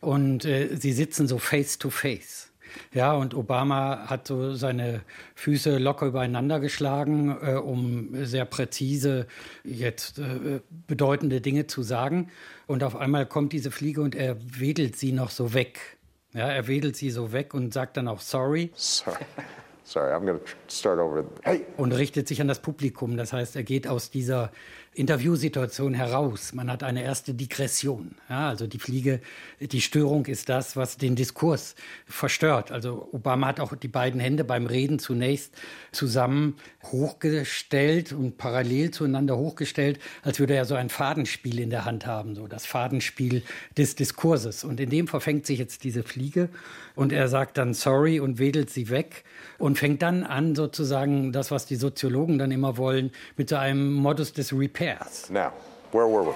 Und 0.01 0.45
äh, 0.45 0.77
sie 0.77 0.93
sitzen 0.93 1.27
so 1.27 1.39
face 1.39 1.79
to 1.79 1.91
face. 1.91 2.44
Ja, 2.93 3.13
und 3.13 3.35
Obama 3.35 4.07
hat 4.07 4.27
so 4.27 4.55
seine 4.55 5.03
Füße 5.35 5.79
locker 5.79 6.07
übereinander 6.07 6.61
geschlagen, 6.61 7.37
äh, 7.43 7.55
um 7.55 8.25
sehr 8.25 8.45
präzise 8.45 9.27
jetzt 9.65 10.19
äh, 10.19 10.61
bedeutende 10.87 11.41
Dinge 11.41 11.67
zu 11.67 11.83
sagen. 11.83 12.31
Und 12.67 12.83
auf 12.85 12.97
einmal 12.97 13.27
kommt 13.27 13.53
diese 13.53 13.71
Fliege 13.71 14.03
und 14.03 14.15
er 14.15 14.37
wedelt 14.41 14.97
sie 14.97 15.13
noch 15.13 15.31
so 15.31 15.55
weg. 15.55 15.99
Ja, 16.33 16.49
er 16.49 16.67
wedelt 16.67 16.97
sie 16.97 17.11
so 17.11 17.33
weg 17.33 17.55
und 17.55 17.73
sagt 17.73 17.97
dann 17.97 18.09
auch 18.09 18.21
sorry. 18.21 18.71
Sorry. 18.75 19.19
Sorry, 19.87 20.15
I'm 20.15 20.25
going 20.25 20.39
to 20.39 20.47
start 20.69 20.99
over. 20.99 21.25
Hey. 21.43 21.67
Und 21.77 21.93
richtet 21.93 22.27
sich 22.27 22.41
an 22.41 22.49
das 22.49 22.61
Publikum. 22.61 23.19
Das 23.19 23.35
heißt, 23.35 23.55
er 23.55 23.65
geht 23.65 23.87
aus 23.87 24.11
dieser 24.11 24.51
Interviewsituation 24.95 25.93
heraus. 25.93 26.55
Man 26.55 26.71
hat 26.71 26.83
eine 26.85 27.03
erste 27.03 27.35
Digression. 27.35 28.15
Ja, 28.29 28.49
also 28.49 28.67
die 28.67 28.79
Fliege, 28.79 29.21
die 29.61 29.81
Störung 29.81 30.27
ist 30.27 30.49
das, 30.49 30.77
was 30.77 30.97
den 30.97 31.17
Diskurs 31.17 31.75
verstört. 32.07 32.71
Also 32.71 33.09
Obama 33.13 33.49
hat 33.49 33.61
auch 33.61 33.75
die 33.75 33.89
beiden 33.89 34.21
Hände 34.21 34.45
beim 34.45 34.67
Reden 34.67 35.01
zunächst 35.01 35.55
zusammen 35.91 36.57
hochgestellt 36.85 38.13
und 38.13 38.39
parallel 38.39 38.93
zueinander 38.93 39.37
hochgestellt, 39.37 39.99
als 40.23 40.39
würde 40.39 40.55
er 40.55 40.65
so 40.65 40.77
ein 40.77 40.91
Fadenspiel 40.91 41.59
in 41.59 41.71
der 41.71 41.85
Hand 41.85 42.07
haben, 42.07 42.37
so 42.37 42.47
das 42.47 42.65
Fadenspiel 42.65 43.43
des 43.77 43.97
Diskurses. 43.97 44.63
Und 44.63 44.79
in 44.79 44.91
dem 44.91 45.09
verfängt 45.09 45.45
sich 45.47 45.59
jetzt 45.59 45.83
diese 45.83 46.05
Fliege 46.05 46.49
und 46.95 47.13
er 47.13 47.27
sagt 47.27 47.59
dann 47.59 47.75
sorry 47.75 48.21
und 48.21 48.39
wedelt 48.39 48.71
sie 48.71 48.91
weg 48.91 49.25
und 49.59 49.79
fängt 49.79 50.03
dann 50.03 50.23
an, 50.23 50.55
sozusagen 50.55 51.33
das, 51.33 51.51
was 51.51 51.67
die 51.67 51.77
Soziologen 51.77 52.39
dann 52.39 52.53
immer 52.53 52.77
wollen, 52.77 53.11
mit 53.37 53.49
so 53.49 53.57
einem 53.57 53.93
Modus 53.93 54.33
des 54.33 54.53
Repair 54.53 54.84
pairs. 54.85 55.31
Now, 55.31 55.53
where 55.93 56.07
were 56.07 56.27
we? 56.27 56.35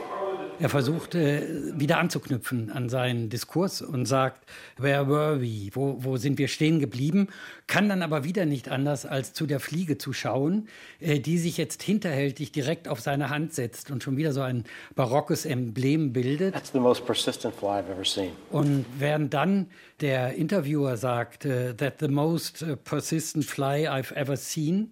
Er 0.60 0.68
versucht 0.68 1.14
äh, 1.14 1.42
wieder 1.78 1.98
anzuknüpfen 1.98 2.72
an 2.72 2.88
seinen 2.88 3.28
Diskurs 3.28 3.80
und 3.80 4.06
sagt, 4.06 4.44
where 4.76 5.08
were 5.08 5.40
we? 5.40 5.70
Wo, 5.72 5.98
wo 6.00 6.16
sind 6.16 6.36
wir 6.36 6.48
stehen 6.48 6.80
geblieben? 6.80 7.28
Kann 7.68 7.88
dann 7.88 8.02
aber 8.02 8.24
wieder 8.24 8.44
nicht 8.44 8.68
anders, 8.68 9.06
als 9.06 9.32
zu 9.32 9.46
der 9.46 9.60
Fliege 9.60 9.98
zu 9.98 10.12
schauen, 10.12 10.66
äh, 10.98 11.20
die 11.20 11.38
sich 11.38 11.58
jetzt 11.58 11.84
hinterhältig 11.84 12.50
direkt 12.50 12.88
auf 12.88 13.00
seine 13.00 13.30
Hand 13.30 13.54
setzt 13.54 13.92
und 13.92 14.02
schon 14.02 14.16
wieder 14.16 14.32
so 14.32 14.40
ein 14.40 14.64
barockes 14.96 15.44
Emblem 15.44 16.12
bildet. 16.12 16.54
That's 16.54 16.72
the 16.72 16.80
most 16.80 17.06
persistent 17.06 17.54
fly 17.54 17.78
I've 17.78 17.92
ever 17.92 18.04
seen. 18.04 18.32
Und 18.50 18.84
während 18.98 19.32
dann 19.32 19.68
der 20.00 20.34
Interviewer 20.34 20.96
sagt, 20.96 21.46
uh, 21.46 21.72
that 21.76 22.00
the 22.00 22.08
most 22.08 22.64
persistent 22.82 23.44
fly 23.44 23.88
I've 23.88 24.12
ever 24.16 24.36
seen 24.36 24.90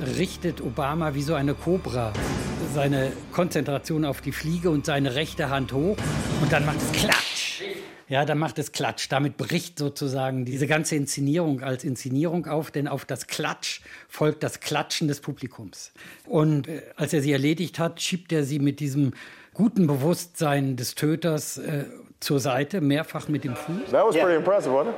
richtet 0.00 0.60
Obama 0.60 1.14
wie 1.14 1.22
so 1.22 1.34
eine 1.34 1.54
Kobra 1.54 2.12
seine 2.74 3.12
Konzentration 3.32 4.04
auf 4.04 4.20
die 4.20 4.32
Fliege 4.32 4.70
und 4.70 4.86
seine 4.86 5.14
rechte 5.14 5.50
Hand 5.50 5.72
hoch 5.72 5.96
und 6.42 6.52
dann 6.52 6.64
macht 6.64 6.78
es 6.80 6.92
Klatsch. 6.92 7.62
Ja, 8.08 8.24
dann 8.24 8.38
macht 8.38 8.58
es 8.58 8.72
Klatsch. 8.72 9.08
Damit 9.10 9.36
bricht 9.36 9.78
sozusagen 9.78 10.44
diese 10.46 10.66
ganze 10.66 10.96
Inszenierung 10.96 11.62
als 11.62 11.84
Inszenierung 11.84 12.46
auf, 12.46 12.70
denn 12.70 12.88
auf 12.88 13.04
das 13.04 13.26
Klatsch 13.26 13.80
folgt 14.08 14.42
das 14.42 14.60
Klatschen 14.60 15.08
des 15.08 15.20
Publikums. 15.20 15.92
Und 16.24 16.68
äh, 16.68 16.82
als 16.96 17.12
er 17.12 17.20
sie 17.20 17.32
erledigt 17.32 17.78
hat, 17.78 18.00
schiebt 18.00 18.32
er 18.32 18.44
sie 18.44 18.60
mit 18.60 18.80
diesem 18.80 19.12
guten 19.52 19.86
Bewusstsein 19.86 20.76
des 20.76 20.94
Töters 20.94 21.58
äh, 21.58 21.84
zur 22.20 22.40
Seite, 22.40 22.80
mehrfach 22.80 23.28
mit 23.28 23.44
dem 23.44 23.56
Fuß. 23.56 23.90
That 23.90 24.06
was 24.06 24.16
pretty 24.16 24.36
impressive, 24.36 24.72
wasn't 24.72 24.90
it? 24.90 24.94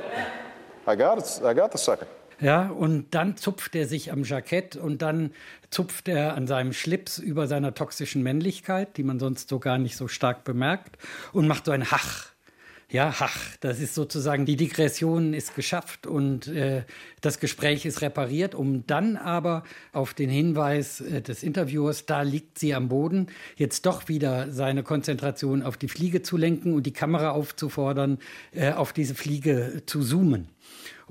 I 0.87 0.95
got 0.95 1.17
it. 1.17 1.41
I 1.43 1.53
got 1.53 1.71
the 1.71 1.77
second. 1.77 2.07
Ja, 2.41 2.69
und 2.69 3.13
dann 3.13 3.37
zupft 3.37 3.75
er 3.75 3.87
sich 3.87 4.11
am 4.11 4.23
Jackett 4.23 4.75
und 4.75 5.03
dann 5.03 5.29
zupft 5.69 6.07
er 6.07 6.33
an 6.33 6.47
seinem 6.47 6.73
Schlips 6.73 7.19
über 7.19 7.47
seiner 7.47 7.75
toxischen 7.75 8.23
Männlichkeit, 8.23 8.97
die 8.97 9.03
man 9.03 9.19
sonst 9.19 9.47
so 9.47 9.59
gar 9.59 9.77
nicht 9.77 9.95
so 9.95 10.07
stark 10.07 10.43
bemerkt, 10.43 10.97
und 11.33 11.47
macht 11.47 11.65
so 11.65 11.71
ein 11.71 11.91
Hach. 11.91 12.31
Ja, 12.89 13.21
Hach, 13.21 13.37
das 13.61 13.79
ist 13.79 13.93
sozusagen, 13.95 14.45
die 14.45 14.57
Digression 14.57 15.33
ist 15.33 15.55
geschafft 15.55 16.07
und 16.07 16.47
äh, 16.47 16.83
das 17.21 17.39
Gespräch 17.39 17.85
ist 17.85 18.01
repariert, 18.01 18.53
um 18.53 18.85
dann 18.85 19.15
aber 19.15 19.63
auf 19.93 20.13
den 20.13 20.29
Hinweis 20.29 20.99
äh, 20.99 21.21
des 21.21 21.43
Interviewers, 21.43 22.05
da 22.05 22.23
liegt 22.23 22.59
sie 22.59 22.73
am 22.73 22.89
Boden, 22.89 23.27
jetzt 23.55 23.85
doch 23.85 24.09
wieder 24.09 24.51
seine 24.51 24.83
Konzentration 24.83 25.63
auf 25.63 25.77
die 25.77 25.87
Fliege 25.87 26.21
zu 26.21 26.35
lenken 26.35 26.73
und 26.73 26.85
die 26.85 26.91
Kamera 26.91 27.29
aufzufordern, 27.29 28.17
äh, 28.51 28.73
auf 28.73 28.91
diese 28.91 29.15
Fliege 29.15 29.83
zu 29.85 30.01
zoomen. 30.01 30.49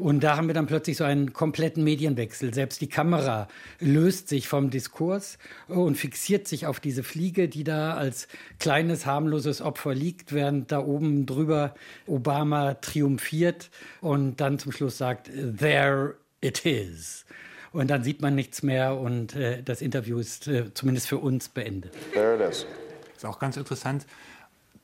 Und 0.00 0.20
da 0.20 0.36
haben 0.36 0.46
wir 0.46 0.54
dann 0.54 0.66
plötzlich 0.66 0.96
so 0.96 1.04
einen 1.04 1.34
kompletten 1.34 1.84
Medienwechsel. 1.84 2.54
Selbst 2.54 2.80
die 2.80 2.88
Kamera 2.88 3.48
löst 3.80 4.28
sich 4.28 4.48
vom 4.48 4.70
Diskurs 4.70 5.38
und 5.68 5.96
fixiert 5.96 6.48
sich 6.48 6.66
auf 6.66 6.80
diese 6.80 7.02
Fliege, 7.02 7.48
die 7.48 7.64
da 7.64 7.94
als 7.94 8.26
kleines, 8.58 9.04
harmloses 9.04 9.60
Opfer 9.60 9.94
liegt, 9.94 10.32
während 10.32 10.72
da 10.72 10.80
oben 10.80 11.26
drüber 11.26 11.74
Obama 12.06 12.74
triumphiert 12.74 13.70
und 14.00 14.40
dann 14.40 14.58
zum 14.58 14.72
Schluss 14.72 14.96
sagt, 14.96 15.30
there 15.58 16.14
it 16.40 16.64
is. 16.64 17.26
Und 17.72 17.90
dann 17.90 18.02
sieht 18.02 18.22
man 18.22 18.34
nichts 18.34 18.62
mehr 18.62 18.96
und 18.96 19.36
äh, 19.36 19.62
das 19.62 19.82
Interview 19.82 20.18
ist 20.18 20.48
äh, 20.48 20.72
zumindest 20.72 21.08
für 21.08 21.18
uns 21.18 21.50
beendet. 21.50 21.92
There 22.14 22.34
it 22.34 22.50
is. 22.50 22.66
Ist 23.14 23.26
auch 23.26 23.38
ganz 23.38 23.58
interessant, 23.58 24.06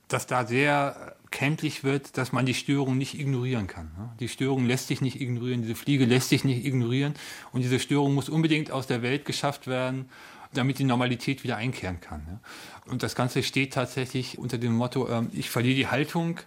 dass 0.07 0.27
da 0.27 0.45
sehr 0.45 1.16
kenntlich 1.31 1.83
wird, 1.83 2.17
dass 2.17 2.31
man 2.31 2.45
die 2.45 2.53
Störung 2.53 2.97
nicht 2.97 3.19
ignorieren 3.19 3.67
kann. 3.67 3.91
Die 4.19 4.29
Störung 4.29 4.65
lässt 4.65 4.87
sich 4.87 5.01
nicht 5.01 5.19
ignorieren, 5.21 5.61
diese 5.61 5.75
Fliege 5.75 6.05
lässt 6.05 6.29
sich 6.29 6.43
nicht 6.43 6.65
ignorieren 6.65 7.13
und 7.51 7.61
diese 7.61 7.79
Störung 7.79 8.13
muss 8.13 8.29
unbedingt 8.29 8.71
aus 8.71 8.87
der 8.87 9.01
Welt 9.01 9.25
geschafft 9.25 9.67
werden, 9.67 10.09
damit 10.53 10.79
die 10.79 10.83
Normalität 10.83 11.43
wieder 11.43 11.57
einkehren 11.57 11.99
kann. 11.99 12.39
Und 12.85 13.03
das 13.03 13.15
Ganze 13.15 13.43
steht 13.43 13.73
tatsächlich 13.73 14.37
unter 14.37 14.57
dem 14.57 14.73
Motto, 14.75 15.09
ähm, 15.09 15.29
ich 15.33 15.49
verliere 15.49 15.75
die 15.75 15.87
Haltung, 15.87 16.39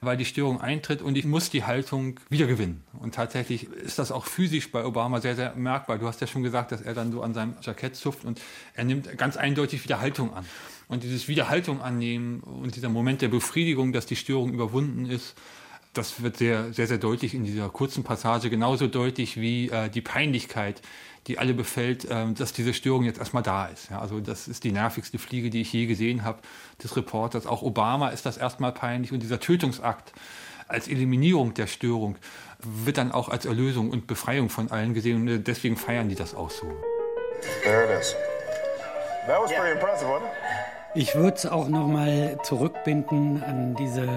weil 0.00 0.16
die 0.16 0.24
Störung 0.24 0.60
eintritt 0.60 1.02
und 1.02 1.16
ich 1.16 1.24
muss 1.24 1.50
die 1.50 1.64
Haltung 1.64 2.20
wieder 2.28 2.46
gewinnen. 2.46 2.82
Und 3.00 3.14
tatsächlich 3.14 3.64
ist 3.70 3.98
das 3.98 4.12
auch 4.12 4.26
physisch 4.26 4.70
bei 4.70 4.84
Obama 4.84 5.20
sehr, 5.20 5.36
sehr 5.36 5.54
merkbar. 5.54 5.98
Du 5.98 6.06
hast 6.06 6.20
ja 6.20 6.26
schon 6.26 6.42
gesagt, 6.42 6.72
dass 6.72 6.82
er 6.82 6.94
dann 6.94 7.12
so 7.12 7.22
an 7.22 7.34
seinem 7.34 7.54
Jackett 7.62 7.96
zupft 7.96 8.24
und 8.24 8.40
er 8.74 8.84
nimmt 8.84 9.16
ganz 9.16 9.36
eindeutig 9.36 9.84
wieder 9.84 10.00
Haltung 10.00 10.34
an. 10.34 10.44
Und 10.88 11.02
dieses 11.02 11.26
Wiederhaltung 11.28 11.80
annehmen 11.80 12.40
und 12.40 12.76
dieser 12.76 12.88
Moment 12.88 13.20
der 13.20 13.28
Befriedigung, 13.28 13.92
dass 13.92 14.06
die 14.06 14.16
Störung 14.16 14.52
überwunden 14.52 15.06
ist, 15.06 15.34
das 15.92 16.22
wird 16.22 16.36
sehr, 16.36 16.72
sehr, 16.72 16.86
sehr 16.86 16.98
deutlich 16.98 17.34
in 17.34 17.44
dieser 17.44 17.68
kurzen 17.70 18.04
Passage, 18.04 18.50
genauso 18.50 18.86
deutlich 18.86 19.40
wie 19.40 19.70
äh, 19.70 19.88
die 19.88 20.02
Peinlichkeit, 20.02 20.82
die 21.26 21.38
alle 21.38 21.54
befällt, 21.54 22.04
äh, 22.04 22.32
dass 22.32 22.52
diese 22.52 22.74
Störung 22.74 23.04
jetzt 23.04 23.18
erstmal 23.18 23.42
da 23.42 23.66
ist. 23.66 23.90
Ja, 23.90 24.00
also 24.00 24.20
das 24.20 24.46
ist 24.46 24.64
die 24.64 24.72
nervigste 24.72 25.18
Fliege, 25.18 25.50
die 25.50 25.62
ich 25.62 25.72
je 25.72 25.86
gesehen 25.86 26.22
habe, 26.22 26.38
des 26.82 26.96
Reporters. 26.96 27.46
Auch 27.46 27.62
Obama 27.62 28.10
ist 28.10 28.26
das 28.26 28.36
erstmal 28.36 28.72
peinlich 28.72 29.12
und 29.12 29.20
dieser 29.20 29.40
Tötungsakt 29.40 30.12
als 30.68 30.88
Eliminierung 30.88 31.54
der 31.54 31.66
Störung 31.66 32.16
wird 32.58 32.98
dann 32.98 33.12
auch 33.12 33.28
als 33.28 33.46
Erlösung 33.46 33.90
und 33.90 34.06
Befreiung 34.06 34.50
von 34.50 34.70
allen 34.70 34.94
gesehen 34.94 35.28
und 35.28 35.44
deswegen 35.44 35.76
feiern 35.76 36.08
die 36.08 36.14
das 36.14 36.34
auch 36.34 36.50
so. 36.50 36.66
There 37.62 37.84
it 37.84 38.00
is. 38.00 38.14
That 39.26 39.40
was 39.40 39.52
pretty 39.52 39.72
impressive, 39.72 40.08
wasn't 40.08 40.26
it? 40.26 40.45
Ich 40.98 41.14
würde 41.14 41.36
es 41.36 41.44
auch 41.44 41.68
noch 41.68 41.86
mal 41.88 42.38
zurückbinden 42.42 43.42
an 43.42 43.76
diese 43.78 44.08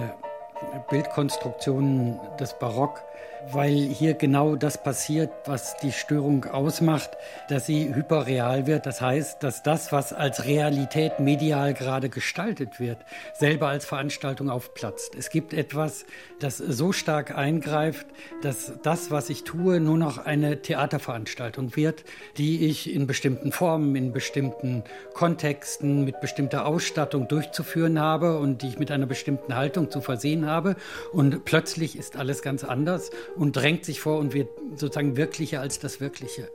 Bildkonstruktionen 0.90 2.18
des 2.40 2.54
Barock 2.58 3.04
weil 3.52 3.74
hier 3.74 4.14
genau 4.14 4.56
das 4.56 4.82
passiert, 4.82 5.32
was 5.46 5.78
die 5.78 5.92
Störung 5.92 6.46
ausmacht, 6.46 7.12
dass 7.48 7.66
sie 7.66 7.94
hyperreal 7.94 8.68
wird. 8.68 8.86
Das 8.86 9.02
heißt, 9.02 9.42
dass 9.44 9.64
das, 9.64 9.92
was 9.92 10.14
als 10.14 10.46
Realität 10.46 11.20
medial 11.20 11.74
gerade 11.74 12.10
gestaltet 12.10 12.80
wird, 12.80 12.98
selber 13.34 13.68
als 13.68 13.86
Veranstaltung 13.86 14.50
aufplatzt. 14.50 15.16
Es 15.16 15.30
gibt 15.30 15.54
etwas, 15.54 16.06
das 16.40 16.58
so 16.58 16.92
stark 16.92 17.38
eingreift, 17.38 18.08
dass 18.42 18.74
das, 18.84 19.12
was 19.12 19.30
ich 19.30 19.44
tue, 19.44 19.80
nur 19.80 19.98
noch 19.98 20.18
eine 20.18 20.62
Theaterveranstaltung 20.62 21.76
wird, 21.76 22.04
die 22.38 22.68
ich 22.68 22.94
in 22.94 23.08
bestimmten 23.08 23.52
Formen, 23.52 23.96
in 23.96 24.12
bestimmten 24.12 24.84
Kontexten, 25.14 26.06
mit 26.06 26.20
bestimmter 26.22 26.66
Ausstattung 26.66 27.28
durchzuführen 27.28 28.00
habe 28.00 28.38
und 28.40 28.62
die 28.62 28.68
ich 28.68 28.80
mit 28.80 28.92
einer 28.92 29.06
bestimmten 29.06 29.56
Haltung 29.56 29.90
zu 29.90 30.02
versehen 30.02 30.46
habe. 30.46 30.76
Und 31.12 31.46
plötzlich 31.46 31.98
ist 31.98 32.18
alles 32.18 32.42
ganz 32.42 32.64
anders 32.64 33.10
und 33.40 33.56
drängt 33.56 33.86
sich 33.86 34.02
vor 34.02 34.20
und 34.20 34.34
wird 34.34 34.50
sozusagen 34.76 35.16
wirklicher 35.16 35.62
als 35.62 35.80
das 35.80 36.02
Wirkliche. 36.02 36.50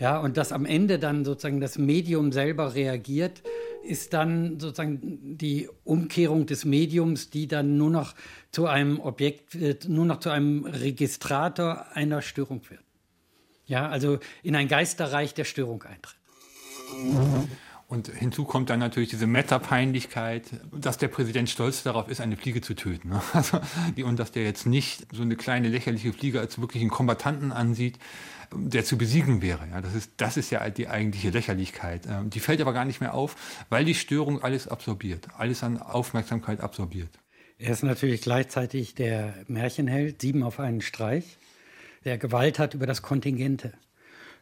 Ja, 0.00 0.18
und 0.18 0.36
dass 0.36 0.50
am 0.50 0.66
Ende 0.66 0.98
dann 0.98 1.24
sozusagen 1.24 1.60
das 1.60 1.78
Medium 1.78 2.32
selber 2.32 2.74
reagiert, 2.74 3.44
ist 3.84 4.12
dann 4.14 4.58
sozusagen 4.58 5.38
die 5.38 5.68
Umkehrung 5.84 6.46
des 6.46 6.64
Mediums, 6.64 7.30
die 7.30 7.46
dann 7.46 7.76
nur 7.76 7.90
noch 7.90 8.16
zu 8.50 8.66
einem 8.66 8.98
Objekt, 8.98 9.54
nur 9.88 10.06
noch 10.06 10.18
zu 10.18 10.30
einem 10.30 10.64
Registrator 10.64 11.86
einer 11.92 12.20
Störung 12.20 12.62
wird. 12.68 12.82
Ja, 13.66 13.88
also 13.88 14.18
in 14.42 14.56
ein 14.56 14.66
Geisterreich 14.66 15.34
der 15.34 15.44
Störung 15.44 15.84
eintritt. 15.84 16.18
Und 17.94 18.08
hinzu 18.08 18.44
kommt 18.44 18.70
dann 18.70 18.80
natürlich 18.80 19.10
diese 19.10 19.28
Meta-Peinlichkeit, 19.28 20.44
dass 20.72 20.98
der 20.98 21.06
Präsident 21.06 21.48
stolz 21.48 21.84
darauf 21.84 22.08
ist, 22.08 22.20
eine 22.20 22.36
Fliege 22.36 22.60
zu 22.60 22.74
töten. 22.74 23.10
Ne? 23.10 23.22
Also, 23.32 23.60
und 24.04 24.18
dass 24.18 24.32
der 24.32 24.42
jetzt 24.42 24.66
nicht 24.66 25.06
so 25.12 25.22
eine 25.22 25.36
kleine 25.36 25.68
lächerliche 25.68 26.12
Fliege 26.12 26.40
als 26.40 26.60
wirklichen 26.60 26.88
Kombattanten 26.88 27.52
ansieht, 27.52 27.98
der 28.52 28.84
zu 28.84 28.98
besiegen 28.98 29.42
wäre. 29.42 29.68
Ja, 29.70 29.80
das, 29.80 29.94
ist, 29.94 30.12
das 30.16 30.36
ist 30.36 30.50
ja 30.50 30.68
die 30.70 30.88
eigentliche 30.88 31.30
Lächerlichkeit. 31.30 32.06
Ähm, 32.08 32.30
die 32.30 32.40
fällt 32.40 32.60
aber 32.60 32.72
gar 32.72 32.84
nicht 32.84 33.00
mehr 33.00 33.14
auf, 33.14 33.36
weil 33.68 33.84
die 33.84 33.94
Störung 33.94 34.42
alles 34.42 34.66
absorbiert, 34.66 35.28
alles 35.36 35.62
an 35.62 35.80
Aufmerksamkeit 35.80 36.60
absorbiert. 36.60 37.10
Er 37.58 37.70
ist 37.70 37.84
natürlich 37.84 38.22
gleichzeitig 38.22 38.94
der 38.94 39.34
Märchenheld, 39.46 40.20
sieben 40.20 40.42
auf 40.42 40.58
einen 40.58 40.80
Streich, 40.80 41.38
der 42.04 42.18
Gewalt 42.18 42.58
hat 42.58 42.74
über 42.74 42.86
das 42.86 43.02
Kontingente. 43.02 43.72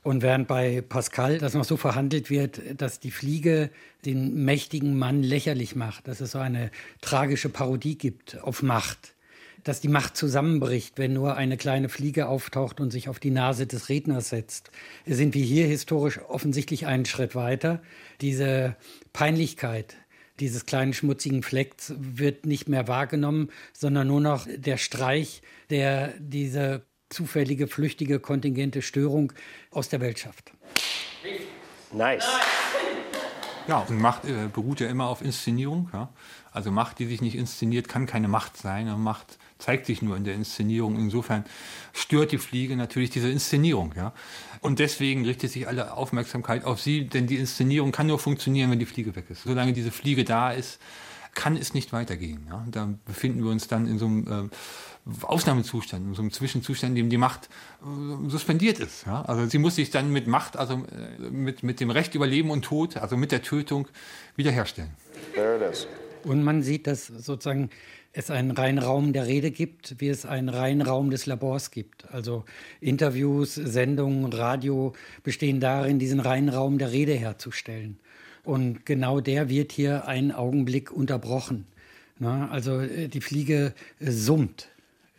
Und 0.03 0.23
während 0.23 0.49
bei 0.49 0.81
Pascal 0.81 1.39
das 1.39 1.55
noch 1.55 1.65
so 1.65 1.77
verhandelt 1.77 2.29
wird, 2.29 2.61
dass 2.77 2.99
die 2.99 3.13
Fliege 3.13 3.71
den 4.05 4.45
mächtigen 4.45 4.99
Mann 4.99 5.23
lächerlich 5.23 5.77
macht, 5.77 6.09
dass 6.09 6.21
es 6.21 6.33
so 6.33 6.39
eine 6.39 6.71
tragische 7.01 7.49
Parodie 7.49 7.97
gibt 7.97 8.43
auf 8.43 8.63
Macht, 8.63 9.15
dass 9.63 9.81
die 9.81 9.89
Macht 9.89 10.17
zusammenbricht, 10.17 10.99
wenn 10.99 11.13
nur 11.13 11.37
eine 11.37 11.57
kleine 11.57 11.89
Fliege 11.89 12.27
auftaucht 12.27 12.81
und 12.81 12.91
sich 12.91 13.09
auf 13.09 13.21
die 13.21 13.31
Nase 13.31 13.69
des 13.69 13.89
Redners 13.89 14.31
setzt, 14.31 14.73
sind 15.07 15.35
wir 15.35 15.45
hier 15.45 15.69
historisch 15.69 16.19
offensichtlich 16.19 16.87
einen 16.87 17.05
Schritt 17.05 17.37
weiter. 17.37 17.81
Diese 18.21 18.75
Peinlichkeit, 19.13 19.95
dieses 20.41 20.67
kleinen 20.67 20.95
schmutzigen 20.95 21.45
Flecks 21.45 21.95
wird 21.97 22.45
nicht 22.45 22.69
mehr 22.69 22.89
wahrgenommen, 22.89 23.51
sondern 23.73 24.09
nur 24.09 24.21
noch 24.21 24.49
der 24.53 24.79
Streich, 24.79 25.43
der 25.71 26.15
diese 26.19 26.83
zufällige, 27.13 27.67
flüchtige, 27.67 28.21
kontingente 28.21 28.83
Störung 28.83 29.33
aus 29.71 29.89
der 29.89 30.01
Welt 30.01 30.19
schafft. 30.19 30.53
Nice. 31.93 32.25
Ja, 33.69 33.79
und 33.79 34.01
Macht 34.01 34.25
äh, 34.25 34.49
beruht 34.53 34.81
ja 34.81 34.89
immer 34.89 35.07
auf 35.07 35.23
Inszenierung. 35.23 35.89
Ja? 35.93 36.09
Also 36.51 36.71
Macht, 36.71 36.99
die 36.99 37.07
sich 37.07 37.21
nicht 37.21 37.37
inszeniert, 37.37 37.89
kann 37.89 38.07
keine 38.07 38.29
Macht 38.29 38.57
sein. 38.57 38.89
Macht 39.01 39.39
zeigt 39.59 39.87
sich 39.87 40.03
nur 40.03 40.17
in 40.17 40.25
der 40.25 40.35
Inszenierung. 40.35 40.97
Insofern 40.97 41.45
stört 41.93 42.33
die 42.33 42.39
Fliege 42.39 42.77
natürlich 42.77 43.11
diese 43.11 43.31
Inszenierung. 43.31 43.95
Ja? 43.97 44.13
Und 44.61 44.81
deswegen 44.81 45.25
richtet 45.25 45.53
sich 45.53 45.69
alle 45.69 45.95
Aufmerksamkeit 45.95 46.65
auf 46.65 46.81
sie, 46.81 47.07
denn 47.07 47.27
die 47.27 47.37
Inszenierung 47.37 47.93
kann 47.93 48.09
nur 48.09 48.19
funktionieren, 48.19 48.71
wenn 48.71 48.81
die 48.81 48.87
Fliege 48.87 49.15
weg 49.15 49.27
ist. 49.29 49.45
Solange 49.45 49.73
diese 49.73 49.93
Fliege 49.93 50.25
da 50.25 50.51
ist, 50.51 50.81
kann 51.35 51.57
es 51.57 51.73
nicht 51.73 51.93
weitergehen. 51.93 52.47
Ja? 52.49 52.67
Da 52.71 52.89
befinden 53.05 53.45
wir 53.45 53.51
uns 53.51 53.69
dann 53.69 53.87
in 53.87 53.99
so 53.99 54.07
einem 54.07 54.27
äh, 54.27 54.49
Ausnahmezustand, 55.23 56.07
in 56.07 56.15
so 56.15 56.23
einem 56.23 56.31
Zwischenzustand, 56.31 56.91
in 56.91 56.97
dem 56.97 57.11
die 57.11 57.17
Macht 57.17 57.49
äh, 57.83 58.29
suspendiert 58.29 58.79
ist. 58.79 59.05
Ja? 59.07 59.23
Also 59.23 59.47
sie 59.47 59.59
muss 59.59 59.75
sich 59.75 59.91
dann 59.91 60.13
mit 60.13 60.27
Macht, 60.27 60.57
also 60.57 60.75
äh, 60.75 61.31
mit, 61.31 61.63
mit 61.63 61.81
dem 61.81 61.91
Recht 61.91 62.15
über 62.15 62.27
Leben 62.27 62.51
und 62.51 62.65
Tod, 62.65 62.97
also 62.97 63.17
mit 63.17 63.33
der 63.33 63.43
Tötung 63.43 63.89
wiederherstellen. 64.37 64.91
Und 66.25 66.45
man 66.45 66.63
sieht, 66.63 66.87
dass 66.87 67.07
sozusagen 67.07 67.71
es 68.13 68.31
einen 68.31 68.53
reinen 68.53 68.79
Raum 68.79 69.13
der 69.13 69.27
Rede 69.27 69.51
gibt, 69.51 69.97
wie 69.99 70.09
es 70.09 70.25
einen 70.25 70.49
reinen 70.49 70.83
Raum 70.83 71.11
des 71.11 71.27
Labors 71.27 71.71
gibt. 71.71 72.13
Also 72.13 72.45
Interviews, 72.81 73.55
Sendungen, 73.55 74.33
Radio 74.33 74.93
bestehen 75.25 75.61
darin, 75.61 75.99
diesen 75.99 76.21
reinen 76.21 76.51
Raum 76.51 76.79
der 76.79 76.93
Rede 76.93 77.15
herzustellen. 77.15 77.99
Und 78.45 78.87
genau 78.87 79.21
der 79.21 79.49
wird 79.49 79.73
hier 79.73 80.07
einen 80.07 80.31
Augenblick 80.31 80.93
unterbrochen. 80.93 81.67
Na, 82.19 82.49
also 82.51 82.81
äh, 82.81 83.09
die 83.09 83.21
Fliege 83.21 83.73
summt 83.99 84.69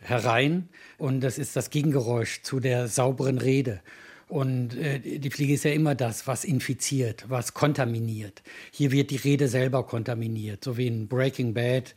herein 0.04 0.68
und 0.98 1.20
das 1.20 1.38
ist 1.38 1.56
das 1.56 1.70
Gegengeräusch 1.70 2.42
zu 2.42 2.60
der 2.60 2.88
sauberen 2.88 3.38
Rede. 3.38 3.80
Und 4.28 4.76
äh, 4.76 5.00
die 5.00 5.30
Fliege 5.30 5.54
ist 5.54 5.64
ja 5.64 5.72
immer 5.72 5.94
das, 5.94 6.26
was 6.26 6.44
infiziert, 6.44 7.24
was 7.28 7.54
kontaminiert. 7.54 8.42
Hier 8.70 8.90
wird 8.90 9.10
die 9.10 9.16
Rede 9.16 9.48
selber 9.48 9.84
kontaminiert, 9.84 10.64
so 10.64 10.76
wie 10.76 10.86
in 10.86 11.08
Breaking 11.08 11.54
Bad 11.54 11.94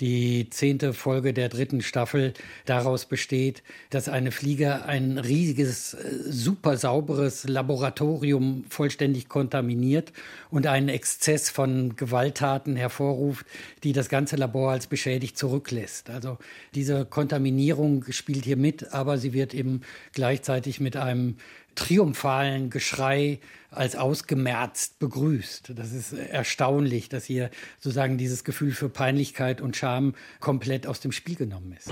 die 0.00 0.48
zehnte 0.50 0.92
Folge 0.92 1.32
der 1.32 1.48
dritten 1.48 1.82
Staffel 1.82 2.32
daraus 2.66 3.06
besteht, 3.06 3.62
dass 3.90 4.08
eine 4.08 4.30
Fliege 4.30 4.84
ein 4.84 5.18
riesiges, 5.18 5.96
super 6.28 6.76
sauberes 6.76 7.48
Laboratorium 7.48 8.64
vollständig 8.68 9.28
kontaminiert 9.28 10.12
und 10.50 10.66
einen 10.66 10.88
Exzess 10.88 11.50
von 11.50 11.96
Gewalttaten 11.96 12.76
hervorruft, 12.76 13.44
die 13.82 13.92
das 13.92 14.08
ganze 14.08 14.36
Labor 14.36 14.70
als 14.70 14.86
beschädigt 14.86 15.36
zurücklässt. 15.36 16.10
Also 16.10 16.38
diese 16.74 17.04
Kontaminierung 17.04 18.04
spielt 18.10 18.44
hier 18.44 18.56
mit, 18.56 18.92
aber 18.92 19.18
sie 19.18 19.32
wird 19.32 19.52
eben 19.52 19.82
gleichzeitig 20.12 20.78
mit 20.78 20.96
einem 20.96 21.36
triumphalen 21.78 22.70
Geschrei 22.70 23.38
als 23.70 23.94
ausgemerzt 23.94 24.98
begrüßt. 24.98 25.72
Das 25.76 25.92
ist 25.92 26.12
erstaunlich, 26.12 27.08
dass 27.08 27.24
hier 27.24 27.50
sozusagen 27.78 28.18
dieses 28.18 28.42
Gefühl 28.42 28.72
für 28.72 28.88
Peinlichkeit 28.88 29.60
und 29.60 29.76
Scham 29.76 30.14
komplett 30.40 30.86
aus 30.88 30.98
dem 30.98 31.12
Spiel 31.12 31.36
genommen 31.36 31.72
ist. 31.78 31.90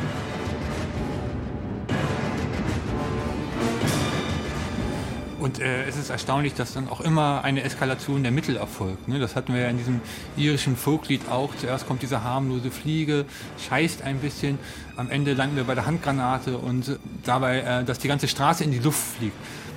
Und 5.39 5.61
äh, 5.61 5.84
es 5.84 5.97
ist 5.97 6.11
erstaunlich, 6.11 6.55
dass 6.55 6.72
dann 6.72 6.89
auch 6.89 7.01
immer 7.01 7.45
eine 7.45 7.62
Eskalation 7.62 8.24
der 8.24 8.32
Mittel 8.32 8.57
erfolgt. 8.57 9.07
Ne? 9.07 9.20
Das 9.20 9.37
hatten 9.37 9.55
wir 9.55 9.61
ja 9.61 9.68
in 9.68 9.78
diesem 9.78 10.01
irischen 10.37 10.76
Folklied 10.76 11.28
auch. 11.30 11.55
Zuerst 11.55 11.87
kommt 11.87 12.03
diese 12.03 12.24
harmlose 12.24 12.72
Fliege, 12.72 13.26
scheißt 13.68 14.03
ein 14.03 14.18
bisschen. 14.18 14.59
Am 14.97 15.09
Ende 15.09 15.34
landen 15.34 15.55
wir 15.55 15.62
bei 15.62 15.76
der 15.76 15.87
Handgranate 15.87 16.59
und 16.59 16.99
dabei, 17.24 17.61
äh, 17.61 17.84
dass 17.84 18.01
die 18.01 18.09
ganze 18.09 18.26
Straße 18.26 18.64
in 18.64 18.72
die 18.72 18.80
Luft 18.80 19.18
fliegt. 19.18 19.37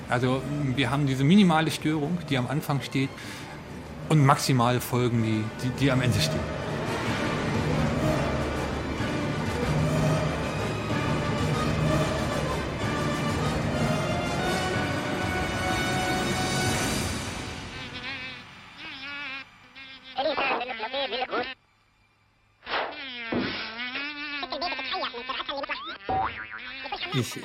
Also 0.09 0.41
wir 0.75 0.89
haben 0.89 1.05
diese 1.05 1.23
minimale 1.23 1.69
Störung, 1.71 2.17
die 2.29 2.37
am 2.37 2.47
Anfang 2.47 2.81
steht, 2.81 3.09
und 4.09 4.25
maximale 4.25 4.81
Folgen, 4.81 5.21
die, 5.23 5.43
die, 5.63 5.69
die 5.79 5.91
am 5.91 6.01
Ende 6.01 6.19
stehen. 6.19 6.58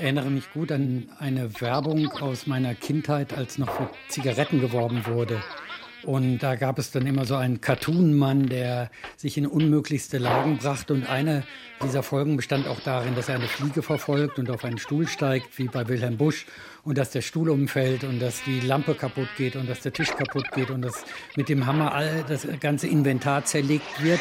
Erinnere 0.04 0.30
mich 0.30 0.52
gut 0.52 0.70
an 0.70 1.08
eine 1.18 1.62
Werbung 1.62 2.12
aus 2.20 2.46
meiner 2.46 2.74
Kindheit, 2.74 3.32
als 3.32 3.56
noch 3.56 3.70
für 3.70 3.88
Zigaretten 4.08 4.60
geworben 4.60 5.06
wurde. 5.06 5.42
Und 6.02 6.40
da 6.40 6.56
gab 6.56 6.78
es 6.78 6.90
dann 6.90 7.06
immer 7.06 7.24
so 7.24 7.36
einen 7.36 7.62
Cartoon-Mann, 7.62 8.50
der 8.50 8.90
sich 9.16 9.38
in 9.38 9.46
unmöglichste 9.46 10.18
Lagen 10.18 10.58
brachte. 10.58 10.92
Und 10.92 11.08
eine 11.08 11.44
dieser 11.82 12.02
Folgen 12.02 12.36
bestand 12.36 12.68
auch 12.68 12.80
darin, 12.80 13.14
dass 13.14 13.30
er 13.30 13.36
eine 13.36 13.48
Fliege 13.48 13.82
verfolgt 13.82 14.38
und 14.38 14.50
auf 14.50 14.66
einen 14.66 14.76
Stuhl 14.76 15.08
steigt, 15.08 15.58
wie 15.58 15.68
bei 15.68 15.88
Wilhelm 15.88 16.18
Busch, 16.18 16.44
und 16.82 16.98
dass 16.98 17.10
der 17.10 17.22
Stuhl 17.22 17.48
umfällt 17.48 18.04
und 18.04 18.20
dass 18.20 18.42
die 18.44 18.60
Lampe 18.60 18.94
kaputt 18.94 19.28
geht 19.38 19.56
und 19.56 19.66
dass 19.70 19.80
der 19.80 19.94
Tisch 19.94 20.10
kaputt 20.10 20.52
geht 20.52 20.68
und 20.68 20.82
dass 20.82 21.02
mit 21.34 21.48
dem 21.48 21.64
Hammer 21.64 21.94
all 21.94 22.26
das 22.28 22.46
ganze 22.60 22.88
Inventar 22.88 23.46
zerlegt 23.46 24.04
wird 24.04 24.20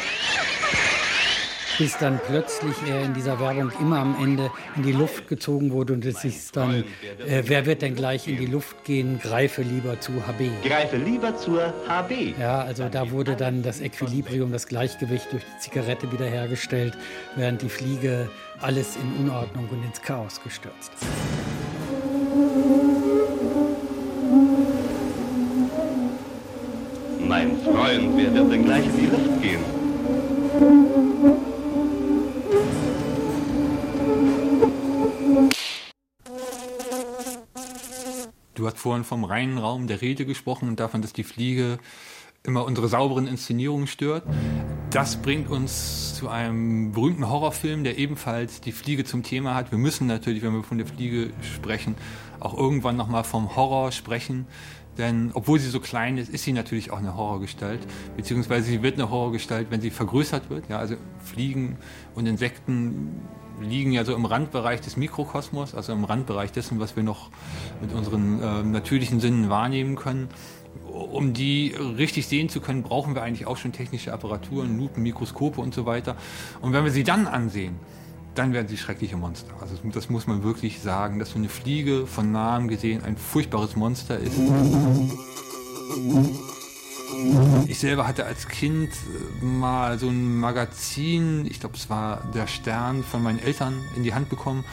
bis 1.78 1.96
dann 1.98 2.20
plötzlich 2.26 2.74
er 2.88 3.02
in 3.02 3.14
dieser 3.14 3.38
Werbung 3.40 3.72
immer 3.80 3.98
am 3.98 4.16
Ende 4.22 4.50
in 4.76 4.82
die 4.82 4.92
Luft 4.92 5.28
gezogen 5.28 5.72
wurde 5.72 5.94
und 5.94 6.04
es 6.04 6.24
ist 6.24 6.56
dann, 6.56 6.84
äh, 7.26 7.42
wer 7.46 7.66
wird 7.66 7.82
denn 7.82 7.94
gleich 7.94 8.28
in 8.28 8.36
die 8.36 8.46
Luft 8.46 8.84
gehen, 8.84 9.18
greife 9.18 9.62
lieber 9.62 9.98
zu 10.00 10.12
HB. 10.26 10.50
Greife 10.64 10.96
lieber 10.96 11.36
zur 11.36 11.72
HB. 11.88 12.34
Ja, 12.38 12.62
also 12.62 12.88
da 12.88 13.10
wurde 13.10 13.36
dann 13.36 13.62
das 13.62 13.80
Equilibrium, 13.80 14.52
das 14.52 14.66
Gleichgewicht 14.66 15.32
durch 15.32 15.44
die 15.44 15.58
Zigarette 15.58 16.10
wiederhergestellt, 16.12 16.96
während 17.36 17.62
die 17.62 17.68
Fliege 17.68 18.28
alles 18.60 18.96
in 18.96 19.24
Unordnung 19.24 19.68
und 19.70 19.84
ins 19.84 20.00
Chaos 20.00 20.40
gestürzt. 20.42 20.92
Mein 27.20 27.56
Freund, 27.62 28.16
wer 28.16 28.34
wird 28.34 28.52
denn 28.52 28.64
gleich 28.64 28.84
in 28.84 28.96
die 28.96 29.06
Luft 29.06 29.42
gehen? 29.42 31.43
Du 38.64 38.70
hast 38.70 38.78
vorhin 38.78 39.04
vom 39.04 39.24
reinen 39.24 39.58
Raum 39.58 39.88
der 39.88 40.00
Rede 40.00 40.24
gesprochen 40.24 40.70
und 40.70 40.80
davon, 40.80 41.02
dass 41.02 41.12
die 41.12 41.22
Fliege 41.22 41.78
immer 42.44 42.64
unsere 42.64 42.88
sauberen 42.88 43.26
Inszenierungen 43.26 43.86
stört. 43.86 44.22
Das 44.88 45.20
bringt 45.20 45.50
uns 45.50 46.14
zu 46.14 46.30
einem 46.30 46.92
berühmten 46.92 47.28
Horrorfilm, 47.28 47.84
der 47.84 47.98
ebenfalls 47.98 48.62
die 48.62 48.72
Fliege 48.72 49.04
zum 49.04 49.22
Thema 49.22 49.54
hat. 49.54 49.70
Wir 49.70 49.76
müssen 49.76 50.06
natürlich, 50.06 50.42
wenn 50.42 50.54
wir 50.54 50.62
von 50.62 50.78
der 50.78 50.86
Fliege 50.86 51.28
sprechen, 51.42 51.94
auch 52.40 52.56
irgendwann 52.56 52.96
nochmal 52.96 53.24
vom 53.24 53.54
Horror 53.54 53.92
sprechen. 53.92 54.46
Denn 54.96 55.32
obwohl 55.34 55.58
sie 55.58 55.68
so 55.68 55.80
klein 55.80 56.16
ist, 56.16 56.30
ist 56.30 56.44
sie 56.44 56.54
natürlich 56.54 56.90
auch 56.90 57.00
eine 57.00 57.18
Horrorgestalt. 57.18 57.80
Beziehungsweise 58.16 58.68
sie 58.68 58.82
wird 58.82 58.94
eine 58.94 59.10
Horrorgestalt, 59.10 59.66
wenn 59.70 59.82
sie 59.82 59.90
vergrößert 59.90 60.48
wird. 60.48 60.70
Ja, 60.70 60.78
also 60.78 60.94
Fliegen 61.18 61.76
und 62.14 62.24
Insekten 62.24 63.20
liegen 63.60 63.92
ja 63.92 64.04
so 64.04 64.14
im 64.14 64.24
Randbereich 64.24 64.80
des 64.80 64.96
Mikrokosmos, 64.96 65.74
also 65.74 65.92
im 65.92 66.04
Randbereich 66.04 66.52
dessen, 66.52 66.80
was 66.80 66.96
wir 66.96 67.02
noch 67.02 67.30
mit 67.80 67.92
unseren 67.92 68.40
äh, 68.40 68.62
natürlichen 68.62 69.20
Sinnen 69.20 69.50
wahrnehmen 69.50 69.96
können. 69.96 70.28
Um 70.90 71.32
die 71.32 71.74
richtig 71.76 72.26
sehen 72.26 72.48
zu 72.48 72.60
können, 72.60 72.82
brauchen 72.82 73.14
wir 73.14 73.22
eigentlich 73.22 73.46
auch 73.46 73.56
schon 73.56 73.72
technische 73.72 74.12
Apparaturen, 74.12 74.78
Lupen, 74.78 75.02
Mikroskope 75.02 75.60
und 75.60 75.74
so 75.74 75.86
weiter. 75.86 76.16
Und 76.60 76.72
wenn 76.72 76.84
wir 76.84 76.90
sie 76.90 77.04
dann 77.04 77.26
ansehen, 77.26 77.76
dann 78.34 78.52
werden 78.52 78.68
sie 78.68 78.76
schreckliche 78.76 79.16
Monster. 79.16 79.52
Also 79.60 79.76
das 79.92 80.10
muss 80.10 80.26
man 80.26 80.42
wirklich 80.42 80.80
sagen, 80.80 81.18
dass 81.18 81.30
so 81.30 81.38
eine 81.38 81.48
Fliege 81.48 82.06
von 82.06 82.32
nahem 82.32 82.68
gesehen 82.68 83.04
ein 83.04 83.16
furchtbares 83.16 83.76
Monster 83.76 84.18
ist. 84.18 84.38
Ich 87.66 87.78
selber 87.78 88.06
hatte 88.06 88.26
als 88.26 88.48
Kind 88.48 88.90
äh, 88.90 89.44
mal 89.44 89.98
so 89.98 90.08
ein 90.08 90.38
Magazin, 90.38 91.46
ich 91.46 91.60
glaube 91.60 91.76
es 91.76 91.90
war 91.90 92.22
der 92.34 92.46
Stern 92.46 93.02
von 93.04 93.22
meinen 93.22 93.38
Eltern 93.38 93.82
in 93.96 94.02
die 94.02 94.14
Hand 94.14 94.28
bekommen. 94.28 94.64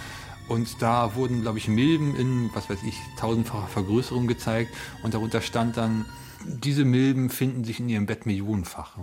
Und 0.48 0.82
da 0.82 1.16
wurden, 1.16 1.42
glaube 1.42 1.60
ich, 1.60 1.70
Milben 1.70 2.16
in, 2.16 2.50
was 2.54 2.70
weiß 2.70 2.80
ich, 2.84 3.00
tausendfacher 3.18 3.68
Vergrößerung 3.68 4.28
gezeigt. 4.28 4.76
Und 5.02 5.14
darunter 5.14 5.40
stand 5.40 5.78
dann 5.78 6.06
diese 6.46 6.86
Milben 6.86 7.30
finden 7.30 7.64
sich 7.64 7.80
in 7.80 7.90
ihrem 7.90 8.06
Bett 8.06 8.26
millionenfach. 8.26 8.98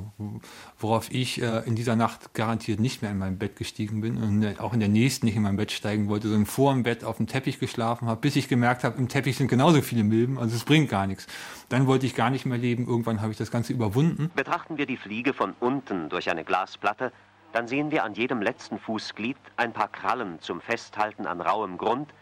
Worauf 0.78 1.10
ich 1.10 1.42
äh, 1.42 1.62
in 1.66 1.74
dieser 1.74 1.96
Nacht 1.96 2.34
garantiert 2.34 2.80
nicht 2.80 3.02
mehr 3.02 3.10
in 3.10 3.18
mein 3.18 3.38
Bett 3.38 3.56
gestiegen 3.56 4.00
bin 4.00 4.16
und 4.16 4.60
auch 4.60 4.72
in 4.72 4.80
der 4.80 4.88
nächsten 4.88 5.26
nicht 5.26 5.36
in 5.36 5.42
mein 5.42 5.56
Bett 5.56 5.72
steigen 5.72 6.08
wollte, 6.08 6.28
sondern 6.28 6.46
vor 6.46 6.72
dem 6.72 6.82
Bett 6.82 7.04
auf 7.04 7.16
dem 7.16 7.26
Teppich 7.26 7.58
geschlafen 7.58 8.08
habe, 8.08 8.20
bis 8.20 8.36
ich 8.36 8.48
gemerkt 8.48 8.84
habe, 8.84 8.98
im 8.98 9.08
Teppich 9.08 9.36
sind 9.36 9.48
genauso 9.48 9.82
viele 9.82 10.04
Milben, 10.04 10.38
also 10.38 10.54
es 10.54 10.64
bringt 10.64 10.88
gar 10.88 11.06
nichts. 11.06 11.26
Dann 11.68 11.86
wollte 11.86 12.06
ich 12.06 12.14
gar 12.14 12.30
nicht 12.30 12.46
mehr 12.46 12.58
leben, 12.58 12.86
irgendwann 12.86 13.20
habe 13.20 13.32
ich 13.32 13.38
das 13.38 13.50
Ganze 13.50 13.72
überwunden. 13.72 14.30
Betrachten 14.34 14.78
wir 14.78 14.86
die 14.86 14.96
Fliege 14.96 15.34
von 15.34 15.54
unten 15.60 16.08
durch 16.08 16.30
eine 16.30 16.44
Glasplatte, 16.44 17.12
dann 17.52 17.66
sehen 17.66 17.90
wir 17.90 18.04
an 18.04 18.14
jedem 18.14 18.42
letzten 18.42 18.78
Fußglied 18.78 19.36
ein 19.56 19.72
paar 19.72 19.88
Krallen 19.88 20.40
zum 20.40 20.60
Festhalten 20.60 21.26
an 21.26 21.40
rauem 21.40 21.78
Grund 21.78 22.12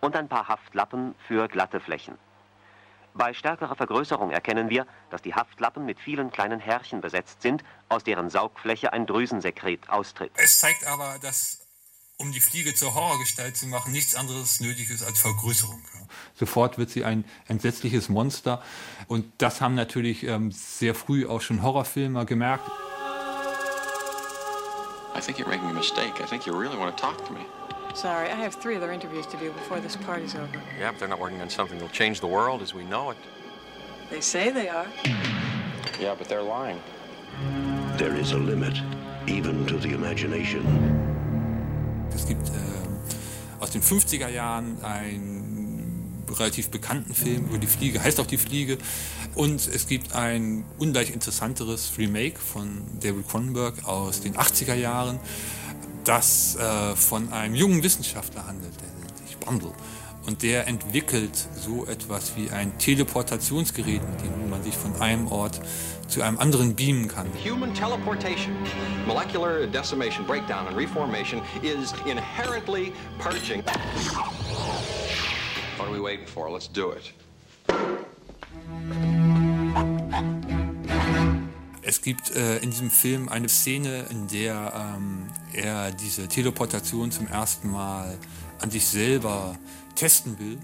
und 0.00 0.16
ein 0.16 0.28
paar 0.28 0.48
Haftlappen 0.48 1.14
für 1.28 1.46
glatte 1.48 1.80
Flächen. 1.80 2.14
Bei 3.14 3.34
stärkerer 3.34 3.76
Vergrößerung 3.76 4.30
erkennen 4.30 4.70
wir, 4.70 4.86
dass 5.10 5.20
die 5.22 5.34
Haftlappen 5.34 5.84
mit 5.84 6.00
vielen 6.00 6.30
kleinen 6.30 6.60
Härchen 6.60 7.00
besetzt 7.00 7.42
sind, 7.42 7.62
aus 7.88 8.04
deren 8.04 8.30
Saugfläche 8.30 8.92
ein 8.92 9.06
Drüsensekret 9.06 9.90
austritt. 9.90 10.32
Es 10.36 10.60
zeigt 10.60 10.86
aber, 10.86 11.18
dass 11.20 11.62
um 12.16 12.32
die 12.32 12.40
Fliege 12.40 12.74
zur 12.74 12.94
Horrorgestalt 12.94 13.56
zu 13.56 13.66
machen, 13.66 13.92
nichts 13.92 14.14
anderes 14.14 14.60
nötig 14.60 14.90
ist 14.90 15.02
als 15.02 15.18
Vergrößerung. 15.18 15.82
Sofort 16.34 16.78
wird 16.78 16.90
sie 16.90 17.04
ein 17.04 17.24
entsetzliches 17.48 18.08
Monster. 18.08 18.62
Und 19.08 19.30
das 19.38 19.60
haben 19.60 19.74
natürlich 19.74 20.22
ähm, 20.24 20.52
sehr 20.52 20.94
früh 20.94 21.26
auch 21.26 21.40
schon 21.40 21.62
Horrorfilmer 21.62 22.24
gemerkt. 22.24 22.70
I 25.14 25.20
think 25.20 25.38
you're 25.38 25.48
making 25.48 25.68
a 25.68 25.74
mistake. 25.74 26.22
I 26.22 26.26
think 26.26 26.46
you 26.46 26.56
really 26.56 26.78
want 26.78 26.96
to 26.96 27.02
talk 27.02 27.24
to 27.26 27.32
me. 27.32 27.44
Sorry, 27.94 28.30
I 28.30 28.36
have 28.36 28.54
three 28.54 28.76
other 28.76 28.90
interviews 28.90 29.26
to 29.26 29.36
do 29.36 29.52
before 29.52 29.78
this 29.78 29.96
party's 29.96 30.34
over. 30.34 30.48
Yeah, 30.78 30.92
but 30.92 30.98
they're 30.98 31.08
not 31.08 31.20
working 31.20 31.42
on 31.42 31.50
something 31.50 31.78
that'll 31.78 31.92
change 31.92 32.20
the 32.20 32.26
world 32.26 32.62
as 32.62 32.72
we 32.72 32.84
know 32.84 33.10
it. 33.10 33.18
They 34.10 34.20
say 34.20 34.50
they 34.50 34.68
are. 34.68 34.86
Yeah, 36.00 36.14
but 36.16 36.28
they're 36.28 36.42
lying. 36.42 36.80
There 37.98 38.14
is 38.16 38.32
a 38.32 38.38
limit, 38.38 38.78
even 39.26 39.66
to 39.66 39.78
the 39.78 39.92
imagination. 39.92 40.64
Es 42.14 42.26
gibt 42.26 42.48
äh, 42.48 42.52
aus 43.60 43.70
den 43.70 43.82
50er 43.82 44.28
Jahren 44.28 44.82
einen 44.82 46.24
relativ 46.30 46.70
bekannten 46.70 47.14
Film 47.14 47.46
über 47.46 47.58
die 47.58 47.66
Fliege, 47.66 48.02
heißt 48.02 48.20
auch 48.20 48.26
die 48.26 48.38
Fliege. 48.38 48.78
Und 49.34 49.66
es 49.68 49.86
gibt 49.86 50.14
ein 50.14 50.64
ungleich 50.78 51.10
interessanteres 51.10 51.92
Remake 51.98 52.38
von 52.38 52.82
David 53.00 53.28
Cronenberg 53.28 53.84
aus 53.84 54.20
den 54.20 54.34
80er 54.34 54.74
Jahren 54.74 55.20
das 56.04 56.56
äh, 56.56 56.96
von 56.96 57.32
einem 57.32 57.54
jungen 57.54 57.82
Wissenschaftler 57.82 58.46
handelt, 58.46 58.74
der 58.80 58.88
nennt 59.00 59.18
sich 59.18 59.36
Bundle. 59.38 59.72
Und 60.26 60.42
der 60.42 60.68
entwickelt 60.68 61.36
so 61.56 61.84
etwas 61.86 62.36
wie 62.36 62.50
ein 62.50 62.78
Teleportationsgerät, 62.78 64.00
mit 64.08 64.20
dem 64.22 64.50
man 64.50 64.62
sich 64.62 64.76
von 64.76 64.94
einem 65.00 65.26
Ort 65.28 65.60
zu 66.06 66.22
einem 66.22 66.38
anderen 66.38 66.76
beamen 66.76 67.08
kann. 67.08 67.26
Human 67.44 67.74
teleportation, 67.74 68.54
molecular 69.06 69.66
decimation, 69.66 70.24
breakdown 70.26 70.68
and 70.68 70.76
reformation 70.76 71.42
is 71.62 71.92
inherently 72.06 72.92
purging. 73.18 73.64
What 75.76 75.88
are 75.88 75.92
we 75.92 76.00
waiting 76.00 76.26
for? 76.26 76.48
Let's 76.50 76.68
do 76.68 76.92
it. 76.92 77.12
Es 81.92 82.00
gibt 82.00 82.34
äh, 82.34 82.56
in 82.60 82.70
diesem 82.70 82.90
Film 82.90 83.28
eine 83.28 83.50
Szene, 83.50 84.06
in 84.08 84.26
der 84.26 84.94
ähm, 84.96 85.26
er 85.52 85.90
diese 85.90 86.26
Teleportation 86.26 87.12
zum 87.12 87.26
ersten 87.26 87.70
Mal 87.70 88.16
an 88.62 88.70
sich 88.70 88.86
selber 88.86 89.58
testen 89.94 90.38
will. 90.38 90.56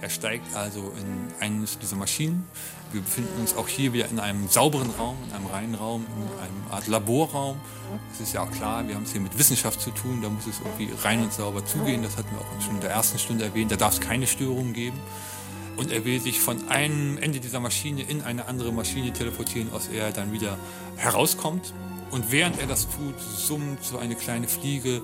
Er 0.00 0.10
steigt 0.10 0.52
also 0.56 0.92
in 0.98 1.32
eines 1.38 1.78
dieser 1.78 1.94
Maschinen. 1.94 2.44
Wir 2.90 3.02
befinden 3.02 3.40
uns 3.40 3.54
auch 3.54 3.68
hier 3.68 3.92
wieder 3.92 4.08
in 4.08 4.18
einem 4.18 4.48
sauberen 4.48 4.90
Raum, 4.98 5.16
in 5.28 5.36
einem 5.36 5.46
reinen 5.46 5.74
Raum, 5.76 6.06
in 6.06 6.40
einem 6.42 6.72
Art 6.72 6.88
Laborraum. 6.88 7.56
Es 8.12 8.18
ist 8.18 8.32
ja 8.32 8.42
auch 8.42 8.50
klar, 8.50 8.88
wir 8.88 8.96
haben 8.96 9.04
es 9.04 9.12
hier 9.12 9.20
mit 9.20 9.38
Wissenschaft 9.38 9.80
zu 9.80 9.92
tun, 9.92 10.22
da 10.22 10.28
muss 10.28 10.48
es 10.48 10.58
irgendwie 10.58 10.90
rein 11.04 11.22
und 11.22 11.32
sauber 11.32 11.64
zugehen. 11.64 12.02
Das 12.02 12.16
hatten 12.16 12.30
wir 12.32 12.40
auch 12.40 12.60
schon 12.60 12.74
in 12.74 12.80
der 12.80 12.90
ersten 12.90 13.20
Stunde 13.20 13.44
erwähnt. 13.44 13.70
Da 13.70 13.76
darf 13.76 13.92
es 13.92 14.00
keine 14.00 14.26
Störungen 14.26 14.72
geben 14.72 14.98
und 15.76 15.90
er 15.90 16.04
will 16.04 16.20
sich 16.20 16.40
von 16.40 16.68
einem 16.68 17.18
Ende 17.18 17.40
dieser 17.40 17.60
Maschine 17.60 18.02
in 18.02 18.22
eine 18.22 18.46
andere 18.46 18.72
Maschine 18.72 19.12
teleportieren, 19.12 19.72
aus 19.72 19.88
der 19.90 20.06
er 20.06 20.12
dann 20.12 20.32
wieder 20.32 20.58
herauskommt. 20.96 21.72
Und 22.10 22.30
während 22.30 22.60
er 22.60 22.66
das 22.66 22.88
tut, 22.88 23.14
summt 23.20 23.82
so 23.82 23.98
eine 23.98 24.14
kleine 24.14 24.46
Fliege 24.46 25.02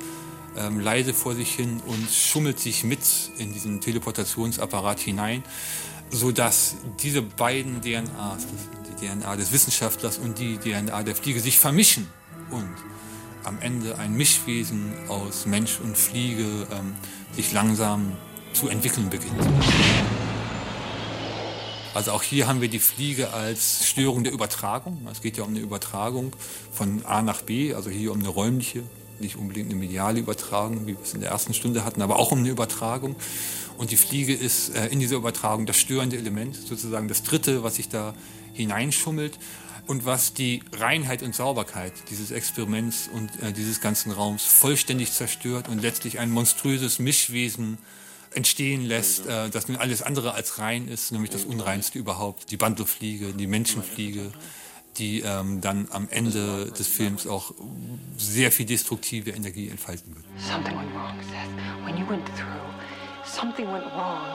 ähm, 0.57 0.81
leise 0.81 1.15
vor 1.15 1.35
sich 1.35 1.55
hin 1.55 1.81
und 1.87 2.11
schummelt 2.11 2.59
sich 2.59 2.85
mit 2.85 3.01
in 3.39 3.53
diesen 3.53 3.81
Teleportationsapparat 3.81 5.01
hinein, 5.01 5.43
sodass 6.11 6.77
diese 7.01 7.23
beiden 7.23 7.81
DNAs, 7.81 8.47
die 8.89 9.07
DNA 9.07 9.37
des 9.37 9.53
Wissenschaftlers 9.53 10.19
und 10.19 10.39
die 10.39 10.59
DNA 10.59 11.03
der 11.03 11.15
Fliege, 11.15 11.41
sich 11.41 11.59
vermischen 11.59 12.09
und 12.51 12.69
am 13.45 13.59
Ende 13.61 13.99
ein 13.99 14.15
Mischwesen 14.15 14.93
aus 15.09 15.47
Mensch 15.47 15.79
und 15.81 15.97
Fliege 15.97 16.67
ähm, 16.73 16.95
sich 17.35 17.53
langsam 17.53 18.13
zu 18.53 18.69
entwickeln 18.69 19.09
beginnt. 19.09 19.49
Also 22.01 22.13
auch 22.13 22.23
hier 22.23 22.49
haben 22.49 22.63
wir 22.63 22.69
die 22.69 22.79
Fliege 22.79 23.35
als 23.35 23.87
Störung 23.87 24.25
der 24.25 24.33
Übertragung. 24.33 25.07
Es 25.13 25.21
geht 25.21 25.37
ja 25.37 25.45
um 25.45 25.51
eine 25.51 25.59
Übertragung 25.59 26.35
von 26.73 27.05
A 27.05 27.21
nach 27.21 27.43
B, 27.43 27.75
also 27.75 27.91
hier 27.91 28.13
um 28.13 28.21
eine 28.21 28.31
räumliche 28.31 28.83
nicht 29.19 29.37
unbedingt 29.37 29.69
eine 29.69 29.79
mediale 29.79 30.19
Übertragung, 30.19 30.87
wie 30.87 30.95
wir 30.95 31.03
es 31.03 31.13
in 31.13 31.21
der 31.21 31.29
ersten 31.29 31.53
Stunde 31.53 31.85
hatten, 31.85 32.01
aber 32.01 32.19
auch 32.19 32.33
um 32.33 32.39
eine 32.39 32.49
Übertragung. 32.49 33.17
Und 33.77 33.91
die 33.91 33.99
Fliege 33.99 34.33
ist 34.33 34.75
äh, 34.75 34.87
in 34.87 34.99
dieser 34.99 35.17
Übertragung 35.17 35.67
das 35.67 35.77
störende 35.77 36.17
Element, 36.17 36.57
sozusagen 36.57 37.07
das 37.07 37.23
dritte, 37.23 37.63
was 37.63 37.75
sich 37.75 37.91
da 37.91 38.15
hineinschummelt 38.55 39.39
und 39.87 40.07
was 40.07 40.33
die 40.33 40.63
Reinheit 40.73 41.23
und 41.23 41.35
Sauberkeit 41.35 41.93
dieses 42.09 42.31
Experiments 42.31 43.11
und 43.13 43.29
äh, 43.43 43.53
dieses 43.53 43.83
ganzen 43.83 44.11
Raums 44.11 44.43
vollständig 44.47 45.13
zerstört 45.13 45.69
und 45.69 45.83
letztlich 45.83 46.19
ein 46.19 46.31
monströses 46.31 46.99
Mischwesen 46.99 47.77
entstehen 48.35 48.85
lässt, 48.85 49.27
äh, 49.27 49.51
das 49.51 49.69
nun 49.69 49.77
alles 49.77 50.03
andere 50.03 50.35
als 50.35 50.59
rein 50.59 50.89
ist, 50.89 51.13
nämlich 51.13 51.31
das 51.31 51.45
Unreinste 51.45 51.99
überhaupt, 51.99 52.51
die 52.51 52.57
Bandelfliege, 52.57 53.33
die 53.33 53.47
Menschenfliege, 53.47 54.33
die 54.99 55.21
ähm, 55.21 55.61
dann 55.61 55.89
am 55.91 56.09
Ende 56.11 56.67
des 56.67 56.87
Films 56.87 57.27
auch 57.27 57.53
sehr 58.17 58.53
viel 58.53 58.67
destruktive 58.67 59.31
Energie 59.31 59.69
entfalten 59.69 60.15
wird. 60.15 60.25
Something 60.39 60.77
went 60.77 60.95
wrong, 60.95 61.17
Seth. 61.23 61.85
When 61.85 61.97
you 61.97 62.09
went 62.09 62.27
through, 62.37 62.61
something 63.25 63.67
went 63.73 63.87
wrong. 63.95 64.27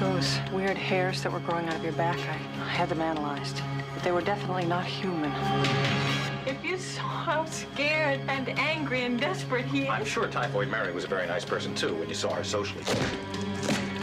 Those 0.00 0.40
weird 0.52 0.76
hairs 0.76 1.22
that 1.22 1.32
were 1.32 1.40
growing 1.40 1.68
out 1.68 1.76
of 1.76 1.84
your 1.84 1.92
back, 1.92 2.18
I, 2.18 2.38
I 2.64 2.68
had 2.68 2.88
them 2.88 3.00
analyzed. 3.00 3.60
But 3.94 4.02
they 4.02 4.12
were 4.12 4.22
definitely 4.22 4.66
not 4.66 4.84
human. 4.84 5.32
If 6.46 6.64
you 6.64 6.78
saw 6.78 7.02
how 7.02 7.44
scared 7.46 8.20
and 8.28 8.48
angry 8.50 9.02
and 9.02 9.18
desperate 9.18 9.64
he 9.64 9.88
I'm 9.88 10.04
sure 10.04 10.28
Typhoid 10.28 10.68
Mary 10.68 10.92
was 10.92 11.02
a 11.02 11.08
very 11.08 11.26
nice 11.26 11.44
person, 11.44 11.74
too, 11.74 11.92
when 11.96 12.08
you 12.08 12.14
saw 12.14 12.32
her 12.34 12.44
socially. 12.44 12.84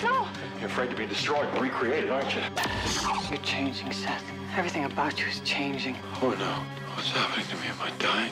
No! 0.03 0.27
You're 0.59 0.67
afraid 0.67 0.89
to 0.89 0.95
be 0.97 1.05
destroyed 1.05 1.47
and 1.47 1.61
recreated, 1.61 2.09
aren't 2.09 2.35
you? 2.35 2.41
You're 3.29 3.39
changing, 3.43 3.93
Seth. 3.93 4.25
Everything 4.57 4.83
about 4.83 5.21
you 5.21 5.27
is 5.27 5.39
changing. 5.45 5.95
Oh, 6.21 6.31
no. 6.31 6.51
What's 6.95 7.11
happening 7.11 7.45
to 7.47 7.55
me? 7.55 7.67
Am 7.67 7.81
I 7.81 7.91
dying? 7.97 8.31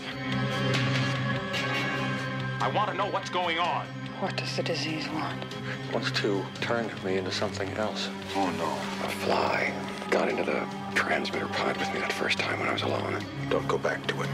I 2.59 2.67
want 2.67 2.89
to 2.91 2.97
know 2.97 3.07
what's 3.07 3.29
going 3.29 3.59
on. 3.59 3.85
What 4.19 4.35
does 4.35 4.57
the 4.57 4.63
disease 4.63 5.07
want? 5.13 5.41
It 5.41 5.93
wants 5.93 6.11
to 6.19 6.45
turn 6.59 6.91
me 7.05 7.15
into 7.15 7.31
something 7.31 7.69
else. 7.75 8.09
Oh, 8.35 8.49
no. 8.57 9.07
A 9.07 9.09
fly 9.09 9.73
got 10.11 10.27
into 10.27 10.43
the 10.43 10.61
transmitter 10.93 11.47
pod 11.47 11.77
with 11.77 11.91
me 11.93 11.99
that 12.01 12.11
first 12.11 12.37
time 12.37 12.59
when 12.59 12.67
I 12.67 12.73
was 12.73 12.83
alone. 12.83 13.17
Don't 13.49 13.67
go 13.67 13.77
back 13.77 14.05
to 14.07 14.21
it. 14.21 14.29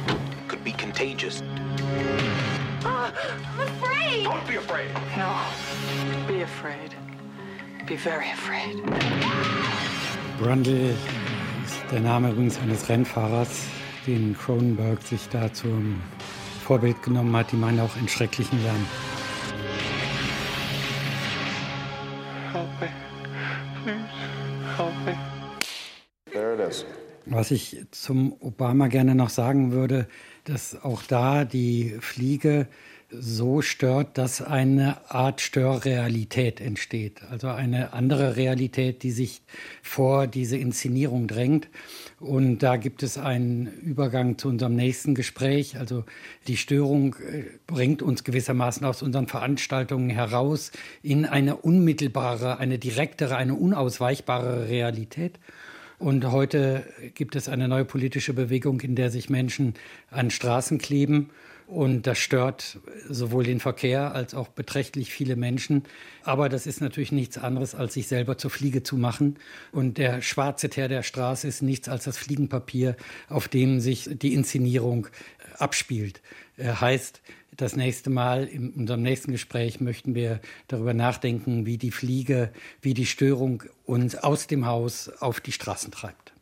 Could 0.48 0.64
be 0.64 0.72
contagious. 0.72 1.44
Uh, 2.84 3.12
I'm 3.54 3.60
afraid. 3.60 4.24
Don't 4.24 4.48
be 4.48 4.56
afraid. 4.56 4.90
No. 5.16 5.30
Be 6.28 6.42
afraid. 6.42 6.96
Be 7.86 7.96
very 7.96 8.30
afraid. 8.32 8.82
Brundle 10.40 10.90
ist 10.90 11.80
der 11.92 12.00
Name 12.00 12.32
übrigens 12.32 12.60
eines 12.60 12.90
Rennfahrers, 12.90 13.68
den 14.08 14.36
Cronenberg 14.36 15.02
sich 15.04 15.30
da 15.30 15.54
zum 15.54 16.02
Vorbild 16.64 17.04
genommen 17.04 17.36
hat. 17.36 17.52
Die 17.52 17.56
meinen 17.56 17.80
auch 17.80 17.96
in 17.98 18.10
schrecklichen 18.10 18.62
Lärm. 18.64 18.84
Was 27.30 27.52
ich 27.52 27.86
zum 27.92 28.34
Obama 28.40 28.88
gerne 28.88 29.14
noch 29.14 29.30
sagen 29.30 29.72
würde, 29.72 30.08
dass 30.46 30.82
auch 30.82 31.04
da 31.04 31.44
die 31.44 31.98
Fliege 32.00 32.68
so 33.10 33.62
stört, 33.62 34.18
dass 34.18 34.42
eine 34.42 35.10
Art 35.10 35.40
Störrealität 35.40 36.60
entsteht. 36.60 37.22
Also 37.30 37.48
eine 37.48 37.94
andere 37.94 38.36
Realität, 38.36 39.04
die 39.04 39.12
sich 39.12 39.42
vor 39.82 40.28
diese 40.28 40.58
Inszenierung 40.58 41.28
drängt. 41.28 41.70
Und 42.20 42.60
da 42.60 42.76
gibt 42.76 43.04
es 43.04 43.18
einen 43.18 43.68
Übergang 43.82 44.38
zu 44.38 44.50
unserem 44.50 44.76
nächsten 44.76 45.16
Gespräch. 45.16 45.78
Also 45.78 46.04
die 46.48 46.58
Störung 46.58 47.16
äh, 47.16 47.44
bringt 47.66 48.02
uns 48.02 48.24
gewissermaßen 48.24 48.86
aus 48.86 49.02
unseren 49.02 49.28
Veranstaltungen 49.28 50.10
heraus 50.10 50.72
in 51.02 51.26
eine 51.26 51.56
unmittelbare, 51.58 52.58
eine 52.58 52.78
direktere, 52.78 53.38
eine 53.38 53.56
unausweichbare 53.56 54.68
Realität. 54.68 55.40
Und 56.00 56.32
heute 56.32 56.86
gibt 57.16 57.36
es 57.36 57.50
eine 57.50 57.68
neue 57.68 57.86
politische 57.86 58.34
Bewegung, 58.34 58.82
in 58.82 58.96
der 58.96 59.10
sich 59.10 59.30
Menschen 59.30 59.74
an 60.12 60.30
Straßen 60.30 60.78
kleben. 60.78 61.32
Und 61.66 62.08
das 62.08 62.18
stört 62.18 62.80
sowohl 63.10 63.44
den 63.44 63.60
Verkehr 63.60 64.14
als 64.16 64.34
auch 64.34 64.48
beträchtlich 64.48 65.12
viele 65.12 65.36
Menschen. 65.36 65.84
Aber 66.24 66.48
das 66.48 66.66
ist 66.66 66.80
natürlich 66.80 67.12
nichts 67.12 67.38
anderes, 67.38 67.76
als 67.76 67.96
sich 67.96 68.08
selber 68.08 68.38
zur 68.38 68.52
Fliege 68.52 68.84
zu 68.84 68.96
machen. 68.96 69.36
Und 69.74 69.98
der 69.98 70.22
schwarze 70.22 70.70
Teer 70.70 70.88
der 70.88 71.04
Straße 71.04 71.46
ist 71.46 71.62
nichts 71.62 71.90
als 71.90 72.06
das 72.06 72.18
Fliegenpapier, 72.18 72.96
auf 73.28 73.50
dem 73.50 73.82
sich 73.82 74.08
die 74.10 74.34
Inszenierung 74.34 75.08
abspielt. 75.60 76.22
Heißt, 76.58 77.22
das 77.56 77.76
nächste 77.76 78.10
Mal 78.10 78.46
in 78.46 78.72
unserem 78.72 79.02
nächsten 79.02 79.32
Gespräch 79.32 79.80
möchten 79.80 80.14
wir 80.14 80.40
darüber 80.68 80.94
nachdenken, 80.94 81.66
wie 81.66 81.78
die 81.78 81.92
Fliege, 81.92 82.52
wie 82.82 82.94
die 82.94 83.06
Störung 83.06 83.64
uns 83.86 84.16
aus 84.16 84.48
dem 84.48 84.66
Haus 84.66 85.10
auf 85.20 85.42
die 85.42 85.52
Straßen 85.52 85.92
treibt. 85.92 86.34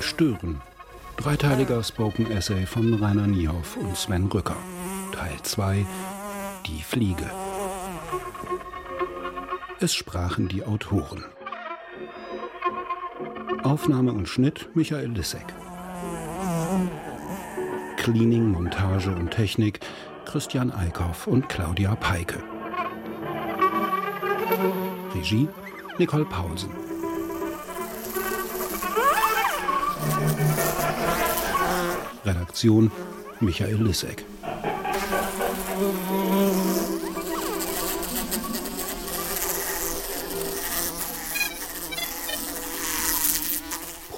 Stören. 0.00 0.60
Dreiteiliger 1.16 1.82
Spoken 1.82 2.30
Essay 2.30 2.66
von 2.66 2.94
Rainer 2.94 3.26
Niehoff 3.26 3.76
und 3.76 3.96
Sven 3.96 4.26
Rücker. 4.26 4.56
Teil 5.12 5.36
2 5.42 5.86
Die 6.66 6.82
Fliege. 6.82 7.30
Es 9.80 9.94
sprachen 9.94 10.48
die 10.48 10.64
Autoren. 10.64 11.24
Aufnahme 13.62 14.12
und 14.12 14.28
Schnitt 14.28 14.68
Michael 14.74 15.10
Lissek. 15.10 15.46
Cleaning, 17.96 18.50
Montage 18.50 19.14
und 19.14 19.30
Technik 19.30 19.80
Christian 20.24 20.70
Eickhoff 20.70 21.26
und 21.26 21.48
Claudia 21.48 21.94
Peike. 21.96 22.42
Regie 25.14 25.48
Nicole 25.98 26.24
Pausen. 26.24 26.70
Redaktion 32.24 32.90
Michael 33.40 33.82
Lissek. 33.82 34.24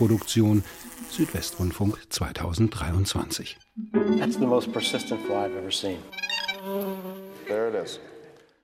Produktion 0.02 0.64
Südwestrundfunk 1.10 1.96
2023. 2.10 3.56
That's 4.18 4.36
the 4.36 4.46
most 4.46 4.72
persistent 4.72 5.20
fly 5.26 5.44
I've 5.44 5.56
ever 5.56 5.70
seen. 5.70 5.98
There 7.46 7.68
it 7.68 7.76
is. 7.76 8.00